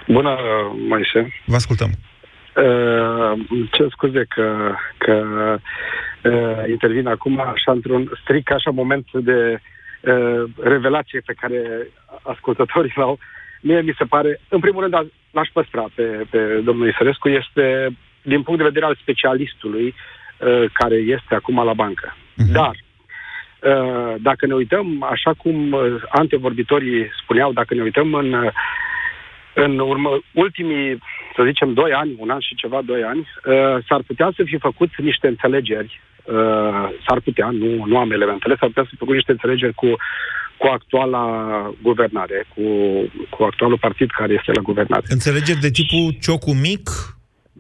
Bună, 0.08 0.38
Moise. 0.90 1.34
Vă 1.46 1.56
ascultăm. 1.56 1.90
Uh, 2.56 3.40
ce 3.72 3.88
scuze 3.90 4.26
că, 4.30 4.76
că 4.98 5.16
uh, 6.24 6.70
intervin 6.70 7.08
acum 7.08 7.40
așa 7.40 7.72
într-un 7.72 8.12
strict 8.22 8.52
așa 8.52 8.72
moment 8.72 9.06
de 9.14 9.60
uh, 10.02 10.44
revelație 10.64 11.22
pe 11.26 11.34
care 11.42 11.88
ascultătorii 12.24 12.94
l-au. 12.96 13.20
Mie 13.62 13.82
mi 13.82 13.96
se 13.98 14.04
pare, 14.04 14.40
în 14.50 14.60
primul 14.60 14.82
rând, 14.82 15.12
l-aș 15.32 15.50
păstra 15.54 15.86
pe, 15.96 16.26
pe 16.30 16.62
domnul 16.64 16.88
Isărescu, 16.88 17.30
este 17.30 17.96
din 18.22 18.42
punct 18.42 18.60
de 18.60 18.68
vedere 18.68 18.86
al 18.86 18.98
specialistului 19.02 19.94
uh, 19.94 20.64
care 20.74 20.96
este 20.96 21.36
acum 21.36 21.64
la 21.64 21.74
bancă. 21.74 22.16
Uh-huh. 22.16 22.52
Dar 22.52 22.76
uh, 23.60 24.16
dacă 24.20 24.46
ne 24.46 24.54
uităm, 24.54 25.04
așa 25.04 25.34
cum 25.34 25.72
uh, 25.72 25.82
antevorbitorii 26.10 27.10
spuneau, 27.24 27.52
dacă 27.54 27.74
ne 27.74 27.82
uităm 27.82 28.14
în 28.14 28.34
uh, 28.34 28.52
în 29.54 29.80
urmă, 29.80 30.20
ultimii, 30.34 30.98
să 31.36 31.44
zicem, 31.46 31.74
doi 31.74 31.92
ani, 31.94 32.16
un 32.18 32.30
an 32.30 32.40
și 32.40 32.56
ceva, 32.56 32.82
doi 32.86 33.04
ani, 33.04 33.20
uh, 33.20 33.84
s-ar 33.88 34.02
putea 34.08 34.32
să 34.36 34.44
fi 34.44 34.58
făcut 34.58 34.90
niște 34.98 35.28
înțelegeri, 35.28 36.02
uh, 36.24 36.90
s-ar 37.08 37.20
putea, 37.24 37.50
nu, 37.50 37.86
nu 37.86 37.98
am 37.98 38.12
elementele, 38.12 38.56
s-ar 38.60 38.68
putea 38.68 38.84
să 38.84 38.90
fi 38.92 38.98
făcut 38.98 39.14
niște 39.14 39.32
înțelegeri 39.32 39.74
cu, 39.74 39.96
cu 40.62 40.68
actuala 40.68 41.24
guvernare, 41.82 42.46
cu, 42.54 42.64
cu 43.30 43.44
actualul 43.44 43.78
partid 43.78 44.10
care 44.20 44.34
este 44.34 44.52
la 44.52 44.62
guvernare. 44.62 45.06
Înțelegeri 45.08 45.60
de 45.60 45.70
tipul 45.70 46.06
ciocul 46.26 46.54
mic? 46.54 46.90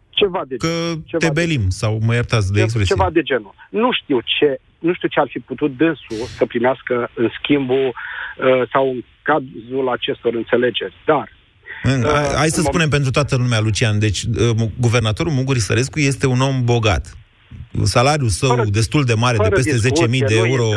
Ceva 0.09 0.41
de 0.47 0.55
Că 0.55 0.73
ceva 1.05 1.25
te 1.25 1.31
belim, 1.39 1.61
de, 1.61 1.69
sau 1.81 1.99
mă 2.05 2.13
iertați 2.13 2.51
de 2.53 2.61
expresie. 2.61 2.95
Ceva 2.95 3.09
de 3.09 3.21
genul. 3.21 3.53
Nu 3.69 3.89
știu 3.99 4.19
ce, 4.33 4.59
nu 4.79 4.93
știu 4.93 5.07
ce 5.07 5.19
ar 5.19 5.27
fi 5.29 5.39
putut 5.39 5.77
dânsul 5.77 6.25
să 6.37 6.45
primească 6.45 7.09
în 7.13 7.29
schimbul 7.37 7.87
uh, 7.87 8.69
sau 8.73 8.89
în 8.89 9.03
cazul 9.21 9.89
acestor 9.89 10.33
înțelegeri. 10.33 10.95
Dar 11.05 11.29
în, 11.83 12.03
uh, 12.03 12.33
hai 12.35 12.47
să 12.47 12.61
spunem 12.61 12.89
pentru 12.89 13.11
toată 13.11 13.35
lumea, 13.35 13.59
Lucian. 13.59 13.99
Deci, 13.99 14.21
uh, 14.23 14.69
guvernatorul 14.79 15.31
Muguri 15.31 15.59
Sărescu 15.59 15.99
este 15.99 16.27
un 16.27 16.41
om 16.41 16.63
bogat 16.63 17.15
salariul 17.83 18.29
său 18.29 18.49
fără, 18.49 18.65
destul 18.69 19.03
de 19.03 19.13
mare, 19.13 19.37
de 19.41 19.49
peste 19.49 19.77
10.000 20.09 20.19
de 20.27 20.35
euro. 20.35 20.69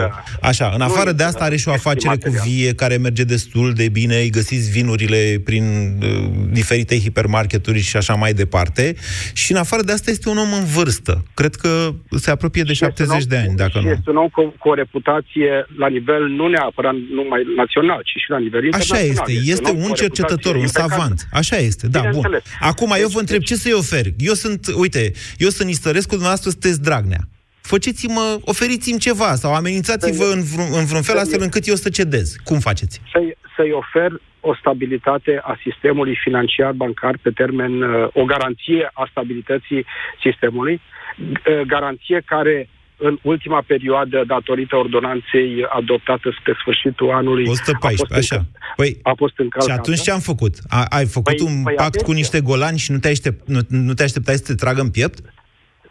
Așa, 0.43 0.73
în 0.75 0.81
afară 0.81 1.13
de 1.13 1.23
asta 1.23 1.45
are 1.45 1.57
și 1.57 1.69
o 1.69 1.73
afacere 1.73 2.17
cu 2.17 2.31
vie 2.47 2.75
care 2.75 2.97
merge 2.97 3.25
destul 3.25 3.73
de 3.73 3.89
bine, 3.89 4.17
îi 4.17 4.31
găsiți 4.31 4.71
vinurile 4.71 5.41
prin 5.45 5.65
uh, 6.03 6.09
diferite 6.51 6.99
hipermarketuri 6.99 7.81
și 7.81 7.97
așa 7.97 8.15
mai 8.15 8.33
departe. 8.33 8.95
Și 9.33 9.53
în 9.53 9.59
afară 9.59 9.83
de 9.83 9.93
asta 9.93 10.11
este 10.11 10.29
un 10.29 10.37
om 10.37 10.53
în 10.53 10.65
vârstă. 10.65 11.25
Cred 11.35 11.55
că 11.55 11.95
se 12.11 12.31
apropie 12.31 12.63
de 12.63 12.73
70 12.73 13.15
om, 13.15 13.21
de 13.29 13.37
ani, 13.37 13.57
dacă 13.57 13.81
nu. 13.83 13.89
Este 13.89 14.11
un 14.11 14.17
om 14.17 14.29
cu, 14.29 14.55
cu 14.59 14.69
o 14.69 14.75
reputație 14.75 15.67
la 15.79 15.89
nivel 15.89 16.29
nu 16.29 16.47
neapărat 16.47 16.95
numai 17.15 17.43
național, 17.57 18.01
ci 18.03 18.21
și 18.23 18.31
la 18.31 18.39
nivel 18.39 18.65
internațional. 18.65 19.11
Așa 19.11 19.33
este, 19.33 19.51
este, 19.51 19.71
un, 19.71 19.83
un 19.83 19.93
cercetător, 19.93 20.55
un 20.55 20.67
savant. 20.67 21.29
Așa 21.33 21.57
este, 21.57 21.87
da, 21.89 22.03
bun. 22.13 22.43
Acum, 22.61 22.95
eu 22.99 23.09
vă 23.09 23.19
întreb, 23.21 23.43
ce 23.43 23.55
să-i 23.55 23.73
ofer? 23.73 24.05
Eu 24.19 24.33
sunt, 24.33 24.73
uite, 24.77 25.13
eu 25.39 25.49
sunt 25.49 25.71
Istărescu, 25.71 26.11
dumneavoastră 26.11 26.51
sunteți 26.51 26.83
Dragnea. 26.85 27.23
Faceți-mă, 27.61 28.39
oferiți-mi 28.45 28.99
ceva 28.99 29.35
sau 29.35 29.55
amenințați-vă 29.55 30.25
în 30.35 30.43
vreun, 30.43 30.69
în 30.81 30.85
vreun 30.85 31.03
fel 31.03 31.19
astfel 31.19 31.43
încât 31.43 31.67
eu 31.67 31.75
să 31.75 31.89
cedez. 31.89 32.37
Cum 32.45 32.59
faceți? 32.59 33.01
Să-i, 33.13 33.37
să-i 33.57 33.73
ofer 33.73 34.11
o 34.41 34.55
stabilitate 34.55 35.41
a 35.43 35.59
sistemului 35.63 36.17
financiar 36.25 36.73
bancar 36.73 37.19
pe 37.23 37.31
termen, 37.31 37.83
uh, 37.83 38.09
o 38.13 38.25
garanție 38.25 38.91
a 38.93 39.07
stabilității 39.11 39.87
sistemului, 40.21 40.81
uh, 41.19 41.61
garanție 41.67 42.23
care 42.25 42.69
în 42.97 43.19
ultima 43.23 43.63
perioadă, 43.67 44.25
datorită 44.27 44.77
ordonanței 44.77 45.67
adoptată 45.69 46.37
spre 46.41 46.55
sfârșitul 46.61 47.11
anului... 47.11 47.45
114, 47.49 48.35
așa. 48.35 48.37
În, 48.37 48.47
păi, 48.77 48.99
a 49.03 49.13
fost 49.17 49.39
în 49.39 49.49
și 49.65 49.71
atunci 49.71 50.01
ce 50.01 50.11
am 50.11 50.21
făcut? 50.21 50.55
A, 50.69 50.85
ai 50.89 51.07
făcut 51.07 51.37
păi, 51.37 51.47
un 51.47 51.63
păi 51.63 51.75
pact 51.75 51.89
atenție. 51.89 52.03
cu 52.03 52.13
niște 52.13 52.41
golani 52.41 52.79
și 52.79 52.93
nu 52.93 52.99
te, 52.99 53.09
aștept, 53.09 53.49
nu, 53.49 53.61
nu 53.69 53.95
te 53.95 54.03
așteptai 54.03 54.35
să 54.35 54.43
te 54.43 54.55
tragă 54.55 54.81
în 54.81 54.91
piept? 54.91 55.19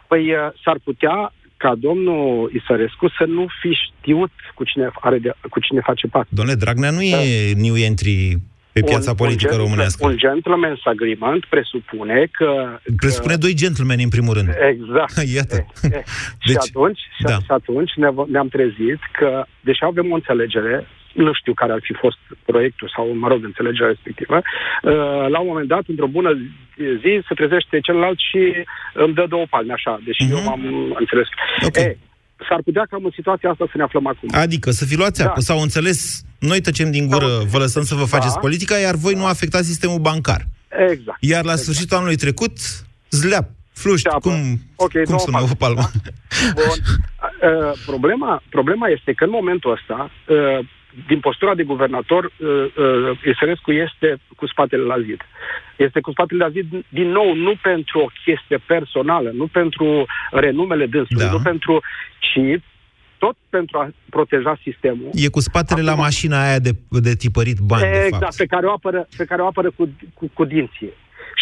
Păi 0.08 0.32
uh, 0.32 0.38
s-ar 0.64 0.78
putea 0.84 1.32
ca 1.56 1.74
domnul 1.78 2.50
Isărescu 2.54 3.08
să 3.18 3.24
nu 3.26 3.46
fi 3.60 3.70
știut 3.84 4.32
cu 4.54 4.64
cine, 4.64 4.90
are 5.00 5.18
de, 5.18 5.32
cu 5.50 5.60
cine 5.60 5.80
face 5.80 6.06
pact. 6.06 6.28
Domnule 6.30 6.56
Dragnea 6.56 6.90
nu 6.90 7.02
e 7.02 7.52
da. 7.52 7.60
new 7.60 7.76
entry 7.76 8.38
pe 8.72 8.80
piața 8.80 9.10
un, 9.10 9.16
politică 9.16 9.54
un 9.54 9.60
românească. 9.60 10.06
Un 10.06 10.16
gentleman's 10.16 10.82
agreement 10.84 11.44
presupune 11.44 12.28
că... 12.30 12.78
Presupune 12.96 13.34
că... 13.34 13.38
doi 13.38 13.54
gentlemen 13.54 13.98
în 14.02 14.08
primul 14.08 14.34
rând. 14.34 14.48
Exact. 14.72 15.14
Iată. 15.36 15.56
E, 15.56 15.86
e. 15.86 15.88
Deci, 15.90 16.04
și 16.44 16.56
atunci, 16.68 17.00
da. 17.18 17.36
și 17.46 17.52
atunci 17.60 17.92
ne, 17.96 18.08
ne-am 18.28 18.48
trezit 18.48 19.00
că, 19.18 19.44
deși 19.60 19.82
avem 19.84 20.10
o 20.10 20.14
înțelegere, 20.14 20.86
nu 21.14 21.32
știu 21.32 21.54
care 21.54 21.72
ar 21.72 21.82
fi 21.82 21.94
fost 22.04 22.18
proiectul 22.44 22.92
sau, 22.94 23.04
mă 23.22 23.28
rog, 23.28 23.44
înțelegerea 23.44 23.92
respectivă, 23.94 24.36
uh, 24.36 25.26
la 25.34 25.38
un 25.38 25.46
moment 25.46 25.68
dat, 25.68 25.84
într-o 25.86 26.06
bună 26.06 26.30
zi, 27.02 27.12
se 27.28 27.34
trezește 27.34 27.80
celălalt 27.80 28.18
și 28.18 28.42
îmi 28.92 29.14
dă 29.14 29.24
două 29.28 29.46
palme, 29.50 29.72
așa, 29.72 30.00
deși 30.04 30.22
uh-huh. 30.24 30.30
eu 30.30 30.36
mhm. 30.36 30.46
m-am 30.46 30.62
înțeles. 30.98 31.28
Okay. 31.66 31.84
E, 31.84 31.98
s-ar 32.48 32.60
putea 32.64 32.86
ca 32.90 32.96
în 33.02 33.10
situația 33.14 33.50
asta 33.50 33.64
să 33.70 33.76
ne 33.76 33.82
aflăm 33.82 34.06
acum. 34.06 34.28
Adică 34.32 34.70
să 34.70 34.84
fi 34.84 34.96
luați 34.96 35.20
da. 35.20 35.28
apă, 35.28 35.40
sau 35.40 35.60
înțeles, 35.60 36.24
noi 36.38 36.60
tăcem 36.60 36.90
din 36.90 37.06
gură, 37.06 37.26
da. 37.38 37.44
vă 37.52 37.58
lăsăm 37.58 37.82
să 37.82 37.94
vă 37.94 38.04
faceți 38.04 38.34
da. 38.34 38.40
politica, 38.40 38.76
iar 38.76 38.94
voi 38.94 39.12
da. 39.12 39.18
nu 39.18 39.26
afectați 39.26 39.66
sistemul 39.66 39.98
bancar. 39.98 40.42
Exact. 40.68 41.18
Iar 41.20 41.44
la 41.44 41.50
exact. 41.50 41.58
sfârșitul 41.58 41.96
anului 41.96 42.16
trecut, 42.16 42.52
zleap, 43.10 43.46
fluști, 43.72 44.08
cum, 44.08 44.34
okay, 44.76 45.02
cum 45.02 45.16
sună 45.18 45.38
o 45.50 45.54
palmă? 45.58 45.90
Bun. 46.54 46.78
Uh, 47.50 47.72
problema, 47.86 48.42
problema 48.48 48.88
este 48.88 49.12
că 49.12 49.24
în 49.24 49.30
momentul 49.30 49.70
ăsta 49.72 50.10
uh, 50.28 50.58
din 51.06 51.20
postura 51.20 51.54
de 51.54 51.62
guvernator, 51.62 52.24
uh, 52.24 52.48
uh, 52.48 53.18
Eserescu 53.22 53.72
este 53.72 54.16
cu 54.36 54.46
spatele 54.46 54.82
la 54.82 55.00
zid. 55.00 55.20
Este 55.76 56.00
cu 56.00 56.10
spatele 56.10 56.44
la 56.44 56.50
zid, 56.50 56.66
din 56.88 57.08
nou, 57.08 57.34
nu 57.34 57.54
pentru 57.62 57.98
o 57.98 58.08
chestie 58.24 58.58
personală, 58.66 59.30
nu 59.30 59.46
pentru 59.46 60.06
renumele 60.30 60.86
dânsului, 60.86 61.24
da. 61.24 61.30
nu 61.30 61.40
pentru, 61.40 61.82
ci 62.18 62.60
tot 63.18 63.36
pentru 63.48 63.78
a 63.78 63.90
proteja 64.10 64.58
sistemul. 64.62 65.08
E 65.12 65.28
cu 65.28 65.40
spatele 65.40 65.80
Acum, 65.80 65.92
la 65.92 66.02
mașina 66.02 66.42
aia 66.42 66.58
de, 66.58 66.70
de 66.88 67.14
tipărit 67.14 67.58
bani, 67.58 67.84
Exact, 67.84 68.10
de 68.10 68.16
fapt. 68.18 68.36
pe 68.36 68.46
care 68.46 68.66
o 68.66 68.72
apără, 68.72 69.08
pe 69.16 69.24
care 69.24 69.42
o 69.42 69.46
apără 69.46 69.70
cu, 69.70 69.88
cu, 70.14 70.30
cu 70.32 70.44
dinții. 70.44 70.92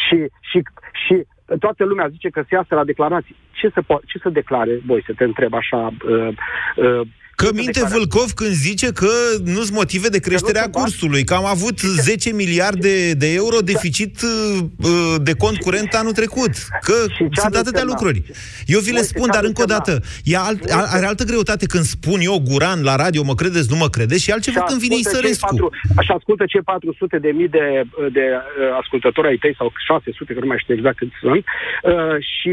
Și, 0.06 0.16
și, 0.50 0.62
și 1.06 1.26
toată 1.58 1.84
lumea 1.84 2.08
zice 2.08 2.28
că 2.28 2.40
se 2.48 2.54
iasă 2.54 2.74
la 2.74 2.84
declarații. 2.84 3.36
Ce 3.62 3.70
să, 3.74 3.82
po- 3.82 4.04
ce 4.10 4.18
să 4.18 4.28
declare 4.28 4.74
voi, 4.86 5.02
să 5.06 5.12
te 5.16 5.24
întreb 5.24 5.54
așa, 5.54 5.94
uh, 6.08 6.28
uh, 6.76 7.06
Că 7.36 7.48
minte 7.54 7.82
Vâlcov 7.92 8.30
când 8.40 8.50
zice 8.50 8.88
că 8.92 9.12
nu 9.44 9.60
sunt 9.66 9.76
motive 9.82 10.08
de 10.08 10.20
creștere 10.20 10.58
a 10.58 10.68
cursului, 10.68 11.24
că 11.24 11.34
am 11.34 11.46
avut 11.46 11.78
10 11.80 12.32
miliarde 12.32 13.12
de 13.12 13.28
euro 13.34 13.58
da. 13.58 13.68
deficit 13.72 14.14
uh, 14.22 15.14
de 15.22 15.34
cont 15.34 15.56
curent 15.58 15.92
anul 15.94 16.12
trecut, 16.12 16.52
că 16.80 16.94
sunt 17.42 17.54
atâtea 17.54 17.84
lucruri. 17.84 18.22
Eu 18.66 18.80
vi 18.80 18.92
le 18.92 19.04
spun, 19.12 19.28
dar 19.32 19.44
încă 19.44 19.62
o 19.62 19.64
dată, 19.74 20.00
e 20.24 20.36
alt, 20.36 20.60
are 20.96 21.06
altă 21.06 21.24
greutate 21.24 21.66
când 21.66 21.84
spun 21.84 22.20
eu, 22.20 22.36
Guran, 22.48 22.82
la 22.82 22.96
radio, 22.96 23.22
mă 23.22 23.34
credeți, 23.34 23.70
nu 23.70 23.76
mă 23.76 23.88
credeți, 23.88 24.22
și 24.22 24.30
altceva 24.30 24.60
și 24.60 24.66
când 24.68 24.80
vine 24.80 24.96
Isărescu. 24.98 25.70
Așa 25.96 26.14
ascultă 26.14 26.44
ce 26.46 26.58
400 26.58 27.18
de 27.18 27.30
mii 27.30 27.48
de, 27.48 27.66
de 28.12 28.24
uh, 28.32 28.78
ascultători 28.80 29.28
ai 29.28 29.36
tăi, 29.36 29.54
sau 29.58 29.72
600, 29.86 30.32
că 30.34 30.40
nu 30.40 30.46
mai 30.46 30.60
știu 30.62 30.74
exact 30.74 30.96
cât 30.96 31.08
sunt, 31.20 31.44
uh, 31.82 32.16
și 32.34 32.52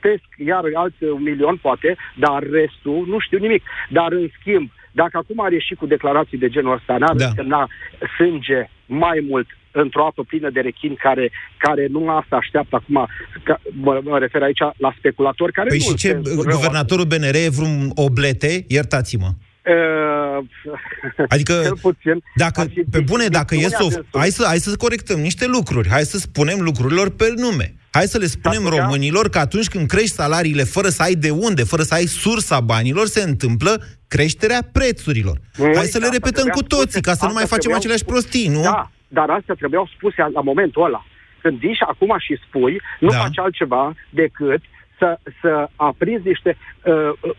citesc 0.00 0.24
iar 0.46 0.62
alți 0.74 1.04
un 1.04 1.22
milion, 1.22 1.56
poate, 1.56 1.96
dar 2.16 2.42
restul 2.42 3.04
nu 3.06 3.18
știu 3.18 3.38
nimic. 3.38 3.62
Dar, 3.90 4.12
în 4.12 4.28
schimb, 4.40 4.70
dacă 4.92 5.16
acum 5.16 5.40
ar 5.44 5.52
ieși 5.52 5.74
cu 5.74 5.86
declarații 5.86 6.38
de 6.38 6.48
genul 6.48 6.74
ăsta, 6.74 6.96
n-ar 6.96 7.16
da. 7.16 7.26
însemna 7.26 7.68
sânge 8.16 8.68
mai 8.86 9.26
mult 9.28 9.46
într-o 9.70 10.06
apă 10.06 10.22
plină 10.22 10.50
de 10.50 10.60
rechini 10.60 10.96
care, 10.96 11.30
care 11.56 11.86
nu 11.90 12.08
asta 12.08 12.36
așteaptă 12.36 12.76
acum, 12.76 13.08
ca, 13.42 13.60
mă, 13.72 14.00
mă 14.04 14.18
refer 14.18 14.42
aici 14.42 14.62
la 14.76 14.94
speculatori 14.98 15.52
care 15.52 15.68
păi 15.68 15.78
nu 15.78 15.84
și 15.84 15.94
ce, 15.94 16.20
guvernatorul 16.34 17.04
BNR 17.04 17.34
e 17.34 17.48
vreun 17.48 17.90
oblete? 17.94 18.64
Iertați-mă. 18.68 19.30
Uh, 19.66 20.44
adică, 21.28 21.76
puțin, 21.80 22.22
dacă, 22.34 22.66
pe 22.90 23.00
bune, 23.00 23.26
dacă 23.26 23.54
e 23.54 23.68
să, 23.68 24.02
hai 24.12 24.28
să, 24.28 24.44
hai 24.46 24.56
să 24.56 24.76
corectăm 24.76 25.20
niște 25.20 25.46
lucruri, 25.46 25.88
hai 25.88 26.02
să 26.02 26.18
spunem 26.18 26.60
lucrurilor 26.60 27.10
pe 27.10 27.34
nume. 27.36 27.74
Hai 27.90 28.02
să 28.02 28.18
le 28.18 28.26
spunem 28.26 28.62
Dacă 28.62 28.76
românilor 28.76 29.28
că 29.28 29.38
atunci 29.38 29.68
când 29.68 29.86
crești 29.86 30.14
salariile 30.14 30.62
fără 30.62 30.88
să 30.88 31.02
ai 31.02 31.14
de 31.14 31.30
unde, 31.30 31.62
fără 31.62 31.82
să 31.82 31.94
ai 31.94 32.04
sursa 32.04 32.60
banilor, 32.60 33.06
se 33.06 33.22
întâmplă 33.22 33.82
creșterea 34.08 34.60
prețurilor. 34.72 35.36
Ei, 35.58 35.76
Hai 35.76 35.84
să 35.84 35.98
le 35.98 36.08
repetăm 36.12 36.48
cu 36.48 36.62
toții, 36.62 37.00
ca 37.00 37.12
să 37.12 37.26
nu 37.26 37.32
mai 37.32 37.46
facem 37.46 37.74
aceleași 37.74 38.04
prostii, 38.04 38.48
nu? 38.48 38.62
Da, 38.62 38.90
dar 39.08 39.30
astea 39.30 39.54
trebuiau 39.54 39.90
spuse 39.96 40.28
la 40.32 40.40
momentul 40.40 40.84
ăla. 40.84 41.04
Când 41.42 41.58
vii 41.58 41.74
și 41.74 41.84
acum 41.88 42.16
și 42.18 42.40
spui, 42.46 42.80
nu 43.00 43.08
da. 43.08 43.16
faci 43.16 43.38
altceva 43.38 43.94
decât 44.10 44.60
să, 44.98 45.18
să 45.40 45.68
aprinzi 45.76 46.28
niște 46.28 46.56
uh, 46.84 47.32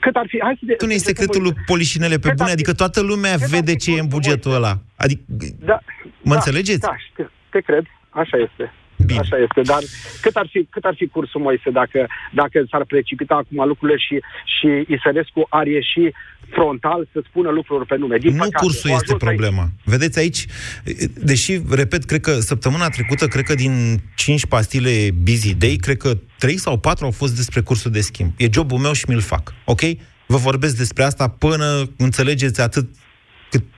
cât 0.00 0.16
ar 0.16 0.26
fi... 0.28 0.40
Hai 0.42 0.56
să 0.58 0.64
de, 0.66 0.76
nu 0.86 0.92
e 0.92 0.96
secretul 0.96 1.42
lui 1.42 1.52
Polișinele 1.66 2.18
pe 2.18 2.32
bune? 2.36 2.50
Adică 2.50 2.72
toată 2.72 3.00
lumea 3.00 3.36
vede 3.50 3.74
ce 3.74 3.96
e 3.96 4.00
în 4.00 4.08
bugetul 4.08 4.52
ăla. 4.54 4.78
Adică, 4.96 5.22
da, 5.58 5.78
mă 6.22 6.32
da, 6.32 6.34
înțelegeți? 6.34 6.80
Da, 6.80 6.96
te, 7.16 7.26
te 7.50 7.60
cred. 7.60 7.84
Așa 8.10 8.36
este. 8.36 8.72
Bine. 9.06 9.20
Așa 9.20 9.36
este, 9.46 9.60
dar 9.72 9.82
cât 10.20 10.34
ar 10.36 10.46
fi, 10.50 10.66
cât 10.70 10.84
ar 10.84 10.94
fi 10.96 11.06
cursul 11.06 11.40
Moise 11.40 11.70
dacă, 11.70 12.06
dacă 12.32 12.64
s-ar 12.70 12.84
precipita 12.84 13.34
acum 13.34 13.68
lucrurile 13.68 13.98
și, 13.98 14.16
și 14.56 14.68
Isărescu 14.94 15.46
ar 15.50 15.66
ieși 15.66 16.04
frontal 16.50 17.08
să 17.12 17.22
spună 17.28 17.50
lucruri 17.50 17.86
pe 17.86 17.96
nume. 17.96 18.18
Din 18.18 18.30
nu 18.30 18.36
păcate, 18.36 18.64
cursul 18.64 18.90
este 18.90 19.14
problema. 19.14 19.62
Aici. 19.62 19.70
Vedeți 19.84 20.18
aici, 20.18 20.46
deși, 21.14 21.60
repet, 21.70 22.04
cred 22.04 22.20
că 22.20 22.40
săptămâna 22.40 22.88
trecută, 22.88 23.26
cred 23.26 23.44
că 23.44 23.54
din 23.54 23.96
5 24.16 24.46
pastile 24.46 25.10
Busy 25.22 25.54
Day, 25.54 25.76
cred 25.80 25.96
că 25.96 26.18
3 26.38 26.58
sau 26.58 26.78
4 26.78 27.04
au 27.04 27.10
fost 27.10 27.36
despre 27.36 27.60
cursul 27.60 27.90
de 27.90 28.00
schimb. 28.00 28.32
E 28.36 28.48
jobul 28.52 28.78
meu 28.78 28.92
și 28.92 29.04
mi-l 29.08 29.20
fac. 29.20 29.54
Ok? 29.64 29.80
Vă 30.26 30.36
vorbesc 30.36 30.76
despre 30.76 31.02
asta 31.02 31.28
până 31.28 31.90
înțelegeți 31.96 32.60
atât 32.60 32.84
cât 32.84 32.88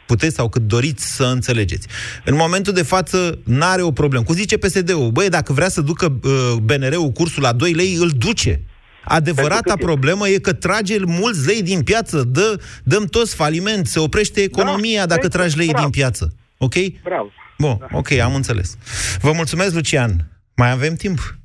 puteți 0.09 0.35
sau 0.35 0.49
cât 0.49 0.63
doriți 0.63 1.15
să 1.15 1.25
înțelegeți. 1.25 1.87
În 2.25 2.35
momentul 2.37 2.73
de 2.73 2.83
față, 2.83 3.39
n-are 3.45 3.83
o 3.83 3.93
problemă. 3.93 4.25
Cum 4.25 4.35
zice 4.35 4.59
PSD-ul, 4.59 5.11
băi, 5.11 5.29
dacă 5.29 5.53
vrea 5.53 5.69
să 5.69 5.81
ducă 5.81 6.19
uh, 6.23 6.31
BNR-ul 6.63 7.11
cursul 7.11 7.43
la 7.43 7.53
2 7.53 7.73
lei, 7.73 7.95
îl 7.95 8.09
duce. 8.09 8.61
Adevărata 9.05 9.77
problemă 9.77 10.29
e 10.29 10.39
că 10.39 10.53
trage 10.53 10.99
mulți 11.05 11.47
lei 11.47 11.63
din 11.63 11.83
piață, 11.83 12.23
dă, 12.23 12.61
dăm 12.83 13.05
toți 13.05 13.35
faliment, 13.35 13.87
se 13.87 13.99
oprește 13.99 14.41
economia 14.41 15.07
da, 15.07 15.15
dacă 15.15 15.29
tragi 15.29 15.57
lei 15.57 15.67
bravo. 15.67 15.83
din 15.83 15.91
piață. 15.91 16.35
Ok? 16.59 16.75
Bravo. 17.03 17.29
Bun, 17.59 17.77
da. 17.81 17.87
ok, 17.93 18.11
am 18.11 18.35
înțeles. 18.35 18.77
Vă 19.21 19.33
mulțumesc, 19.33 19.75
Lucian. 19.75 20.31
Mai 20.57 20.71
avem 20.71 20.95
timp? 20.95 21.39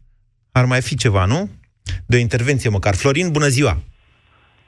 Ar 0.51 0.65
mai 0.65 0.81
fi 0.81 0.95
ceva, 0.95 1.25
nu? 1.25 1.49
De 2.05 2.15
o 2.15 2.19
intervenție 2.19 2.69
măcar. 2.69 2.95
Florin, 2.95 3.31
bună 3.31 3.47
ziua! 3.47 3.81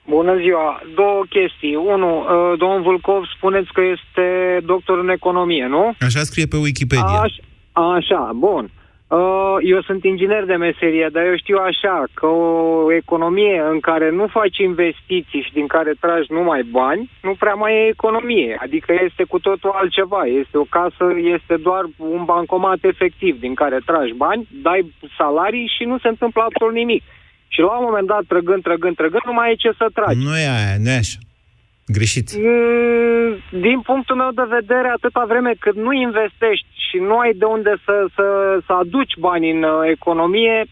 Bună 0.07 0.37
ziua! 0.37 0.81
Două 0.95 1.23
chestii. 1.29 1.75
Unu, 1.75 2.19
uh, 2.19 2.57
domnul 2.57 2.81
Vulcov, 2.81 3.23
spuneți 3.35 3.73
că 3.73 3.81
este 3.81 4.59
doctor 4.65 4.99
în 4.99 5.09
economie, 5.09 5.65
nu? 5.67 5.93
Așa 5.99 6.19
scrie 6.19 6.45
pe 6.45 6.57
Wikipedia. 6.57 7.19
Aș, 7.23 7.33
așa, 7.71 8.31
bun. 8.35 8.69
Uh, 9.07 9.55
eu 9.61 9.81
sunt 9.81 10.03
inginer 10.03 10.45
de 10.45 10.55
meserie, 10.55 11.09
dar 11.11 11.25
eu 11.25 11.37
știu 11.37 11.57
așa, 11.57 12.03
că 12.13 12.25
o 12.25 12.93
economie 12.93 13.63
în 13.71 13.79
care 13.79 14.11
nu 14.11 14.27
faci 14.27 14.57
investiții 14.57 15.41
și 15.41 15.53
din 15.53 15.67
care 15.67 15.93
tragi 15.99 16.33
numai 16.33 16.61
bani, 16.63 17.09
nu 17.21 17.33
prea 17.39 17.53
mai 17.53 17.73
e 17.73 17.87
economie. 17.87 18.57
Adică 18.59 18.93
este 19.03 19.23
cu 19.23 19.39
totul 19.39 19.71
altceva. 19.73 20.21
Este 20.23 20.57
o 20.57 20.63
casă, 20.63 21.05
este 21.35 21.55
doar 21.57 21.83
un 21.97 22.23
bancomat 22.25 22.77
efectiv 22.81 23.39
din 23.39 23.53
care 23.53 23.79
tragi 23.85 24.13
bani, 24.13 24.47
dai 24.61 24.93
salarii 25.17 25.71
și 25.77 25.83
nu 25.83 25.97
se 25.97 26.07
întâmplă 26.07 26.41
absolut 26.41 26.73
nimic. 26.73 27.03
Și 27.53 27.59
la 27.59 27.77
un 27.79 27.85
moment 27.87 28.07
dat, 28.07 28.23
trăgând, 28.33 28.61
trăgând, 28.63 28.95
trăgând, 28.95 29.23
nu 29.25 29.33
mai 29.33 29.51
e 29.51 29.55
ce 29.63 29.71
să 29.77 29.85
tragi. 29.93 30.23
Nu 30.27 30.37
e 30.37 30.47
aia, 30.57 30.77
nu 30.83 30.89
e 30.89 31.03
așa. 31.05 31.19
Greșit. 31.87 32.27
Din 33.65 33.79
punctul 33.89 34.15
meu 34.15 34.31
de 34.41 34.47
vedere, 34.57 34.87
atâta 34.87 35.25
vreme 35.27 35.51
cât 35.59 35.75
nu 35.75 35.91
investești 35.91 36.67
și 36.89 36.97
nu 36.97 37.17
ai 37.17 37.33
de 37.33 37.45
unde 37.45 37.73
să, 37.85 37.95
să, 38.15 38.25
să 38.65 38.73
aduci 38.73 39.15
bani 39.19 39.51
în 39.51 39.63
uh, 39.63 39.71
economie, 39.95 40.65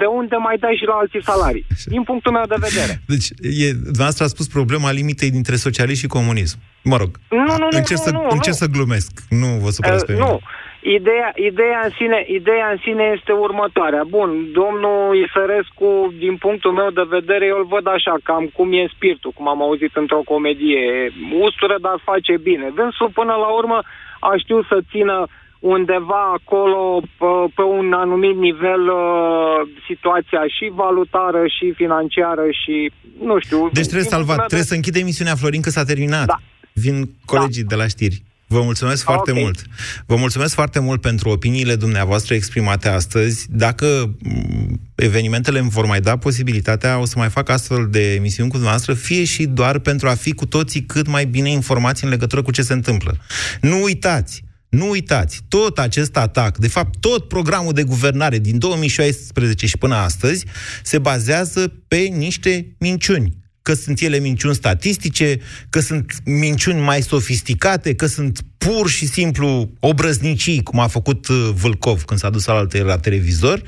de 0.00 0.04
unde 0.04 0.36
mai 0.36 0.56
dai 0.58 0.76
și 0.78 0.84
la 0.84 0.94
alții 0.94 1.22
salarii. 1.22 1.66
Din 1.84 2.02
punctul 2.02 2.32
meu 2.32 2.46
de 2.48 2.54
vedere. 2.58 3.00
Deci, 3.06 3.28
e, 3.64 3.72
dumneavoastră 3.72 4.24
a 4.24 4.34
spus 4.34 4.46
problema 4.46 4.90
limitei 4.90 5.30
dintre 5.30 5.56
socialism 5.56 6.00
și 6.00 6.06
comunism. 6.06 6.58
Mă 6.82 6.96
rog, 6.96 7.10
nu, 7.30 7.36
nu, 7.36 7.56
nu, 7.58 7.68
încerc, 7.70 7.98
nu, 7.98 8.04
să, 8.04 8.10
nu, 8.10 8.22
încerc 8.22 8.56
nu. 8.58 8.62
să 8.62 8.66
glumesc. 8.66 9.10
Nu 9.28 9.46
vă 9.46 9.70
supărați 9.70 10.02
uh, 10.02 10.06
pe 10.06 10.12
mine. 10.12 10.24
Nu. 10.24 10.40
Ideea, 10.80 11.32
ideea, 11.50 11.80
în 11.84 11.90
sine, 11.98 12.24
ideea 12.38 12.70
în 12.70 12.78
sine 12.84 13.04
este 13.16 13.32
următoarea. 13.32 14.04
Bun, 14.08 14.30
domnul 14.52 15.16
Isărescu, 15.24 16.14
din 16.18 16.36
punctul 16.36 16.72
meu 16.72 16.90
de 16.90 17.06
vedere, 17.08 17.46
eu 17.46 17.58
îl 17.58 17.66
văd 17.66 17.86
așa, 17.86 18.14
cam 18.22 18.44
cum 18.56 18.72
e 18.72 18.92
spiritul, 18.94 19.32
cum 19.34 19.48
am 19.48 19.62
auzit 19.62 19.96
într-o 19.96 20.22
comedie. 20.32 21.12
Ustură, 21.40 21.76
dar 21.80 21.96
face 22.04 22.34
bine. 22.48 22.72
Dânsul, 22.74 23.10
până 23.20 23.34
la 23.44 23.48
urmă, 23.60 23.78
a 24.20 24.32
știut 24.36 24.64
să 24.66 24.78
țină 24.90 25.26
undeva 25.58 26.22
acolo, 26.38 27.00
pe, 27.18 27.30
pe 27.54 27.62
un 27.62 27.92
anumit 27.92 28.36
nivel, 28.36 28.82
uh, 28.88 29.68
situația 29.86 30.42
și 30.56 30.70
valutară, 30.74 31.42
și 31.46 31.72
financiară, 31.72 32.44
și, 32.50 32.90
nu 33.22 33.38
știu... 33.38 33.68
Deci 33.72 33.86
trebuie 33.92 34.14
salvat, 34.16 34.36
trebuie 34.36 34.60
de... 34.60 34.72
să 34.72 34.74
închide 34.74 34.98
emisiunea, 34.98 35.34
Florin, 35.34 35.60
că 35.60 35.70
s-a 35.70 35.84
terminat. 35.84 36.26
Da. 36.26 36.38
Vin 36.72 37.08
colegii 37.24 37.62
da. 37.62 37.68
de 37.68 37.82
la 37.82 37.86
știri. 37.86 38.22
Vă 38.50 38.62
mulțumesc 38.62 39.02
foarte 39.02 39.30
okay. 39.30 39.42
mult. 39.42 39.62
Vă 40.06 40.16
mulțumesc 40.16 40.54
foarte 40.54 40.78
mult 40.78 41.00
pentru 41.00 41.28
opiniile 41.28 41.76
dumneavoastră 41.76 42.34
exprimate 42.34 42.88
astăzi. 42.88 43.46
Dacă 43.50 44.16
mm, 44.18 44.80
evenimentele 44.94 45.58
îmi 45.58 45.70
vor 45.70 45.86
mai 45.86 46.00
da 46.00 46.16
posibilitatea, 46.16 46.98
o 46.98 47.04
să 47.04 47.14
mai 47.16 47.28
fac 47.28 47.48
astfel 47.48 47.88
de 47.90 48.14
emisiuni 48.14 48.48
cu 48.48 48.54
dumneavoastră, 48.54 48.94
fie 48.94 49.24
și 49.24 49.46
doar 49.46 49.78
pentru 49.78 50.08
a 50.08 50.14
fi 50.14 50.32
cu 50.32 50.46
toții 50.46 50.82
cât 50.82 51.06
mai 51.06 51.26
bine 51.26 51.50
informați 51.50 52.04
în 52.04 52.10
legătură 52.10 52.42
cu 52.42 52.50
ce 52.50 52.62
se 52.62 52.72
întâmplă. 52.72 53.18
Nu 53.60 53.82
uitați, 53.82 54.44
nu 54.68 54.88
uitați, 54.88 55.40
tot 55.48 55.78
acest 55.78 56.16
atac, 56.16 56.58
de 56.58 56.68
fapt 56.68 57.00
tot 57.00 57.28
programul 57.28 57.72
de 57.72 57.82
guvernare 57.82 58.38
din 58.38 58.58
2016 58.58 59.66
și 59.66 59.78
până 59.78 59.94
astăzi, 59.94 60.44
se 60.82 60.98
bazează 60.98 61.72
pe 61.88 61.96
niște 61.96 62.76
minciuni 62.78 63.36
că 63.68 63.74
sunt 63.74 64.00
ele 64.00 64.18
minciuni 64.18 64.54
statistice, 64.54 65.38
că 65.70 65.80
sunt 65.80 66.12
minciuni 66.24 66.80
mai 66.80 67.02
sofisticate, 67.02 67.94
că 67.94 68.06
sunt 68.06 68.40
pur 68.58 68.88
și 68.88 69.06
simplu 69.06 69.70
obrăznicii, 69.80 70.62
cum 70.62 70.78
a 70.78 70.86
făcut 70.86 71.28
uh, 71.28 71.50
Vâlcov 71.54 72.02
când 72.02 72.20
s-a 72.20 72.30
dus 72.30 72.44
la 72.44 72.52
alte 72.52 72.82
la 72.82 72.98
televizor, 72.98 73.62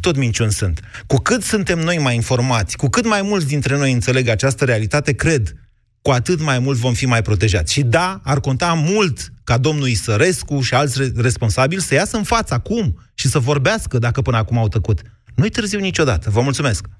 tot 0.00 0.16
minciuni 0.16 0.52
sunt. 0.52 0.80
Cu 1.06 1.16
cât 1.16 1.42
suntem 1.42 1.78
noi 1.78 1.98
mai 1.98 2.14
informați, 2.14 2.76
cu 2.76 2.88
cât 2.88 3.06
mai 3.06 3.22
mulți 3.22 3.46
dintre 3.46 3.76
noi 3.76 3.92
înțeleg 3.92 4.28
această 4.28 4.64
realitate, 4.64 5.12
cred, 5.12 5.54
cu 6.02 6.10
atât 6.10 6.40
mai 6.40 6.58
mult 6.58 6.78
vom 6.78 6.92
fi 6.92 7.06
mai 7.06 7.22
protejați. 7.22 7.72
Și 7.72 7.82
da, 7.82 8.20
ar 8.24 8.40
conta 8.40 8.72
mult 8.72 9.32
ca 9.44 9.58
domnul 9.58 9.88
Isărescu 9.88 10.60
și 10.60 10.74
alți 10.74 11.12
responsabili 11.16 11.82
să 11.82 11.94
iasă 11.94 12.16
în 12.16 12.24
față 12.24 12.54
acum 12.54 12.98
și 13.14 13.28
să 13.28 13.38
vorbească 13.38 13.98
dacă 13.98 14.22
până 14.22 14.36
acum 14.36 14.58
au 14.58 14.68
tăcut. 14.68 15.00
Nu-i 15.34 15.50
târziu 15.50 15.78
niciodată. 15.78 16.30
Vă 16.30 16.40
mulțumesc! 16.40 16.99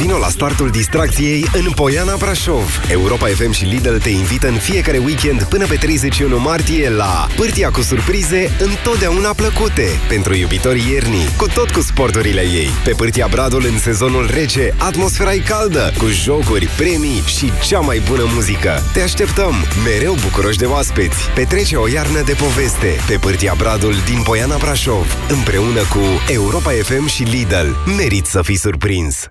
Vino 0.00 0.18
la 0.18 0.28
startul 0.28 0.70
distracției 0.70 1.44
în 1.52 1.70
Poiana 1.70 2.16
Brașov. 2.16 2.80
Europa 2.90 3.26
FM 3.26 3.50
și 3.50 3.64
Lidl 3.64 3.96
te 3.96 4.08
invită 4.08 4.48
în 4.48 4.54
fiecare 4.54 4.98
weekend 4.98 5.42
până 5.42 5.66
pe 5.66 5.74
31 5.74 6.38
martie 6.38 6.90
la 6.90 7.26
Pârtia 7.36 7.70
cu 7.70 7.82
surprize 7.82 8.50
întotdeauna 8.60 9.32
plăcute 9.32 9.88
pentru 10.08 10.34
iubitorii 10.34 10.90
iernii, 10.92 11.28
cu 11.36 11.46
tot 11.46 11.70
cu 11.70 11.80
sporturile 11.80 12.40
ei. 12.40 12.70
Pe 12.84 12.90
Pârtia 12.90 13.26
Bradul 13.30 13.64
în 13.72 13.78
sezonul 13.78 14.30
rece, 14.32 14.74
atmosfera 14.78 15.32
e 15.32 15.38
caldă, 15.38 15.92
cu 15.98 16.06
jocuri, 16.06 16.66
premii 16.76 17.22
și 17.26 17.52
cea 17.68 17.80
mai 17.80 18.02
bună 18.08 18.24
muzică. 18.34 18.82
Te 18.92 19.00
așteptăm, 19.00 19.54
mereu 19.84 20.14
bucuroși 20.22 20.58
de 20.58 20.66
oaspeți. 20.66 21.30
Petrece 21.34 21.76
o 21.76 21.88
iarnă 21.88 22.22
de 22.22 22.32
poveste 22.32 22.96
pe 23.06 23.16
Pârtia 23.20 23.54
Bradul 23.56 23.94
din 24.04 24.22
Poiana 24.22 24.56
Brașov, 24.56 25.16
împreună 25.28 25.80
cu 25.80 26.32
Europa 26.32 26.70
FM 26.70 27.06
și 27.06 27.22
Lidl. 27.22 27.68
Merit 27.96 28.26
să 28.26 28.42
fii 28.42 28.58
surprins! 28.58 29.30